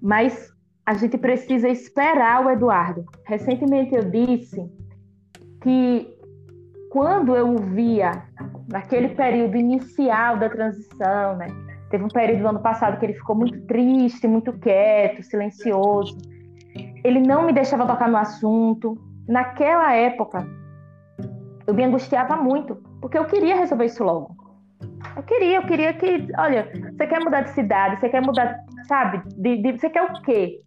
mas 0.00 0.50
a 0.88 0.94
gente 0.94 1.18
precisa 1.18 1.68
esperar 1.68 2.46
o 2.46 2.50
Eduardo. 2.50 3.04
Recentemente 3.26 3.94
eu 3.94 4.04
disse 4.04 4.66
que 5.62 6.08
quando 6.90 7.36
eu 7.36 7.46
o 7.46 7.58
via 7.58 8.22
naquele 8.72 9.10
período 9.10 9.54
inicial 9.58 10.38
da 10.38 10.48
transição, 10.48 11.36
né? 11.36 11.48
Teve 11.90 12.04
um 12.04 12.08
período 12.08 12.40
no 12.40 12.48
ano 12.48 12.60
passado 12.60 12.98
que 12.98 13.04
ele 13.04 13.12
ficou 13.12 13.36
muito 13.36 13.60
triste, 13.66 14.26
muito 14.26 14.50
quieto, 14.54 15.22
silencioso. 15.22 16.16
Ele 17.04 17.20
não 17.20 17.44
me 17.44 17.52
deixava 17.52 17.86
tocar 17.86 18.08
no 18.08 18.16
assunto. 18.16 18.96
Naquela 19.28 19.92
época, 19.92 20.48
eu 21.66 21.74
me 21.74 21.84
angustiava 21.84 22.34
muito, 22.34 22.76
porque 23.02 23.18
eu 23.18 23.26
queria 23.26 23.56
resolver 23.56 23.84
isso 23.84 24.02
logo. 24.02 24.34
Eu 25.14 25.22
queria, 25.22 25.56
eu 25.56 25.66
queria 25.66 25.92
que, 25.92 26.28
olha, 26.38 26.72
você 26.96 27.06
quer 27.06 27.22
mudar 27.22 27.42
de 27.42 27.50
cidade, 27.50 28.00
você 28.00 28.08
quer 28.08 28.24
mudar, 28.24 28.58
sabe? 28.86 29.20
De, 29.36 29.58
de, 29.60 29.72
você 29.72 29.90
quer 29.90 30.04
o 30.04 30.22
quê? 30.22 30.60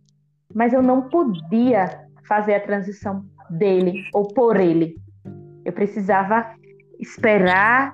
Mas 0.53 0.73
eu 0.73 0.81
não 0.81 1.09
podia 1.09 2.07
fazer 2.27 2.55
a 2.55 2.59
transição 2.59 3.25
dele 3.49 4.03
ou 4.13 4.27
por 4.27 4.59
ele. 4.59 4.95
Eu 5.65 5.73
precisava 5.73 6.55
esperar 6.99 7.93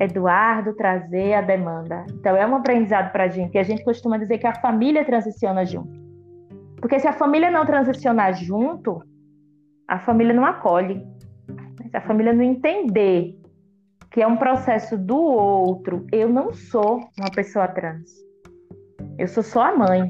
Eduardo 0.00 0.74
trazer 0.74 1.34
a 1.34 1.40
demanda. 1.40 2.04
Então 2.12 2.36
é 2.36 2.46
um 2.46 2.56
aprendizado 2.56 3.12
para 3.12 3.24
a 3.24 3.28
gente. 3.28 3.54
E 3.54 3.58
a 3.58 3.62
gente 3.62 3.84
costuma 3.84 4.18
dizer 4.18 4.38
que 4.38 4.46
a 4.46 4.54
família 4.54 5.04
transiciona 5.04 5.64
junto. 5.64 5.92
Porque 6.80 6.98
se 6.98 7.06
a 7.06 7.12
família 7.12 7.50
não 7.50 7.64
transicionar 7.64 8.34
junto, 8.34 9.02
a 9.86 9.98
família 9.98 10.34
não 10.34 10.44
acolhe. 10.44 11.06
Se 11.90 11.96
a 11.96 12.00
família 12.00 12.32
não 12.32 12.42
entender 12.42 13.38
que 14.10 14.22
é 14.22 14.26
um 14.26 14.36
processo 14.36 14.96
do 14.96 15.16
outro, 15.16 16.06
eu 16.12 16.28
não 16.28 16.52
sou 16.52 17.00
uma 17.18 17.30
pessoa 17.30 17.68
trans. 17.68 18.10
Eu 19.18 19.28
sou 19.28 19.42
só 19.42 19.62
a 19.62 19.76
mãe. 19.76 20.08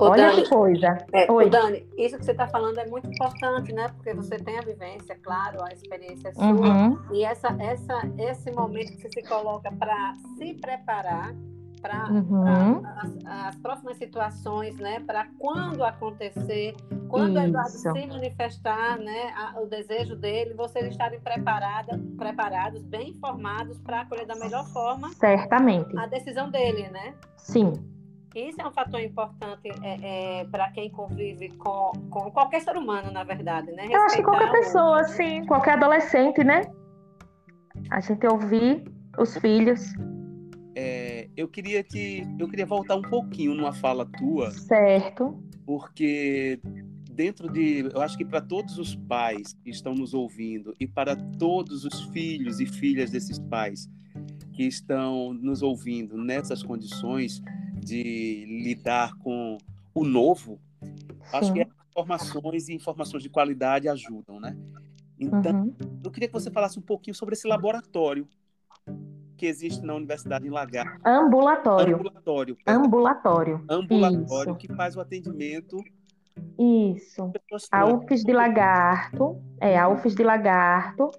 Ô, 0.00 0.04
Olha 0.04 0.30
Dani, 0.30 0.42
que 0.42 0.48
coisa. 0.48 0.98
É, 1.12 1.30
Oi. 1.30 1.50
Dani, 1.50 1.86
isso 1.98 2.16
que 2.16 2.24
você 2.24 2.30
está 2.30 2.48
falando 2.48 2.78
é 2.78 2.86
muito 2.86 3.06
importante, 3.06 3.70
né? 3.70 3.88
Porque 3.94 4.14
você 4.14 4.38
tem 4.38 4.58
a 4.58 4.62
vivência, 4.62 5.14
claro, 5.22 5.62
a 5.62 5.68
experiência 5.74 6.32
sua. 6.32 6.46
Uhum. 6.46 6.98
E 7.12 7.22
essa, 7.22 7.48
essa, 7.60 8.00
esse 8.16 8.50
momento 8.50 8.92
que 8.92 9.02
você 9.02 9.10
se 9.10 9.22
coloca 9.28 9.70
para 9.70 10.14
se 10.38 10.54
preparar 10.54 11.34
para 11.82 12.10
uhum. 12.10 12.82
as, 12.84 13.26
as, 13.26 13.56
próximas 13.56 13.98
situações, 13.98 14.76
né? 14.76 15.00
Para 15.00 15.26
quando 15.38 15.84
acontecer, 15.84 16.74
quando 17.08 17.36
o 17.36 17.40
Eduardo 17.40 17.70
se 17.70 18.06
manifestar, 18.06 18.98
né? 18.98 19.34
A, 19.36 19.60
o 19.60 19.66
desejo 19.66 20.16
dele, 20.16 20.54
vocês 20.54 20.86
estarem 20.86 21.20
preparada, 21.20 22.00
preparados, 22.16 22.82
bem 22.82 23.10
informados 23.10 23.78
para 23.80 24.02
acolher 24.02 24.26
da 24.26 24.36
melhor 24.36 24.66
forma. 24.68 25.10
Certamente. 25.10 25.94
A 25.98 26.06
decisão 26.06 26.50
dele, 26.50 26.88
né? 26.88 27.14
Sim. 27.36 27.99
Isso 28.34 28.60
é 28.60 28.66
um 28.66 28.72
fator 28.72 29.00
importante 29.00 29.68
é, 29.82 30.40
é, 30.40 30.44
para 30.44 30.70
quem 30.70 30.88
convive 30.90 31.48
com, 31.50 31.92
com 32.10 32.30
qualquer 32.30 32.60
ser 32.60 32.76
humano, 32.76 33.10
na 33.10 33.24
verdade, 33.24 33.72
né? 33.72 33.82
Respeitar 33.82 33.98
Eu 33.98 34.02
acho 34.04 34.16
que 34.16 34.22
qualquer 34.22 34.52
pessoa, 34.52 35.04
sim, 35.04 35.44
qualquer 35.46 35.74
adolescente, 35.74 36.44
né? 36.44 36.62
A 37.90 38.00
gente 38.00 38.24
ouvir 38.26 38.84
os 39.18 39.36
filhos. 39.38 39.92
É, 40.76 41.28
eu 41.36 41.48
queria 41.48 41.82
que 41.82 42.22
eu 42.38 42.48
queria 42.48 42.66
voltar 42.66 42.94
um 42.94 43.02
pouquinho 43.02 43.54
numa 43.54 43.72
fala 43.72 44.06
tua. 44.06 44.52
Certo. 44.52 45.42
Porque 45.66 46.60
dentro 47.10 47.50
de, 47.50 47.90
eu 47.92 48.00
acho 48.00 48.16
que 48.16 48.24
para 48.24 48.40
todos 48.40 48.78
os 48.78 48.94
pais 48.94 49.52
que 49.62 49.70
estão 49.70 49.94
nos 49.94 50.14
ouvindo 50.14 50.74
e 50.78 50.86
para 50.86 51.16
todos 51.16 51.84
os 51.84 52.04
filhos 52.06 52.60
e 52.60 52.66
filhas 52.66 53.10
desses 53.10 53.38
pais 53.38 53.88
que 54.60 54.66
estão 54.66 55.32
nos 55.32 55.62
ouvindo 55.62 56.18
nessas 56.18 56.62
condições, 56.62 57.42
de 57.78 58.44
lidar 58.62 59.16
com 59.16 59.56
o 59.94 60.04
novo, 60.04 60.60
Sim. 60.82 61.18
acho 61.32 61.52
que 61.54 61.66
informações 61.90 62.68
e 62.68 62.74
informações 62.74 63.22
de 63.22 63.30
qualidade 63.30 63.88
ajudam, 63.88 64.38
né? 64.38 64.54
Então, 65.18 65.62
uhum. 65.62 65.74
eu 66.04 66.10
queria 66.10 66.28
que 66.28 66.34
você 66.34 66.50
falasse 66.50 66.78
um 66.78 66.82
pouquinho 66.82 67.14
sobre 67.14 67.32
esse 67.32 67.48
laboratório 67.48 68.28
que 69.34 69.46
existe 69.46 69.82
na 69.82 69.94
Universidade 69.94 70.46
em 70.46 70.50
Lagar. 70.50 71.00
Ambulatório. 71.06 71.96
Ambulatório. 71.96 72.58
Ambulatório. 72.66 73.64
Ambulatório 73.66 74.50
Isso. 74.50 74.56
que 74.56 74.74
faz 74.74 74.94
o 74.94 75.00
atendimento. 75.00 75.82
Isso. 76.58 77.32
A 77.72 77.86
UFES 77.86 78.22
de 78.22 78.34
Lagarto, 78.34 79.42
é, 79.58 79.78
a 79.78 79.88
UFES 79.88 80.14
de 80.14 80.22
Lagarto, 80.22 81.10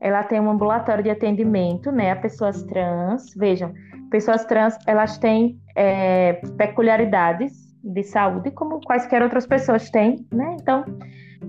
ela 0.00 0.22
tem 0.22 0.40
um 0.40 0.50
ambulatório 0.50 1.04
de 1.04 1.10
atendimento, 1.10 1.92
né, 1.92 2.12
a 2.12 2.16
pessoas 2.16 2.62
trans. 2.62 3.34
Vejam, 3.36 3.72
pessoas 4.10 4.44
trans, 4.46 4.76
elas 4.86 5.18
têm 5.18 5.60
é, 5.76 6.40
peculiaridades 6.56 7.70
de 7.82 8.02
saúde, 8.02 8.50
como 8.50 8.80
quaisquer 8.80 9.22
outras 9.22 9.46
pessoas 9.46 9.90
têm, 9.90 10.26
né? 10.32 10.56
Então, 10.60 10.84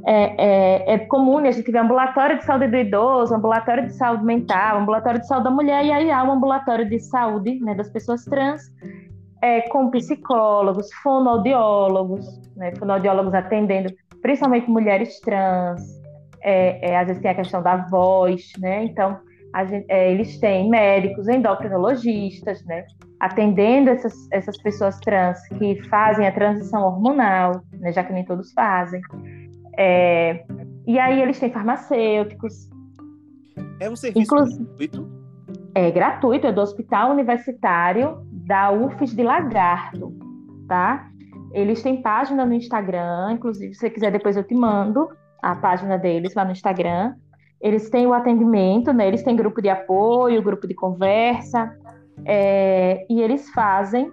é, 0.06 0.36
é, 0.38 0.93
é, 0.93 0.97
comum 0.99 1.38
a 1.39 1.52
gente 1.52 1.70
ver 1.70 1.80
ambulatório 1.80 2.38
de 2.38 2.45
saúde 2.45 2.68
do 2.68 2.78
idoso, 2.78 3.36
ambulatório 3.36 3.88
de 3.88 3.93
saúde 3.93 4.24
mental, 4.24 4.80
ambulatório 4.80 5.20
de 5.20 5.28
saúde 5.28 5.43
da 5.45 5.52
mulher, 5.52 5.86
e 5.86 5.91
aí 5.91 6.12
há 6.12 6.24
um 6.24 6.32
ambulatório 6.32 6.88
de 6.88 6.99
saúde 6.99 7.60
né, 7.60 7.76
das 7.76 7.89
pessoas 7.89 8.24
trans, 8.26 8.62
é, 9.41 9.62
com 9.70 9.89
psicólogos, 9.89 10.91
fonoaudiólogos, 11.04 12.26
né, 12.56 12.74
fonoaudiólogos 12.78 13.34
atendendo 13.34 13.93
principalmente 14.22 14.70
mulheres 14.70 15.20
trans, 15.20 16.01
é, 16.42 16.92
é, 16.92 16.98
às 16.98 17.08
vezes 17.08 17.22
tem 17.22 17.32
a 17.32 17.36
questão 17.36 17.62
da 17.62 17.78
voz, 17.78 18.52
né? 18.60 18.84
Então, 18.86 19.20
gente, 19.68 19.86
é, 19.89 20.12
eles 20.12 20.39
têm 20.39 20.70
médicos, 20.70 21.28
endocrinologistas, 21.28 22.64
né? 22.66 22.86
Atendendo 23.20 23.89
essas, 23.89 24.14
essas 24.32 24.58
pessoas 24.62 25.00
trans 25.00 25.39
que 25.50 25.82
fazem 25.89 26.28
a 26.28 26.32
transição 26.32 26.84
hormonal, 26.84 27.62
né? 27.80 27.92
Já 27.92 28.04
que 28.04 28.14
nem 28.14 28.26
todos 28.26 28.52
fazem. 28.54 29.02
É, 29.78 30.44
e 30.88 31.00
aí 31.00 31.22
eles 31.22 31.39
têm 31.39 31.52
farmacêuticos. 31.52 32.70
É 33.80 33.89
um 33.89 33.96
serviço 33.96 34.36
gratuito? 34.36 35.22
É 35.74 35.89
gratuito, 35.92 36.48
é 36.48 36.52
do 36.52 36.62
Hospital 36.62 37.12
Universitário 37.12 38.26
da 38.32 38.72
UFES 38.72 39.16
de 39.16 39.24
Lagarto, 39.24 40.14
tá? 40.68 41.10
Eles 41.54 41.82
têm 41.82 42.02
página 42.02 42.46
no 42.46 42.54
Instagram, 42.54 43.34
inclusive, 43.34 43.74
se 43.74 43.82
você 43.82 43.89
quiser, 43.89 44.12
depois 44.12 44.38
eu 44.38 44.44
te 44.44 44.54
mando 44.54 45.10
a 45.42 45.56
página 45.56 45.98
deles 45.98 46.34
lá 46.36 46.46
no 46.46 46.52
Instagram. 46.52 47.14
Eles 47.60 47.89
têm 47.89 48.08
o 48.08 48.14
atendimento, 48.14 48.92
né? 48.92 49.08
Eles 49.08 49.24
têm 49.24 49.36
grupo 49.36 49.62
de 49.62 49.70
apoio, 49.70 50.42
grupo 50.42 50.68
de 50.68 50.74
conversa, 50.74 51.72
é, 52.26 53.06
e 53.10 53.22
eles 53.22 53.50
fazem 53.52 54.12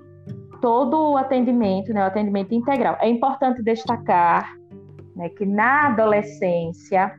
todo 0.61 1.13
o 1.13 1.17
atendimento, 1.17 1.93
né? 1.93 2.03
O 2.05 2.07
atendimento 2.07 2.55
integral. 2.55 2.97
É 3.01 3.09
importante 3.09 3.63
destacar 3.63 4.59
né, 5.19 5.29
que 5.31 5.45
na 5.45 5.89
adolescência 5.89 7.13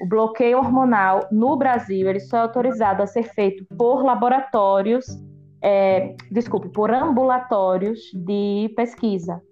o 0.00 0.06
bloqueio 0.06 0.56
hormonal 0.56 1.28
no 1.30 1.56
Brasil 1.56 2.08
ele 2.08 2.20
só 2.20 2.38
é 2.38 2.40
autorizado 2.40 3.02
a 3.02 3.06
ser 3.06 3.24
feito 3.34 3.64
por 3.76 4.02
laboratórios, 4.02 5.04
é, 5.60 6.14
desculpe, 6.30 6.70
por 6.70 6.90
ambulatórios 6.90 8.00
de 8.14 8.72
pesquisa. 8.74 9.42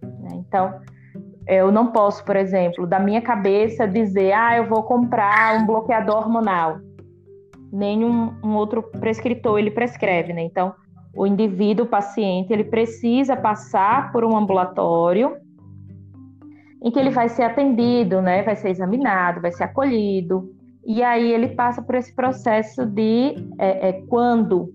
Né? 0.00 0.30
Então, 0.36 0.80
eu 1.48 1.72
não 1.72 1.86
posso, 1.92 2.22
por 2.24 2.36
exemplo, 2.36 2.86
da 2.86 3.00
minha 3.00 3.22
cabeça 3.22 3.88
dizer, 3.88 4.32
ah, 4.32 4.58
eu 4.58 4.68
vou 4.68 4.82
comprar 4.82 5.58
um 5.58 5.66
bloqueador 5.66 6.18
hormonal. 6.18 6.78
Nenhum 7.72 8.34
um 8.44 8.54
outro 8.54 8.82
prescritor 8.82 9.58
ele 9.58 9.70
prescreve, 9.70 10.34
né? 10.34 10.42
Então, 10.42 10.74
o 11.16 11.26
indivíduo, 11.26 11.86
o 11.86 11.88
paciente, 11.88 12.52
ele 12.52 12.64
precisa 12.64 13.34
passar 13.34 14.12
por 14.12 14.24
um 14.24 14.36
ambulatório 14.36 15.36
em 16.82 16.90
que 16.90 16.98
ele 16.98 17.10
vai 17.10 17.30
ser 17.30 17.44
atendido, 17.44 18.20
né? 18.20 18.42
Vai 18.42 18.54
ser 18.54 18.68
examinado, 18.68 19.40
vai 19.40 19.50
ser 19.50 19.64
acolhido. 19.64 20.54
E 20.86 21.02
aí 21.02 21.32
ele 21.32 21.48
passa 21.48 21.80
por 21.80 21.94
esse 21.94 22.14
processo 22.14 22.84
de 22.84 23.34
é, 23.58 23.88
é, 23.88 23.92
quando, 24.08 24.70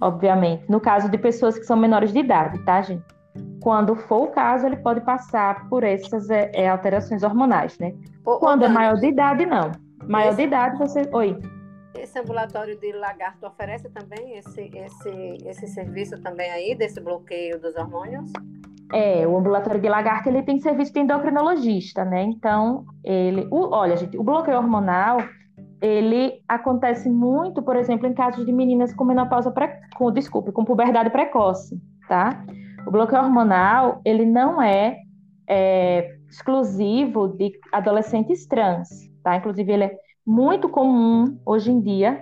obviamente, 0.00 0.64
no 0.68 0.80
caso 0.80 1.10
de 1.10 1.18
pessoas 1.18 1.58
que 1.58 1.64
são 1.64 1.76
menores 1.76 2.12
de 2.12 2.20
idade, 2.20 2.64
tá, 2.64 2.80
gente? 2.80 3.04
Quando 3.62 3.94
for 3.94 4.22
o 4.22 4.26
caso, 4.28 4.66
ele 4.66 4.76
pode 4.76 5.00
passar 5.02 5.68
por 5.68 5.84
essas 5.84 6.30
é, 6.30 6.50
é 6.54 6.68
alterações 6.68 7.22
hormonais, 7.22 7.78
né? 7.78 7.94
Ô, 8.24 8.38
Quando 8.38 8.62
ô, 8.62 8.66
é 8.66 8.68
maior 8.68 8.96
de 8.96 9.06
idade, 9.08 9.44
não. 9.46 9.72
Maior 10.08 10.28
esse, 10.28 10.38
de 10.38 10.42
idade, 10.44 10.78
você. 10.78 11.02
Oi. 11.12 11.38
Esse 11.98 12.18
ambulatório 12.18 12.78
de 12.78 12.92
lagarto 12.92 13.46
oferece 13.46 13.90
também 13.90 14.38
esse, 14.38 14.70
esse, 14.74 15.38
esse 15.44 15.66
serviço 15.68 16.20
também 16.22 16.50
aí, 16.50 16.74
desse 16.74 17.00
bloqueio 17.00 17.60
dos 17.60 17.76
hormônios? 17.76 18.32
É, 18.92 19.26
o 19.26 19.36
ambulatório 19.36 19.80
de 19.80 19.88
lagarto 19.88 20.28
ele 20.28 20.42
tem 20.42 20.58
serviço 20.58 20.92
de 20.92 21.00
endocrinologista, 21.00 22.04
né? 22.04 22.22
Então, 22.22 22.84
ele. 23.04 23.46
O, 23.50 23.74
olha, 23.74 23.96
gente, 23.96 24.16
o 24.16 24.22
bloqueio 24.22 24.56
hormonal 24.56 25.18
ele 25.80 26.42
acontece 26.46 27.08
muito, 27.08 27.62
por 27.62 27.74
exemplo, 27.76 28.06
em 28.06 28.12
casos 28.12 28.44
de 28.44 28.52
meninas 28.52 28.92
com 28.92 29.04
menopausa, 29.04 29.50
pre... 29.50 29.68
com, 29.96 30.12
desculpe, 30.12 30.52
com 30.52 30.64
puberdade 30.64 31.10
precoce, 31.10 31.80
tá? 32.06 32.44
O 32.90 32.92
bloqueio 32.92 33.22
hormonal 33.22 34.00
ele 34.04 34.26
não 34.26 34.60
é, 34.60 34.98
é 35.48 36.12
exclusivo 36.28 37.28
de 37.28 37.52
adolescentes 37.70 38.46
trans, 38.46 38.88
tá? 39.22 39.36
Inclusive 39.36 39.72
ele 39.72 39.84
é 39.84 39.96
muito 40.26 40.68
comum 40.68 41.38
hoje 41.46 41.70
em 41.70 41.80
dia 41.80 42.20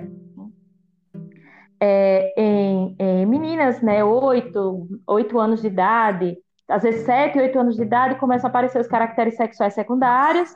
é, 1.81 2.35
em, 2.37 2.95
em, 2.99 3.25
meninas, 3.25 3.81
né, 3.81 4.05
8, 4.05 4.89
8 5.07 5.39
anos 5.39 5.63
de 5.63 5.69
idade, 5.69 6.37
às 6.69 6.83
vezes 6.83 7.07
7, 7.07 7.39
8 7.39 7.59
anos 7.59 7.77
de 7.77 7.83
idade, 7.83 8.17
começam 8.17 8.49
a 8.49 8.51
aparecer 8.51 8.79
os 8.79 8.89
caracteres 8.89 9.37
sexuais 9.37 9.73
secundários, 9.73 10.55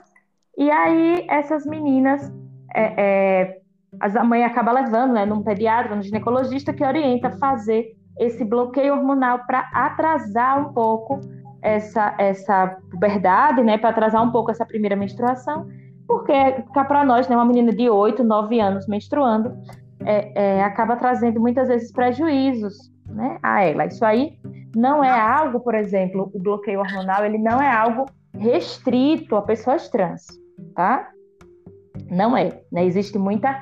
e 0.58 0.70
aí 0.70 1.26
essas 1.30 1.64
meninas, 1.64 2.30
é, 2.74 3.00
é, 3.00 3.60
a 3.98 4.24
mãe 4.24 4.44
acaba 4.44 4.72
levando, 4.72 5.14
né, 5.14 5.24
num 5.24 5.42
pediatra, 5.42 5.96
num 5.96 6.02
ginecologista, 6.02 6.70
que 6.70 6.84
orienta 6.84 7.28
a 7.28 7.38
fazer 7.38 7.96
esse 8.18 8.44
bloqueio 8.44 8.94
hormonal 8.94 9.40
para 9.46 9.70
atrasar 9.72 10.60
um 10.60 10.72
pouco 10.72 11.20
essa, 11.62 12.14
essa 12.18 12.76
puberdade, 12.90 13.62
né, 13.62 13.78
para 13.78 13.90
atrasar 13.90 14.22
um 14.22 14.30
pouco 14.30 14.50
essa 14.50 14.66
primeira 14.66 14.96
menstruação, 14.96 15.66
porque 16.06 16.32
cá 16.74 16.84
para 16.84 17.04
nós, 17.04 17.28
né, 17.28 17.36
uma 17.36 17.44
menina 17.44 17.72
de 17.72 17.88
8, 17.88 18.22
9 18.24 18.60
anos 18.60 18.86
menstruando, 18.88 19.56
é, 20.04 20.58
é, 20.58 20.64
acaba 20.64 20.96
trazendo 20.96 21.40
muitas 21.40 21.68
vezes 21.68 21.92
prejuízos 21.92 22.92
né, 23.06 23.38
a 23.42 23.64
ela. 23.64 23.86
Isso 23.86 24.04
aí 24.04 24.38
não 24.74 25.02
é 25.02 25.10
algo, 25.10 25.60
por 25.60 25.74
exemplo, 25.74 26.30
o 26.34 26.38
bloqueio 26.40 26.80
hormonal, 26.80 27.24
ele 27.24 27.38
não 27.38 27.60
é 27.62 27.70
algo 27.70 28.06
restrito 28.34 29.36
a 29.36 29.42
pessoas 29.42 29.88
trans, 29.88 30.26
tá? 30.74 31.08
Não 32.10 32.36
é. 32.36 32.60
Né? 32.70 32.84
Existe 32.84 33.18
muita. 33.18 33.60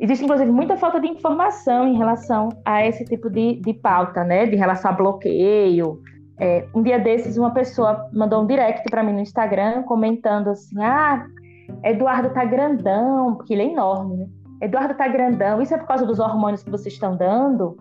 Existe, 0.00 0.24
inclusive, 0.24 0.50
muita 0.50 0.76
falta 0.76 1.00
de 1.00 1.08
informação 1.08 1.88
em 1.88 1.96
relação 1.96 2.50
a 2.64 2.86
esse 2.86 3.04
tipo 3.04 3.28
de, 3.28 3.60
de 3.60 3.74
pauta, 3.74 4.22
né? 4.22 4.46
De 4.46 4.54
relação 4.54 4.90
a 4.90 4.94
bloqueio. 4.94 6.00
É, 6.38 6.68
um 6.72 6.82
dia 6.82 7.00
desses, 7.00 7.36
uma 7.36 7.50
pessoa 7.50 8.08
mandou 8.12 8.42
um 8.42 8.46
direct 8.46 8.88
para 8.88 9.02
mim 9.02 9.12
no 9.12 9.20
Instagram 9.20 9.82
comentando 9.82 10.48
assim: 10.48 10.80
ah, 10.80 11.26
Eduardo 11.82 12.30
tá 12.30 12.44
grandão, 12.44 13.34
porque 13.34 13.54
ele 13.54 13.62
é 13.62 13.72
enorme, 13.72 14.16
né? 14.16 14.26
Eduardo 14.60 14.94
tá 14.94 15.06
grandão, 15.08 15.60
isso 15.60 15.74
é 15.74 15.78
por 15.78 15.86
causa 15.86 16.06
dos 16.06 16.18
hormônios 16.18 16.62
que 16.62 16.70
vocês 16.70 16.94
estão 16.94 17.16
dando? 17.16 17.76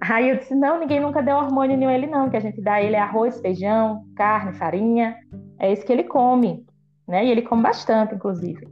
Aí 0.00 0.30
eu 0.30 0.36
disse, 0.36 0.54
não, 0.54 0.80
ninguém 0.80 1.00
nunca 1.00 1.22
deu 1.22 1.36
hormônio 1.36 1.76
nenhum 1.76 1.90
a 1.90 1.94
ele 1.94 2.08
não, 2.08 2.28
que 2.28 2.36
a 2.36 2.40
gente 2.40 2.60
dá 2.60 2.74
a 2.74 2.82
ele 2.82 2.96
é 2.96 2.98
arroz, 2.98 3.40
feijão, 3.40 4.04
carne, 4.16 4.52
farinha, 4.52 5.16
é 5.58 5.72
isso 5.72 5.86
que 5.86 5.92
ele 5.92 6.02
come, 6.02 6.66
né? 7.06 7.24
E 7.24 7.30
ele 7.30 7.42
come 7.42 7.62
bastante, 7.62 8.14
inclusive. 8.14 8.66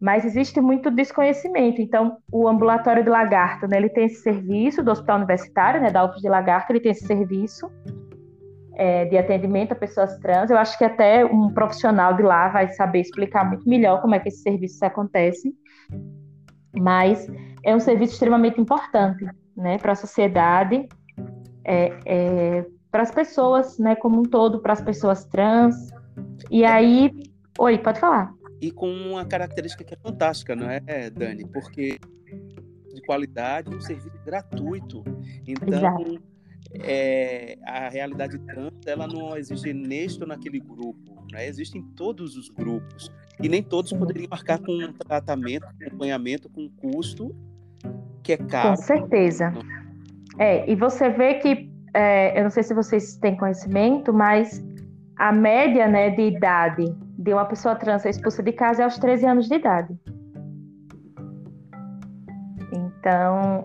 Mas 0.00 0.24
existe 0.24 0.60
muito 0.60 0.90
desconhecimento. 0.90 1.82
Então, 1.82 2.16
o 2.32 2.48
ambulatório 2.48 3.04
de 3.04 3.10
lagarto, 3.10 3.68
né, 3.68 3.76
ele 3.76 3.90
tem 3.90 4.06
esse 4.06 4.22
serviço 4.22 4.82
do 4.82 4.90
Hospital 4.90 5.18
Universitário, 5.18 5.80
né, 5.80 5.90
da 5.90 6.04
UFS 6.04 6.22
de 6.22 6.28
Lagarto, 6.28 6.72
ele 6.72 6.80
tem 6.80 6.92
esse 6.92 7.06
serviço 7.06 7.70
é, 8.74 9.04
de 9.04 9.18
atendimento 9.18 9.72
a 9.72 9.74
pessoas 9.74 10.18
trans. 10.18 10.50
Eu 10.50 10.56
acho 10.56 10.78
que 10.78 10.84
até 10.84 11.24
um 11.24 11.52
profissional 11.52 12.14
de 12.14 12.22
lá 12.22 12.48
vai 12.48 12.68
saber 12.68 13.00
explicar 13.00 13.46
muito 13.46 13.68
melhor 13.68 14.00
como 14.00 14.14
é 14.14 14.18
que 14.18 14.28
esse 14.28 14.42
serviço 14.42 14.82
acontece 14.82 15.54
mas 16.78 17.26
é 17.64 17.74
um 17.74 17.80
serviço 17.80 18.14
extremamente 18.14 18.60
importante 18.60 19.26
né, 19.56 19.78
para 19.78 19.92
a 19.92 19.96
sociedade, 19.96 20.88
é, 21.64 21.92
é, 22.06 22.66
para 22.90 23.02
as 23.02 23.10
pessoas 23.10 23.78
né, 23.78 23.94
como 23.94 24.20
um 24.20 24.24
todo, 24.24 24.60
para 24.60 24.72
as 24.72 24.80
pessoas 24.80 25.24
trans. 25.26 25.74
E 26.50 26.64
aí. 26.64 27.12
Oi, 27.58 27.78
pode 27.78 28.00
falar. 28.00 28.32
E 28.60 28.70
com 28.70 28.90
uma 28.90 29.24
característica 29.24 29.82
que 29.82 29.94
é 29.94 29.96
fantástica, 29.96 30.54
não 30.54 30.68
é, 30.70 31.10
Dani? 31.10 31.46
Porque 31.46 31.98
de 32.94 33.00
qualidade, 33.02 33.74
um 33.74 33.80
serviço 33.80 34.18
gratuito. 34.24 35.02
Então, 35.46 36.18
é, 36.74 37.58
a 37.64 37.88
realidade 37.88 38.38
trans 38.38 38.72
ela 38.86 39.06
não 39.06 39.36
existe 39.36 39.72
neste 39.72 40.20
ou 40.22 40.28
naquele 40.28 40.60
grupo, 40.60 41.24
né? 41.32 41.46
existe 41.46 41.78
em 41.78 41.82
todos 41.82 42.36
os 42.36 42.48
grupos. 42.48 43.10
E 43.42 43.48
nem 43.48 43.62
todos 43.62 43.92
poderiam 43.92 44.28
marcar 44.30 44.58
com 44.58 44.72
um 44.72 44.92
tratamento, 44.92 45.66
acompanhamento 45.66 46.48
com 46.48 46.68
custo 46.68 47.34
que 48.22 48.34
é 48.34 48.36
caro. 48.36 48.76
Com 48.76 48.82
certeza. 48.82 49.52
É, 50.38 50.70
e 50.70 50.76
você 50.76 51.10
vê 51.10 51.34
que, 51.34 51.70
é, 51.94 52.38
eu 52.38 52.44
não 52.44 52.50
sei 52.50 52.62
se 52.62 52.74
vocês 52.74 53.16
têm 53.16 53.36
conhecimento, 53.36 54.12
mas 54.12 54.62
a 55.20 55.32
média 55.32 55.86
né, 55.86 56.08
de 56.08 56.22
idade 56.22 56.96
de 57.18 57.34
uma 57.34 57.44
pessoa 57.44 57.76
trans 57.76 58.00
ser 58.00 58.08
expulsa 58.08 58.42
de 58.42 58.52
casa 58.52 58.80
é 58.80 58.84
aos 58.84 58.98
13 58.98 59.26
anos 59.26 59.48
de 59.48 59.54
idade. 59.54 59.94
Então, 62.72 63.62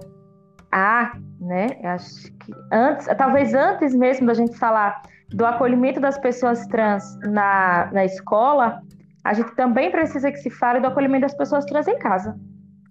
há, 0.69 1.17
né, 1.39 1.67
acho 1.85 2.29
que 2.33 2.53
antes, 2.73 3.07
talvez 3.17 3.53
antes 3.53 3.95
mesmo 3.95 4.27
da 4.27 4.33
gente 4.33 4.57
falar 4.57 5.01
do 5.29 5.45
acolhimento 5.45 6.01
das 6.01 6.17
pessoas 6.17 6.67
trans 6.67 7.17
na, 7.21 7.89
na 7.93 8.03
escola, 8.03 8.81
a 9.23 9.33
gente 9.33 9.55
também 9.55 9.89
precisa 9.89 10.29
que 10.29 10.37
se 10.37 10.49
fale 10.49 10.81
do 10.81 10.87
acolhimento 10.87 11.21
das 11.21 11.37
pessoas 11.37 11.63
trans 11.63 11.87
em 11.87 11.97
casa. 11.99 12.37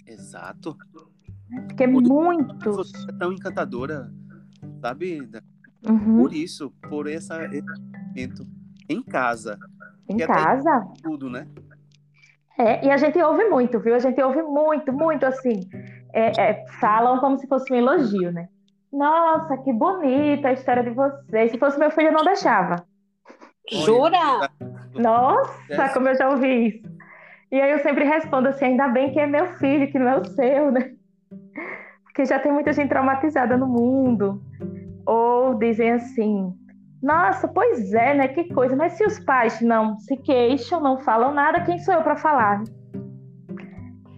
Exato. 0.06 0.74
Porque 1.66 1.86
por 1.86 2.02
muito. 2.02 2.72
Você 2.72 3.10
é 3.10 3.12
tão 3.18 3.30
encantadora, 3.30 4.10
sabe? 4.80 5.28
Uhum. 5.86 6.16
Por 6.16 6.32
isso, 6.32 6.70
por 6.88 7.06
esse 7.06 7.30
acolhimento 7.30 8.53
em 8.88 9.02
casa. 9.02 9.58
Em 10.08 10.18
casa? 10.18 10.86
Tudo, 11.02 11.30
né? 11.30 11.46
É, 12.58 12.86
e 12.86 12.90
a 12.90 12.96
gente 12.96 13.20
ouve 13.20 13.44
muito, 13.44 13.80
viu? 13.80 13.94
A 13.94 13.98
gente 13.98 14.20
ouve 14.22 14.42
muito, 14.42 14.92
muito 14.92 15.26
assim. 15.26 15.68
É, 16.12 16.40
é, 16.40 16.66
falam 16.80 17.18
como 17.18 17.38
se 17.38 17.46
fosse 17.48 17.72
um 17.72 17.76
elogio, 17.76 18.30
né? 18.30 18.48
Nossa, 18.92 19.56
que 19.58 19.72
bonita 19.72 20.48
a 20.48 20.52
história 20.52 20.84
de 20.84 20.90
vocês. 20.90 21.50
Se 21.50 21.58
fosse 21.58 21.78
meu 21.78 21.90
filho, 21.90 22.08
eu 22.08 22.12
não 22.12 22.24
deixava. 22.24 22.76
Jura? 23.70 24.50
Nossa, 24.94 25.88
como 25.92 26.08
eu 26.08 26.14
já 26.14 26.28
ouvi 26.30 26.68
isso. 26.68 26.94
E 27.50 27.60
aí 27.60 27.72
eu 27.72 27.80
sempre 27.80 28.04
respondo 28.04 28.48
assim, 28.48 28.66
ainda 28.66 28.88
bem 28.88 29.12
que 29.12 29.18
é 29.18 29.26
meu 29.26 29.46
filho, 29.54 29.90
que 29.90 29.98
não 29.98 30.08
é 30.08 30.16
o 30.18 30.24
seu, 30.24 30.70
né? 30.70 30.92
Porque 32.04 32.24
já 32.24 32.38
tem 32.38 32.52
muita 32.52 32.72
gente 32.72 32.88
traumatizada 32.88 33.56
no 33.56 33.66
mundo. 33.66 34.40
Ou 35.04 35.54
dizem 35.54 35.90
assim, 35.90 36.54
nossa, 37.04 37.46
pois 37.46 37.92
é, 37.92 38.14
né? 38.14 38.28
Que 38.28 38.44
coisa. 38.44 38.74
Mas 38.74 38.94
se 38.94 39.04
os 39.04 39.18
pais 39.20 39.60
não 39.60 39.98
se 39.98 40.16
queixam, 40.16 40.80
não 40.80 40.98
falam 40.98 41.34
nada, 41.34 41.62
quem 41.62 41.78
sou 41.78 41.92
eu 41.92 42.02
para 42.02 42.16
falar? 42.16 42.64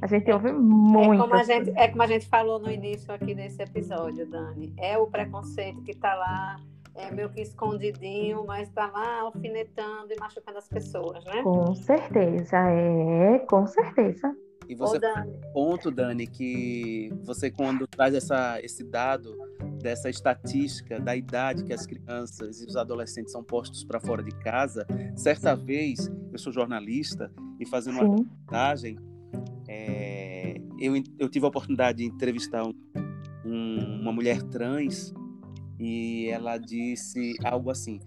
A 0.00 0.06
gente 0.06 0.30
ouve 0.30 0.52
muito. 0.52 1.14
É 1.14 1.26
como 1.26 1.34
a 1.34 1.42
gente, 1.42 1.72
é 1.74 1.88
como 1.88 2.02
a 2.02 2.06
gente 2.06 2.28
falou 2.28 2.60
no 2.60 2.70
início 2.70 3.12
aqui 3.12 3.34
desse 3.34 3.60
episódio, 3.60 4.24
Dani. 4.30 4.72
É 4.78 4.96
o 4.96 5.08
preconceito 5.08 5.82
que 5.82 5.90
está 5.90 6.14
lá 6.14 6.60
é 6.94 7.10
meio 7.10 7.28
que 7.28 7.40
escondidinho, 7.40 8.44
mas 8.46 8.68
está 8.68 8.86
lá 8.86 9.22
alfinetando 9.22 10.12
e 10.12 10.20
machucando 10.20 10.58
as 10.58 10.68
pessoas, 10.68 11.24
né? 11.24 11.42
Com 11.42 11.74
certeza, 11.74 12.56
é, 12.56 13.40
com 13.40 13.66
certeza. 13.66 14.32
E 14.68 14.74
você 14.74 14.96
Ô, 14.96 15.00
Dani. 15.00 15.40
ponto, 15.52 15.90
Dani, 15.90 16.26
que 16.26 17.12
você 17.22 17.50
quando 17.50 17.86
traz 17.86 18.14
essa, 18.14 18.60
esse 18.62 18.84
dado 18.84 19.36
dessa 19.82 20.10
estatística 20.10 20.98
da 20.98 21.14
idade 21.14 21.64
que 21.64 21.72
as 21.72 21.86
crianças 21.86 22.60
e 22.60 22.66
os 22.66 22.76
adolescentes 22.76 23.32
são 23.32 23.44
postos 23.44 23.84
para 23.84 24.00
fora 24.00 24.22
de 24.22 24.32
casa, 24.32 24.86
certa 25.14 25.54
vez 25.54 26.10
eu 26.32 26.38
sou 26.38 26.52
jornalista 26.52 27.30
e 27.60 27.66
fazendo 27.66 27.98
Sim. 27.98 28.04
uma 28.04 28.16
reportagem, 28.16 28.98
é, 29.68 30.60
eu, 30.80 30.94
eu 31.18 31.28
tive 31.28 31.44
a 31.44 31.48
oportunidade 31.48 31.98
de 31.98 32.04
entrevistar 32.04 32.66
um, 32.66 32.74
um, 33.44 34.00
uma 34.02 34.12
mulher 34.12 34.42
trans 34.42 35.14
e 35.78 36.28
ela 36.28 36.58
disse 36.58 37.34
algo 37.44 37.70
assim: 37.70 38.00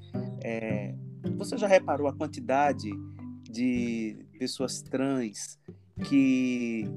é, 0.43 0.93
Você 1.37 1.57
já 1.57 1.67
reparou 1.67 2.07
a 2.07 2.13
quantidade 2.13 2.89
de 3.49 4.25
pessoas 4.37 4.81
trans 4.81 5.59
que 6.07 6.89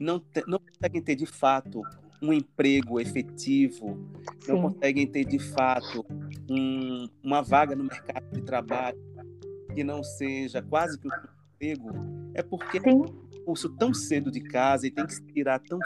não, 0.00 0.18
te, 0.18 0.44
não 0.46 0.58
conseguem 0.58 1.02
ter 1.02 1.14
de 1.14 1.26
fato 1.26 1.82
um 2.22 2.32
emprego 2.32 3.00
efetivo, 3.00 3.98
Sim. 4.44 4.52
não 4.52 4.62
conseguem 4.62 5.06
ter 5.06 5.24
de 5.24 5.38
fato 5.38 6.04
um, 6.48 7.08
uma 7.22 7.42
vaga 7.42 7.74
no 7.74 7.84
mercado 7.84 8.30
de 8.32 8.42
trabalho 8.42 8.98
que 9.74 9.82
não 9.82 10.02
seja 10.02 10.60
quase 10.62 10.98
que 10.98 11.08
um 11.08 11.10
emprego? 11.54 11.90
É 12.34 12.42
porque 12.42 12.80
Sim. 12.80 13.02
curso 13.44 13.68
tão 13.70 13.94
cedo 13.94 14.30
de 14.30 14.40
casa 14.40 14.86
e 14.86 14.90
tem 14.90 15.06
que 15.06 15.14
se 15.14 15.22
tirar 15.22 15.58
tão 15.60 15.78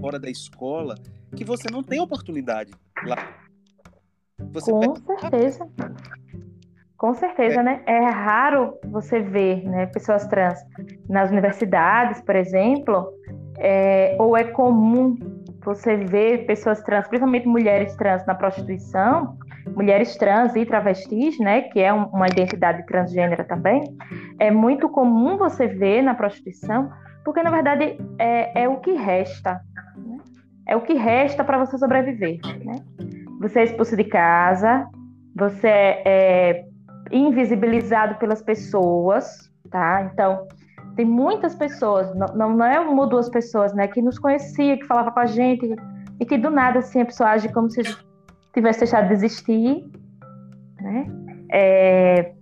fora 0.00 0.18
da 0.18 0.30
escola 0.30 0.96
que 1.36 1.44
você 1.44 1.70
não 1.70 1.82
tem 1.82 2.00
oportunidade 2.00 2.72
lá 3.04 3.48
você 4.52 4.70
Com 4.70 5.18
certeza. 5.18 5.68
Com 6.98 7.14
certeza, 7.14 7.60
é. 7.60 7.62
né? 7.62 7.80
É 7.86 8.00
raro 8.10 8.74
você 8.90 9.20
ver 9.20 9.62
né, 9.64 9.86
pessoas 9.86 10.26
trans 10.26 10.58
nas 11.08 11.30
universidades, 11.30 12.20
por 12.20 12.34
exemplo, 12.34 13.08
é, 13.56 14.16
ou 14.18 14.36
é 14.36 14.44
comum 14.44 15.16
você 15.64 15.96
ver 15.96 16.44
pessoas 16.46 16.82
trans, 16.82 17.06
principalmente 17.06 17.46
mulheres 17.46 17.94
trans 17.96 18.26
na 18.26 18.34
prostituição, 18.34 19.38
mulheres 19.76 20.16
trans 20.16 20.56
e 20.56 20.66
travestis, 20.66 21.38
né, 21.38 21.62
que 21.62 21.80
é 21.80 21.92
um, 21.92 22.06
uma 22.06 22.26
identidade 22.26 22.84
transgênera 22.86 23.44
também, 23.44 23.82
é 24.40 24.50
muito 24.50 24.88
comum 24.88 25.36
você 25.36 25.66
ver 25.66 26.02
na 26.02 26.14
prostituição, 26.14 26.90
porque 27.24 27.42
na 27.42 27.50
verdade 27.50 27.98
é, 28.18 28.62
é 28.62 28.68
o 28.68 28.78
que 28.78 28.92
resta, 28.92 29.60
né? 29.96 30.16
é 30.66 30.76
o 30.76 30.80
que 30.80 30.94
resta 30.94 31.44
para 31.44 31.58
você 31.58 31.76
sobreviver, 31.78 32.38
né? 32.64 32.76
você 33.38 33.60
é 33.60 33.64
expulso 33.64 33.96
de 33.96 34.04
casa, 34.04 34.88
você 35.36 35.68
é, 35.68 36.02
é 36.06 36.68
invisibilizado 37.10 38.16
pelas 38.16 38.42
pessoas, 38.42 39.50
tá? 39.70 40.10
Então, 40.12 40.46
tem 40.96 41.04
muitas 41.04 41.54
pessoas, 41.54 42.12
não, 42.14 42.56
não 42.56 42.64
é 42.66 42.80
uma 42.80 43.02
ou 43.02 43.08
duas 43.08 43.28
pessoas, 43.28 43.72
né, 43.72 43.86
que 43.86 44.02
nos 44.02 44.18
conhecia, 44.18 44.76
que 44.76 44.84
falava 44.84 45.12
com 45.12 45.20
a 45.20 45.26
gente, 45.26 45.76
e 46.18 46.26
que 46.26 46.36
do 46.36 46.50
nada, 46.50 46.80
assim, 46.80 47.00
a 47.00 47.06
pessoa 47.06 47.30
age 47.30 47.48
como 47.52 47.70
se 47.70 47.82
tivesse 48.52 48.80
deixado 48.80 49.06
de 49.06 49.14
existir, 49.14 49.84
né? 50.80 51.06
É, 51.52 52.32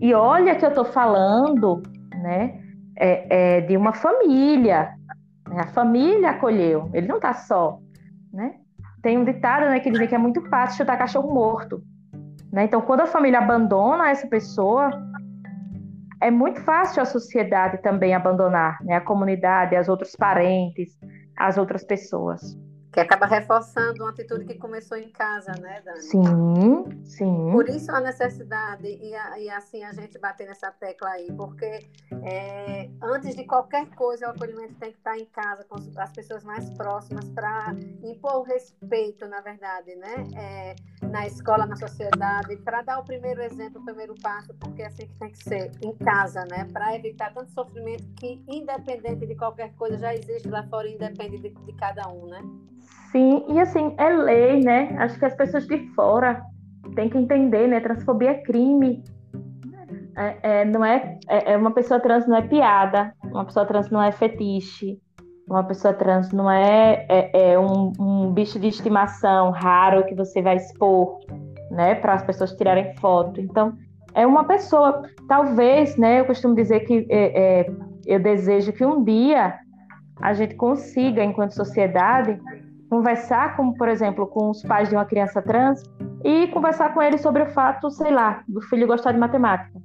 e 0.00 0.12
olha 0.12 0.54
que 0.54 0.64
eu 0.64 0.68
estou 0.68 0.84
falando, 0.84 1.82
né, 2.22 2.60
é, 2.96 3.56
é, 3.56 3.60
de 3.62 3.76
uma 3.76 3.92
família, 3.94 4.90
né? 5.48 5.62
a 5.62 5.66
família 5.68 6.30
acolheu, 6.30 6.90
ele 6.92 7.06
não 7.06 7.16
está 7.16 7.32
só, 7.32 7.78
né? 8.32 8.54
Tem 9.02 9.16
um 9.16 9.24
ditado, 9.24 9.64
né, 9.66 9.80
que 9.80 9.90
diz 9.90 10.08
que 10.08 10.14
é 10.14 10.18
muito 10.18 10.42
fácil 10.50 10.78
chutar 10.78 10.98
cachorro 10.98 11.32
morto, 11.32 11.82
né? 12.52 12.64
Então, 12.64 12.80
quando 12.80 13.00
a 13.00 13.06
família 13.06 13.38
abandona 13.38 14.10
essa 14.10 14.26
pessoa, 14.26 14.90
é 16.20 16.30
muito 16.30 16.60
fácil 16.62 17.02
a 17.02 17.04
sociedade 17.04 17.80
também 17.82 18.14
abandonar, 18.14 18.78
né? 18.82 18.96
A 18.96 19.00
comunidade, 19.00 19.76
as 19.76 19.88
outros 19.88 20.14
parentes, 20.16 20.98
as 21.36 21.56
outras 21.56 21.84
pessoas. 21.84 22.58
Que 22.98 23.02
acaba 23.02 23.26
reforçando 23.26 24.02
uma 24.02 24.10
atitude 24.10 24.44
que 24.44 24.56
começou 24.56 24.98
em 24.98 25.08
casa, 25.10 25.52
né, 25.52 25.80
Dani? 25.84 26.02
Sim, 26.02 27.04
sim. 27.04 27.52
Por 27.52 27.68
isso 27.68 27.92
a 27.92 28.00
necessidade, 28.00 28.88
e, 28.88 29.12
e 29.12 29.50
assim 29.50 29.84
a 29.84 29.92
gente 29.92 30.18
bater 30.18 30.48
nessa 30.48 30.72
tecla 30.72 31.10
aí, 31.10 31.30
porque 31.36 31.88
é, 32.24 32.90
antes 33.00 33.36
de 33.36 33.44
qualquer 33.44 33.88
coisa, 33.90 34.26
o 34.26 34.30
acolhimento 34.30 34.74
tem 34.80 34.90
que 34.90 34.98
estar 34.98 35.16
em 35.16 35.26
casa, 35.26 35.62
com 35.62 35.76
as 35.96 36.12
pessoas 36.12 36.42
mais 36.42 36.68
próximas, 36.70 37.28
para 37.28 37.72
impor 38.02 38.38
o 38.38 38.42
respeito, 38.42 39.28
na 39.28 39.40
verdade, 39.42 39.94
né? 39.94 40.26
É, 40.36 40.74
na 41.06 41.24
escola, 41.24 41.66
na 41.66 41.76
sociedade, 41.76 42.56
para 42.56 42.82
dar 42.82 42.98
o 42.98 43.04
primeiro 43.04 43.40
exemplo, 43.40 43.80
o 43.80 43.84
primeiro 43.84 44.16
passo, 44.20 44.52
porque 44.54 44.82
é 44.82 44.86
assim 44.86 45.06
que 45.06 45.14
tem 45.14 45.30
que 45.30 45.38
ser, 45.38 45.70
em 45.80 45.94
casa, 45.98 46.44
né? 46.50 46.68
Para 46.72 46.96
evitar 46.96 47.32
tanto 47.32 47.52
sofrimento 47.52 48.02
que, 48.16 48.42
independente 48.48 49.24
de 49.24 49.36
qualquer 49.36 49.72
coisa, 49.76 49.96
já 49.98 50.12
existe 50.16 50.48
lá 50.48 50.64
fora, 50.64 50.88
independente 50.88 51.42
de, 51.42 51.50
de 51.50 51.72
cada 51.74 52.08
um, 52.08 52.26
né? 52.26 52.42
Sim, 53.10 53.44
e 53.48 53.60
assim, 53.60 53.94
é 53.96 54.10
lei, 54.10 54.60
né? 54.60 54.94
Acho 54.98 55.18
que 55.18 55.24
as 55.24 55.34
pessoas 55.34 55.66
de 55.66 55.78
fora 55.94 56.42
têm 56.94 57.08
que 57.08 57.16
entender, 57.16 57.66
né? 57.66 57.80
Transfobia 57.80 58.30
é 58.30 58.42
crime. 58.42 59.02
É, 60.16 60.60
é 60.60 60.64
não 60.64 60.84
é, 60.84 61.18
é, 61.28 61.52
é, 61.52 61.56
uma 61.56 61.70
pessoa 61.70 62.00
trans 62.00 62.26
não 62.26 62.36
é 62.36 62.42
piada, 62.42 63.14
uma 63.24 63.44
pessoa 63.44 63.64
trans 63.64 63.88
não 63.90 64.02
é 64.02 64.10
fetiche, 64.10 64.98
uma 65.48 65.64
pessoa 65.64 65.94
trans 65.94 66.32
não 66.32 66.50
é, 66.50 67.06
é, 67.08 67.52
é 67.52 67.58
um, 67.58 67.92
um, 67.98 68.32
bicho 68.32 68.58
de 68.58 68.68
estimação 68.68 69.50
raro 69.50 70.04
que 70.04 70.14
você 70.14 70.42
vai 70.42 70.56
expor, 70.56 71.18
né? 71.70 71.94
Para 71.94 72.14
as 72.14 72.22
pessoas 72.22 72.52
tirarem 72.52 72.94
foto. 72.96 73.40
Então, 73.40 73.74
é 74.12 74.26
uma 74.26 74.44
pessoa. 74.44 75.02
Talvez, 75.26 75.96
né? 75.96 76.20
Eu 76.20 76.26
costumo 76.26 76.54
dizer 76.54 76.80
que 76.80 77.06
é, 77.08 77.60
é, 77.60 77.70
eu 78.06 78.20
desejo 78.20 78.72
que 78.72 78.84
um 78.84 79.02
dia 79.02 79.54
a 80.20 80.34
gente 80.34 80.56
consiga, 80.56 81.22
enquanto 81.22 81.52
sociedade, 81.52 82.38
conversar, 82.88 83.56
como 83.56 83.76
por 83.76 83.88
exemplo, 83.88 84.26
com 84.26 84.50
os 84.50 84.62
pais 84.62 84.88
de 84.88 84.94
uma 84.94 85.04
criança 85.04 85.42
trans 85.42 85.82
e 86.24 86.46
conversar 86.48 86.94
com 86.94 87.02
eles 87.02 87.20
sobre 87.20 87.42
o 87.42 87.50
fato, 87.50 87.90
sei 87.90 88.10
lá, 88.10 88.42
do 88.48 88.60
filho 88.62 88.86
gostar 88.86 89.12
de 89.12 89.18
matemática. 89.18 89.78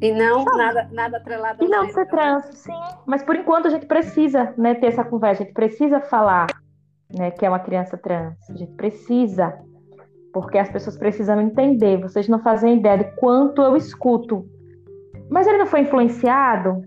E 0.00 0.12
não 0.12 0.44
nada, 0.44 0.88
nada 0.92 1.16
atrelado 1.16 1.64
E 1.64 1.68
não 1.68 1.88
ser 1.88 2.06
trans, 2.06 2.44
sim. 2.52 2.72
Mas 3.04 3.22
por 3.22 3.34
enquanto 3.34 3.66
a 3.66 3.70
gente 3.70 3.86
precisa 3.86 4.54
né, 4.56 4.74
ter 4.74 4.86
essa 4.86 5.04
conversa, 5.04 5.42
a 5.42 5.46
gente 5.46 5.54
precisa 5.54 6.00
falar 6.00 6.46
né, 7.12 7.30
que 7.30 7.44
é 7.44 7.48
uma 7.48 7.58
criança 7.58 7.96
trans. 7.96 8.36
A 8.48 8.56
gente 8.56 8.72
precisa. 8.74 9.58
Porque 10.32 10.58
as 10.58 10.70
pessoas 10.70 10.96
precisam 10.96 11.40
entender. 11.40 12.00
Vocês 12.00 12.28
não 12.28 12.38
fazem 12.38 12.78
ideia 12.78 12.98
de 12.98 13.16
quanto 13.16 13.60
eu 13.60 13.76
escuto. 13.76 14.46
Mas 15.28 15.46
ele 15.46 15.58
não 15.58 15.66
foi 15.66 15.80
influenciado? 15.80 16.82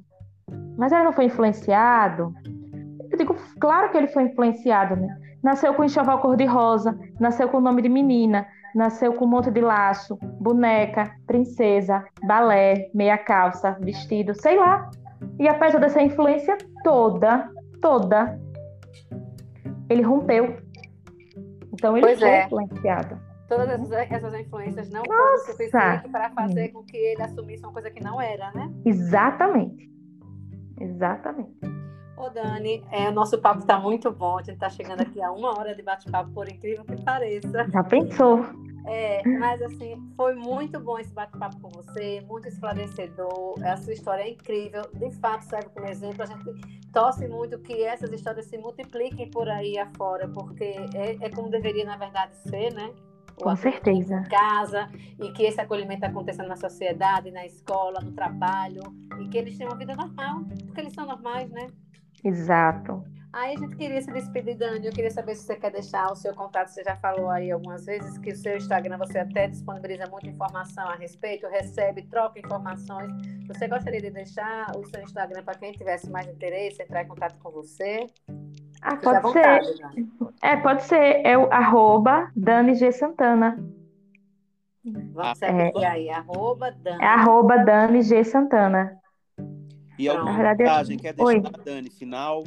Mas 0.78 0.92
ele 0.92 1.04
não 1.04 1.12
foi 1.12 1.26
influenciado? 1.26 2.34
Eu 3.12 3.18
digo, 3.18 3.36
claro 3.60 3.92
que 3.92 3.98
ele 3.98 4.08
foi 4.08 4.24
influenciado, 4.24 4.96
né? 4.96 5.20
Nasceu 5.44 5.74
com 5.74 5.84
enxoval 5.84 6.20
cor-de-rosa, 6.20 6.98
nasceu 7.20 7.50
com 7.50 7.58
o 7.58 7.62
nome 7.62 7.82
de 7.82 7.90
menina, 7.90 8.48
nasceu 8.74 9.14
com 9.14 9.26
um 9.26 9.28
monte 9.28 9.52
de 9.52 9.60
laço, 9.60 10.18
boneca, 10.40 11.12
princesa, 11.28 12.06
balé, 12.26 12.90
meia 12.94 13.18
calça, 13.18 13.78
vestido, 13.82 14.34
sei 14.34 14.58
lá. 14.58 14.90
E 15.40 15.48
apesar 15.48 15.80
dessa 15.80 16.02
influência 16.02 16.58
toda, 16.84 17.50
toda, 17.82 18.40
ele 19.90 20.02
rompeu. 20.02 20.58
Então 21.74 21.98
ele 21.98 22.06
pois 22.06 22.20
foi 22.20 22.30
é. 22.30 22.46
influenciado. 22.46 23.20
Todas 23.50 23.70
essas, 23.70 23.92
essas 23.92 24.34
influências 24.40 24.90
não 24.90 25.04
Nossa. 25.04 25.18
foram 25.18 25.38
suficientes 25.40 26.12
para 26.12 26.30
fazer 26.30 26.70
com 26.70 26.84
que 26.84 26.96
ele 26.96 27.22
assumisse 27.22 27.62
uma 27.64 27.74
coisa 27.74 27.92
que 27.92 28.02
não 28.02 28.22
era, 28.22 28.50
né? 28.54 28.72
Exatamente. 28.86 29.92
Exatamente. 30.80 31.60
Ô, 32.22 32.30
Dani, 32.30 32.84
é, 32.92 33.10
o 33.10 33.12
nosso 33.12 33.36
papo 33.40 33.62
está 33.62 33.80
muito 33.80 34.12
bom. 34.12 34.38
A 34.38 34.44
gente 34.44 34.54
está 34.54 34.70
chegando 34.70 35.02
aqui 35.02 35.20
a 35.20 35.32
uma 35.32 35.58
hora 35.58 35.74
de 35.74 35.82
bate-papo, 35.82 36.30
por 36.30 36.48
incrível 36.48 36.86
que 36.86 36.96
pareça. 37.02 37.68
Já 37.68 37.84
pensou? 37.84 38.46
É, 38.86 39.28
mas 39.40 39.60
assim, 39.64 40.00
foi 40.16 40.36
muito 40.36 40.80
bom 40.80 41.00
esse 41.00 41.12
bate-papo 41.12 41.60
com 41.60 41.70
você, 41.70 42.22
muito 42.28 42.48
esclarecedor. 42.48 43.56
A 43.66 43.76
sua 43.78 43.94
história 43.94 44.22
é 44.22 44.30
incrível, 44.30 44.84
de 44.94 45.10
fato 45.20 45.46
serve 45.46 45.70
como 45.70 45.88
exemplo. 45.88 46.22
A 46.22 46.28
gente 46.28 46.92
torce 46.94 47.28
muito 47.28 47.58
que 47.58 47.84
essas 47.84 48.12
histórias 48.12 48.46
se 48.46 48.58
multipliquem 48.60 49.28
por 49.32 49.50
aí 49.50 49.80
afora, 49.80 50.28
porque 50.28 50.76
é, 50.94 51.18
é 51.22 51.30
como 51.32 51.50
deveria, 51.50 51.86
na 51.86 51.98
verdade, 51.98 52.38
ser, 52.38 52.72
né? 52.72 52.94
O 53.36 53.46
com 53.46 53.56
certeza. 53.56 54.20
Em 54.20 54.30
casa, 54.30 54.92
e 55.20 55.32
que 55.32 55.42
esse 55.42 55.60
acolhimento 55.60 56.06
aconteça 56.06 56.44
na 56.44 56.56
sociedade, 56.56 57.32
na 57.32 57.48
escola, 57.48 58.00
no 58.00 58.12
trabalho, 58.12 58.84
e 59.20 59.28
que 59.28 59.40
eles 59.40 59.58
tenham 59.58 59.72
uma 59.72 59.78
vida 59.80 59.96
normal, 59.96 60.44
porque 60.68 60.82
eles 60.82 60.94
são 60.94 61.08
normais, 61.08 61.50
né? 61.50 61.68
Exato. 62.24 63.04
Aí 63.34 63.56
a 63.56 63.58
gente 63.58 63.78
queria 63.78 64.02
se 64.02 64.12
despedir, 64.12 64.58
Dani. 64.58 64.86
Eu 64.86 64.92
queria 64.92 65.10
saber 65.10 65.36
se 65.36 65.46
você 65.46 65.56
quer 65.56 65.72
deixar 65.72 66.12
o 66.12 66.16
seu 66.16 66.36
contato. 66.36 66.68
Você 66.68 66.84
já 66.84 66.98
falou 66.98 67.30
aí 67.30 67.50
algumas 67.50 67.86
vezes 67.86 68.18
que 68.18 68.32
o 68.32 68.36
seu 68.36 68.58
Instagram 68.58 68.98
você 68.98 69.20
até 69.20 69.48
disponibiliza 69.48 70.06
muita 70.08 70.28
informação 70.28 70.90
a 70.90 70.96
respeito, 70.96 71.48
recebe, 71.48 72.02
troca 72.04 72.40
informações. 72.40 73.10
Você 73.48 73.70
gostaria 73.70 74.02
de 74.02 74.10
deixar 74.10 74.76
o 74.76 74.86
seu 74.86 75.02
Instagram 75.02 75.44
para 75.44 75.58
quem 75.58 75.72
tivesse 75.72 76.10
mais 76.10 76.28
interesse, 76.28 76.84
entrar 76.84 77.04
em 77.04 77.08
contato 77.08 77.40
com 77.40 77.52
você? 77.52 78.06
Ah, 78.82 78.98
pode 78.98 79.22
vontade, 79.22 79.66
ser. 79.66 79.78
Dani. 79.78 80.10
É, 80.42 80.58
pode 80.58 80.84
ser. 80.84 81.26
É 81.26 81.38
o 81.38 81.50
arroba 81.54 82.30
Dani 82.36 82.76
G. 82.76 82.92
Santana. 82.92 83.58
Vamos 84.84 85.38
seguir 85.38 85.72
é, 85.82 85.88
aí, 85.88 86.10
arroba 86.10 86.72
Dani. 86.72 87.02
É 87.02 87.08
arroba 87.08 87.60
Dani 87.60 88.02
G. 88.02 88.26
Santana. 88.26 89.01
E 90.02 90.10
alguma 90.10 90.36
verdade, 90.36 90.64
mensagem 90.64 90.98
quer 90.98 91.14
deixar, 91.14 91.26
Oi. 91.26 91.44
Dani, 91.64 91.90
final? 91.90 92.44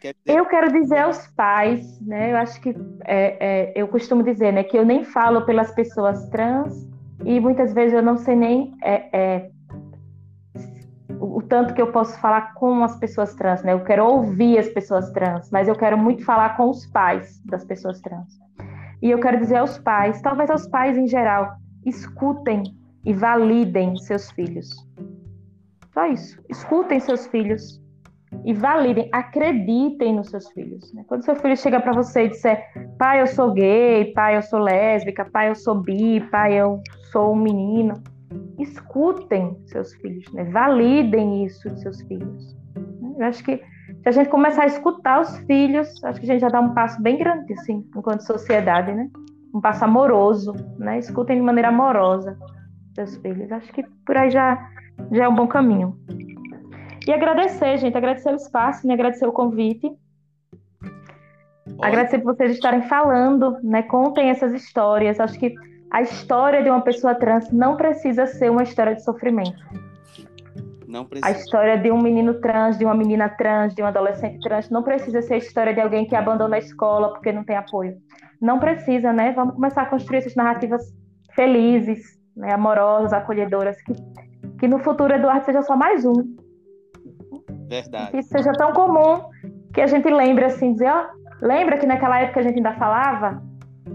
Quer 0.00 0.14
Eu 0.26 0.46
quero 0.46 0.72
dizer 0.72 0.98
aos 0.98 1.26
pais, 1.28 2.00
né? 2.00 2.32
Eu 2.32 2.36
acho 2.36 2.60
que 2.60 2.74
é, 3.04 3.36
é, 3.40 3.72
eu 3.74 3.88
costumo 3.88 4.22
dizer, 4.22 4.52
né, 4.52 4.62
que 4.62 4.76
eu 4.76 4.84
nem 4.84 5.04
falo 5.04 5.42
pelas 5.42 5.72
pessoas 5.74 6.28
trans 6.28 6.88
e 7.24 7.38
muitas 7.38 7.72
vezes 7.72 7.94
eu 7.94 8.02
não 8.02 8.16
sei 8.16 8.34
nem 8.34 8.74
é, 8.82 9.18
é 9.18 9.50
o, 11.18 11.38
o 11.38 11.42
tanto 11.42 11.74
que 11.74 11.82
eu 11.82 11.92
posso 11.92 12.18
falar 12.18 12.54
com 12.54 12.82
as 12.82 12.98
pessoas 12.98 13.34
trans, 13.34 13.62
né? 13.62 13.72
Eu 13.72 13.84
quero 13.84 14.06
ouvir 14.06 14.58
as 14.58 14.68
pessoas 14.68 15.10
trans, 15.10 15.50
mas 15.50 15.68
eu 15.68 15.76
quero 15.76 15.98
muito 15.98 16.24
falar 16.24 16.56
com 16.56 16.70
os 16.70 16.86
pais 16.86 17.40
das 17.44 17.64
pessoas 17.64 18.00
trans. 18.00 18.38
E 19.02 19.10
eu 19.10 19.20
quero 19.20 19.38
dizer 19.38 19.56
aos 19.56 19.78
pais, 19.78 20.20
talvez 20.20 20.50
aos 20.50 20.66
pais 20.66 20.96
em 20.98 21.06
geral, 21.06 21.56
escutem 21.84 22.62
e 23.04 23.12
validem 23.12 23.96
seus 23.96 24.30
filhos. 24.30 24.68
Só 25.92 26.06
isso. 26.06 26.42
Escutem 26.48 27.00
seus 27.00 27.26
filhos 27.26 27.80
e 28.44 28.52
validem, 28.52 29.08
acreditem 29.12 30.14
nos 30.14 30.28
seus 30.28 30.48
filhos. 30.50 30.92
Né? 30.92 31.04
Quando 31.06 31.24
seu 31.24 31.34
filho 31.36 31.56
chega 31.56 31.80
para 31.80 31.92
você 31.92 32.24
e 32.24 32.28
disser, 32.28 32.64
pai, 32.98 33.20
eu 33.20 33.26
sou 33.26 33.52
gay, 33.52 34.12
pai, 34.12 34.36
eu 34.36 34.42
sou 34.42 34.60
lésbica, 34.60 35.24
pai, 35.24 35.48
eu 35.50 35.54
sou 35.54 35.74
bi, 35.74 36.20
pai, 36.30 36.54
eu 36.54 36.80
sou 37.10 37.32
um 37.32 37.36
menino, 37.36 37.94
escutem 38.58 39.58
seus 39.66 39.92
filhos, 39.94 40.32
né? 40.32 40.44
validem 40.44 41.44
isso 41.44 41.68
de 41.68 41.80
seus 41.80 42.00
filhos. 42.02 42.56
Eu 43.18 43.26
acho 43.26 43.44
que 43.44 43.56
se 44.02 44.08
a 44.08 44.12
gente 44.12 44.30
começar 44.30 44.62
a 44.62 44.66
escutar 44.66 45.20
os 45.20 45.36
filhos, 45.40 46.02
acho 46.04 46.20
que 46.20 46.26
a 46.26 46.32
gente 46.32 46.40
já 46.40 46.48
dá 46.48 46.60
um 46.60 46.72
passo 46.72 47.02
bem 47.02 47.18
grande, 47.18 47.52
assim, 47.52 47.84
enquanto 47.94 48.20
sociedade, 48.20 48.92
né? 48.92 49.10
Um 49.52 49.60
passo 49.60 49.84
amoroso, 49.84 50.54
né? 50.78 50.98
Escutem 50.98 51.36
de 51.36 51.42
maneira 51.42 51.68
amorosa 51.68 52.38
seus 52.94 53.16
filhos. 53.16 53.52
Acho 53.52 53.70
que 53.72 53.82
por 54.06 54.16
aí 54.16 54.30
já 54.30 54.58
já 55.12 55.24
é 55.24 55.28
um 55.28 55.34
bom 55.34 55.46
caminho. 55.46 55.98
E 57.06 57.12
agradecer, 57.12 57.78
gente, 57.78 57.96
agradecer 57.96 58.32
o 58.32 58.36
espaço, 58.36 58.86
né? 58.86 58.94
agradecer 58.94 59.26
o 59.26 59.32
convite. 59.32 59.90
Agradecer 61.82 62.18
por 62.18 62.34
vocês 62.34 62.52
estarem 62.52 62.82
falando, 62.82 63.56
né? 63.62 63.82
Contem 63.82 64.28
essas 64.28 64.52
histórias. 64.52 65.18
Acho 65.18 65.38
que 65.38 65.54
a 65.90 66.02
história 66.02 66.62
de 66.62 66.68
uma 66.68 66.82
pessoa 66.82 67.14
trans 67.14 67.50
não 67.50 67.76
precisa 67.76 68.26
ser 68.26 68.50
uma 68.50 68.62
história 68.62 68.94
de 68.94 69.02
sofrimento. 69.02 69.58
Não 70.86 71.04
precisa. 71.04 71.26
A 71.26 71.38
história 71.38 71.78
de 71.78 71.90
um 71.90 72.02
menino 72.02 72.34
trans, 72.34 72.76
de 72.76 72.84
uma 72.84 72.94
menina 72.94 73.28
trans, 73.28 73.74
de 73.74 73.82
um 73.82 73.86
adolescente 73.86 74.40
trans, 74.40 74.68
não 74.68 74.82
precisa 74.82 75.22
ser 75.22 75.34
a 75.34 75.38
história 75.38 75.72
de 75.72 75.80
alguém 75.80 76.06
que 76.06 76.16
abandona 76.16 76.56
a 76.56 76.58
escola 76.58 77.12
porque 77.12 77.32
não 77.32 77.44
tem 77.44 77.56
apoio. 77.56 77.96
não 78.40 78.58
precisa, 78.58 79.12
né? 79.12 79.32
Vamos 79.32 79.54
começar 79.54 79.82
a 79.82 79.86
construir 79.86 80.18
essas 80.18 80.34
narrativas 80.34 80.82
felizes, 81.34 82.18
né? 82.36 82.52
amorosas, 82.52 83.12
acolhedoras, 83.12 83.80
que, 83.82 83.92
que 84.60 84.68
no 84.68 84.78
futuro 84.78 85.14
Eduardo 85.14 85.46
seja 85.46 85.62
só 85.62 85.74
mais 85.74 86.04
um. 86.04 86.36
Verdade. 87.66 88.12
Que 88.12 88.22
seja 88.22 88.52
tão 88.52 88.72
comum 88.72 89.24
que 89.72 89.80
a 89.80 89.86
gente 89.86 90.08
lembre 90.08 90.44
assim, 90.44 90.72
dizer, 90.72 90.90
ó, 90.90 91.08
lembra 91.40 91.78
que 91.78 91.86
naquela 91.86 92.20
época 92.20 92.40
a 92.40 92.42
gente 92.42 92.56
ainda 92.56 92.74
falava 92.74 93.42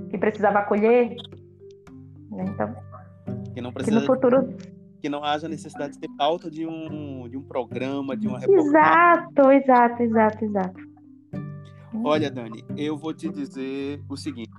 que 0.10 0.18
precisava 0.18 0.60
acolher? 0.60 1.16
Né? 2.32 2.46
Então, 2.48 2.76
que, 3.54 3.62
não 3.62 3.72
precisa, 3.72 3.96
que 3.96 4.02
no 4.02 4.14
futuro 4.14 4.58
que 5.00 5.08
não 5.08 5.24
haja 5.24 5.48
necessidade 5.48 5.94
de 5.94 6.00
ter 6.00 6.10
pauta 6.18 6.50
de 6.50 6.66
um, 6.66 7.30
de 7.30 7.38
um 7.38 7.44
programa, 7.44 8.18
de 8.18 8.28
uma 8.28 8.40
reportagem. 8.40 8.70
Exato, 8.70 9.52
exato, 9.52 10.04
exato, 10.04 10.46
exato. 10.46 10.82
Olha, 12.04 12.32
Dani, 12.32 12.66
eu 12.76 12.98
vou 12.98 13.14
te 13.14 13.30
dizer 13.30 14.02
o 14.10 14.18
seguinte. 14.18 14.50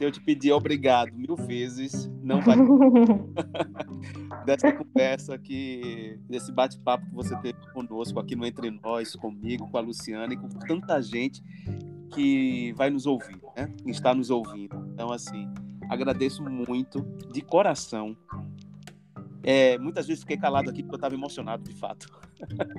Eu 0.00 0.10
te 0.10 0.20
pedi 0.20 0.50
obrigado 0.52 1.12
mil 1.12 1.36
vezes, 1.36 2.10
não 2.22 2.40
vai 2.40 2.56
dessa 4.44 4.72
conversa 4.72 5.38
que 5.38 6.18
desse 6.28 6.50
bate-papo 6.50 7.06
que 7.06 7.14
você 7.14 7.36
teve 7.36 7.58
conosco 7.72 8.18
aqui 8.18 8.34
no 8.34 8.44
Entre 8.44 8.70
Nós, 8.70 9.14
comigo, 9.14 9.68
com 9.70 9.78
a 9.78 9.80
Luciana 9.80 10.32
e 10.34 10.36
com 10.36 10.48
tanta 10.48 11.00
gente 11.00 11.42
que 12.12 12.72
vai 12.72 12.90
nos 12.90 13.06
ouvir, 13.06 13.40
né? 13.56 13.72
Está 13.86 14.14
nos 14.14 14.30
ouvindo. 14.30 14.76
Então, 14.92 15.12
assim, 15.12 15.48
agradeço 15.88 16.42
muito 16.42 17.02
de 17.32 17.40
coração 17.40 18.16
é, 19.44 19.76
muitas 19.78 20.06
vezes 20.06 20.22
fiquei 20.22 20.38
calado 20.38 20.70
aqui 20.70 20.82
porque 20.82 20.94
eu 20.94 20.98
estava 20.98 21.14
emocionado, 21.14 21.62
de 21.62 21.74
fato. 21.74 22.06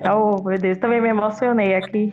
Oh, 0.04 0.42
meu 0.42 0.58
Deus, 0.58 0.78
também 0.78 1.00
me 1.00 1.08
emocionei 1.08 1.76
aqui. 1.76 2.12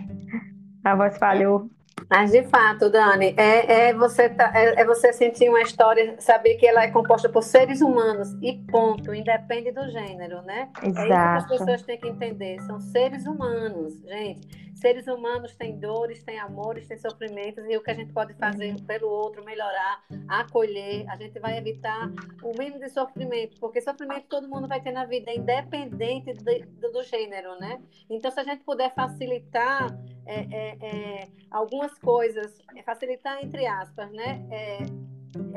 A 0.84 0.96
voz 0.96 1.18
falhou. 1.18 1.70
Mas 2.10 2.32
de 2.32 2.44
fato, 2.44 2.90
Dani, 2.90 3.34
é, 3.38 3.90
é, 3.90 3.94
você 3.94 4.30
tá, 4.30 4.52
é, 4.54 4.82
é, 4.82 4.86
você 4.86 5.12
sentir 5.14 5.50
uma 5.50 5.62
história, 5.62 6.16
saber 6.20 6.56
que 6.56 6.66
ela 6.66 6.84
é 6.84 6.92
composta 6.92 7.30
por 7.30 7.42
seres 7.42 7.82
humanos 7.82 8.34
e 8.42 8.54
ponto, 8.72 9.14
independe 9.14 9.72
do 9.72 9.90
gênero, 9.90 10.42
né? 10.44 10.70
Exato. 10.82 11.02
É 11.02 11.38
isso 11.38 11.48
que 11.48 11.54
as 11.54 11.60
pessoas 11.60 11.82
têm 11.84 12.00
que 12.00 12.08
entender. 12.08 12.60
São 12.62 12.80
seres 12.80 13.26
humanos, 13.26 14.00
gente. 14.06 14.63
Seres 14.84 15.08
humanos 15.08 15.56
têm 15.56 15.80
dores, 15.80 16.22
têm 16.26 16.38
amores, 16.38 16.86
têm 16.90 16.98
sofrimentos, 16.98 17.64
e 17.70 17.78
o 17.78 17.82
que 17.82 17.90
a 17.90 17.94
gente 17.94 18.12
pode 18.12 18.34
fazer 18.34 18.76
pelo 18.82 19.08
outro, 19.08 19.42
melhorar, 19.46 20.04
acolher, 20.28 21.06
a 21.10 21.16
gente 21.16 21.40
vai 21.40 21.58
evitar 21.58 22.12
o 22.44 22.52
mínimo 22.60 22.80
de 22.80 22.90
sofrimento, 22.90 23.58
porque 23.62 23.80
sofrimento 23.80 24.26
todo 24.28 24.50
mundo 24.50 24.68
vai 24.68 24.82
ter 24.82 24.92
na 24.92 25.06
vida, 25.06 25.34
independente 25.34 26.34
de, 26.34 26.66
do, 26.66 26.92
do, 26.92 27.02
gênero, 27.04 27.58
né? 27.62 27.82
Então, 28.10 28.30
se 28.30 28.42
a 28.42 28.44
gente 28.44 28.62
puder 28.66 28.94
facilitar 28.94 29.98
é, 30.26 30.42
é, 30.52 30.78
é, 30.82 31.28
algumas 31.50 31.98
coisas, 32.00 32.60
é, 32.76 32.84
facilitar 32.84 33.42
entre 33.42 33.66
aspas, 33.66 34.12
né? 34.12 34.46
É, 34.52 34.80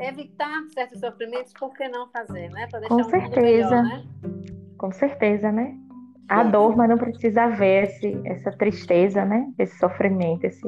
evitar 0.07 0.63
certos 0.73 1.01
sofrimentos, 1.01 1.51
por 1.51 1.73
que 1.73 1.89
não 1.89 2.09
fazer, 2.11 2.49
né? 2.51 2.65
Para 2.67 2.79
deixar 2.79 2.95
Com 2.95 3.03
certeza. 3.03 3.81
Melhor, 3.81 3.83
né? 3.83 4.03
Com 4.77 4.91
certeza, 4.93 5.51
né? 5.51 5.77
A 6.27 6.43
dor, 6.43 6.75
mas 6.75 6.89
não 6.89 6.97
precisa 6.97 7.43
haver 7.43 7.85
esse, 7.85 8.21
essa 8.25 8.51
tristeza, 8.51 9.23
né? 9.25 9.47
Esse 9.57 9.77
sofrimento, 9.77 10.45
esse 10.45 10.61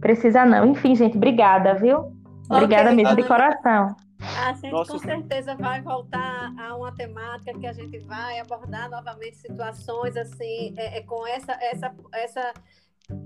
precisa 0.00 0.44
não. 0.44 0.66
Enfim, 0.66 0.94
gente, 0.94 1.16
obrigada, 1.16 1.74
viu? 1.74 2.12
Obrigada 2.50 2.90
okay, 2.90 2.96
mesmo 2.96 3.16
de 3.16 3.26
coração. 3.26 3.96
A 4.38 4.52
gente 4.54 4.70
Nossa, 4.70 4.92
com 4.92 4.98
certeza 4.98 5.54
vai 5.56 5.80
voltar 5.82 6.52
a 6.58 6.76
uma 6.76 6.94
temática 6.94 7.58
que 7.58 7.66
a 7.66 7.72
gente 7.72 7.98
vai 8.00 8.38
abordar 8.38 8.88
novamente 8.90 9.36
situações 9.36 10.16
assim, 10.16 10.74
é, 10.76 10.98
é 10.98 11.02
com 11.02 11.26
essa, 11.26 11.52
essa, 11.60 11.94
essa 12.12 12.52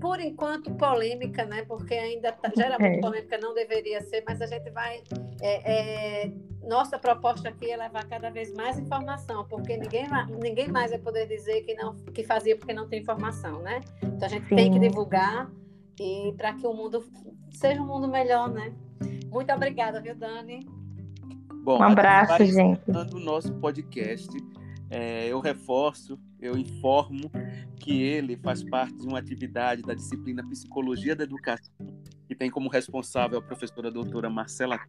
por 0.01 0.19
enquanto, 0.19 0.73
polêmica, 0.75 1.45
né? 1.45 1.63
Porque 1.65 1.93
ainda 1.93 2.31
tá, 2.31 2.51
gera 2.55 2.77
muito 2.77 2.97
é. 2.97 3.01
polêmica, 3.01 3.37
não 3.37 3.53
deveria 3.53 4.01
ser, 4.01 4.23
mas 4.27 4.41
a 4.41 4.45
gente 4.45 4.69
vai. 4.71 5.01
É, 5.41 6.25
é, 6.25 6.31
nossa 6.67 6.99
proposta 6.99 7.49
aqui 7.49 7.71
é 7.71 7.77
levar 7.77 8.05
cada 8.07 8.29
vez 8.29 8.53
mais 8.53 8.77
informação, 8.77 9.45
porque 9.47 9.77
ninguém, 9.77 10.05
ninguém 10.41 10.67
mais 10.67 10.91
vai 10.91 10.99
poder 10.99 11.27
dizer 11.27 11.61
que 11.61 11.73
não 11.75 11.95
que 11.95 12.23
fazia 12.23 12.57
porque 12.57 12.73
não 12.73 12.87
tem 12.87 12.99
informação, 12.99 13.61
né? 13.61 13.79
Então 14.03 14.25
a 14.25 14.29
gente 14.29 14.47
Sim. 14.47 14.55
tem 14.55 14.71
que 14.71 14.79
divulgar 14.79 15.49
e 15.99 16.33
para 16.37 16.53
que 16.53 16.67
o 16.67 16.73
mundo 16.73 17.03
seja 17.51 17.81
um 17.81 17.87
mundo 17.87 18.07
melhor, 18.07 18.49
né? 18.49 18.73
Muito 19.31 19.51
obrigada, 19.53 20.01
viu, 20.01 20.15
Dani? 20.15 20.67
Bom, 21.63 21.79
um 21.79 21.83
abraço, 21.83 22.43
gente. 22.45 22.81
No 22.87 23.19
nosso 23.19 23.53
podcast, 23.55 24.29
é, 24.89 25.27
eu 25.27 25.39
reforço 25.39 26.19
eu 26.41 26.57
informo 26.57 27.29
que 27.77 28.01
ele 28.01 28.37
faz 28.37 28.63
parte 28.63 28.95
de 28.95 29.07
uma 29.07 29.19
atividade 29.19 29.81
da 29.81 29.93
disciplina 29.93 30.47
Psicologia 30.47 31.15
da 31.15 31.23
Educação, 31.23 31.73
que 32.27 32.35
tem 32.35 32.49
como 32.49 32.69
responsável 32.69 33.39
a 33.39 33.41
professora 33.41 33.91
doutora 33.91 34.29
Marcela. 34.29 34.79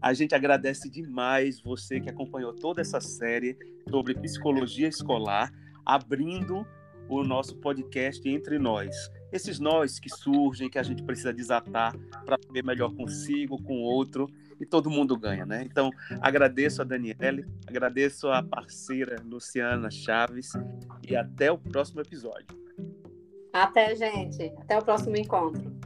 A 0.00 0.12
gente 0.14 0.34
agradece 0.34 0.88
demais 0.88 1.60
você 1.60 2.00
que 2.00 2.10
acompanhou 2.10 2.52
toda 2.52 2.80
essa 2.80 3.00
série 3.00 3.56
sobre 3.88 4.14
psicologia 4.14 4.88
escolar, 4.88 5.52
abrindo 5.84 6.66
o 7.08 7.22
nosso 7.24 7.56
podcast 7.56 8.26
Entre 8.28 8.58
Nós. 8.58 8.94
Esses 9.32 9.58
nós 9.58 9.98
que 9.98 10.08
surgem, 10.08 10.70
que 10.70 10.78
a 10.78 10.82
gente 10.82 11.02
precisa 11.02 11.32
desatar 11.32 11.96
para 12.24 12.36
ver 12.52 12.64
melhor 12.64 12.94
consigo, 12.94 13.60
com 13.62 13.78
o 13.78 13.82
outro 13.82 14.28
e 14.60 14.66
todo 14.66 14.90
mundo 14.90 15.16
ganha, 15.16 15.46
né? 15.46 15.62
Então, 15.64 15.90
agradeço 16.20 16.82
a 16.82 16.84
Daniele, 16.84 17.46
agradeço 17.66 18.28
a 18.28 18.42
parceira 18.42 19.16
Luciana 19.24 19.90
Chaves 19.90 20.52
e 21.08 21.16
até 21.16 21.50
o 21.50 21.58
próximo 21.58 22.02
episódio. 22.02 22.60
Até, 23.52 23.96
gente. 23.96 24.52
Até 24.58 24.78
o 24.78 24.84
próximo 24.84 25.16
encontro. 25.16 25.79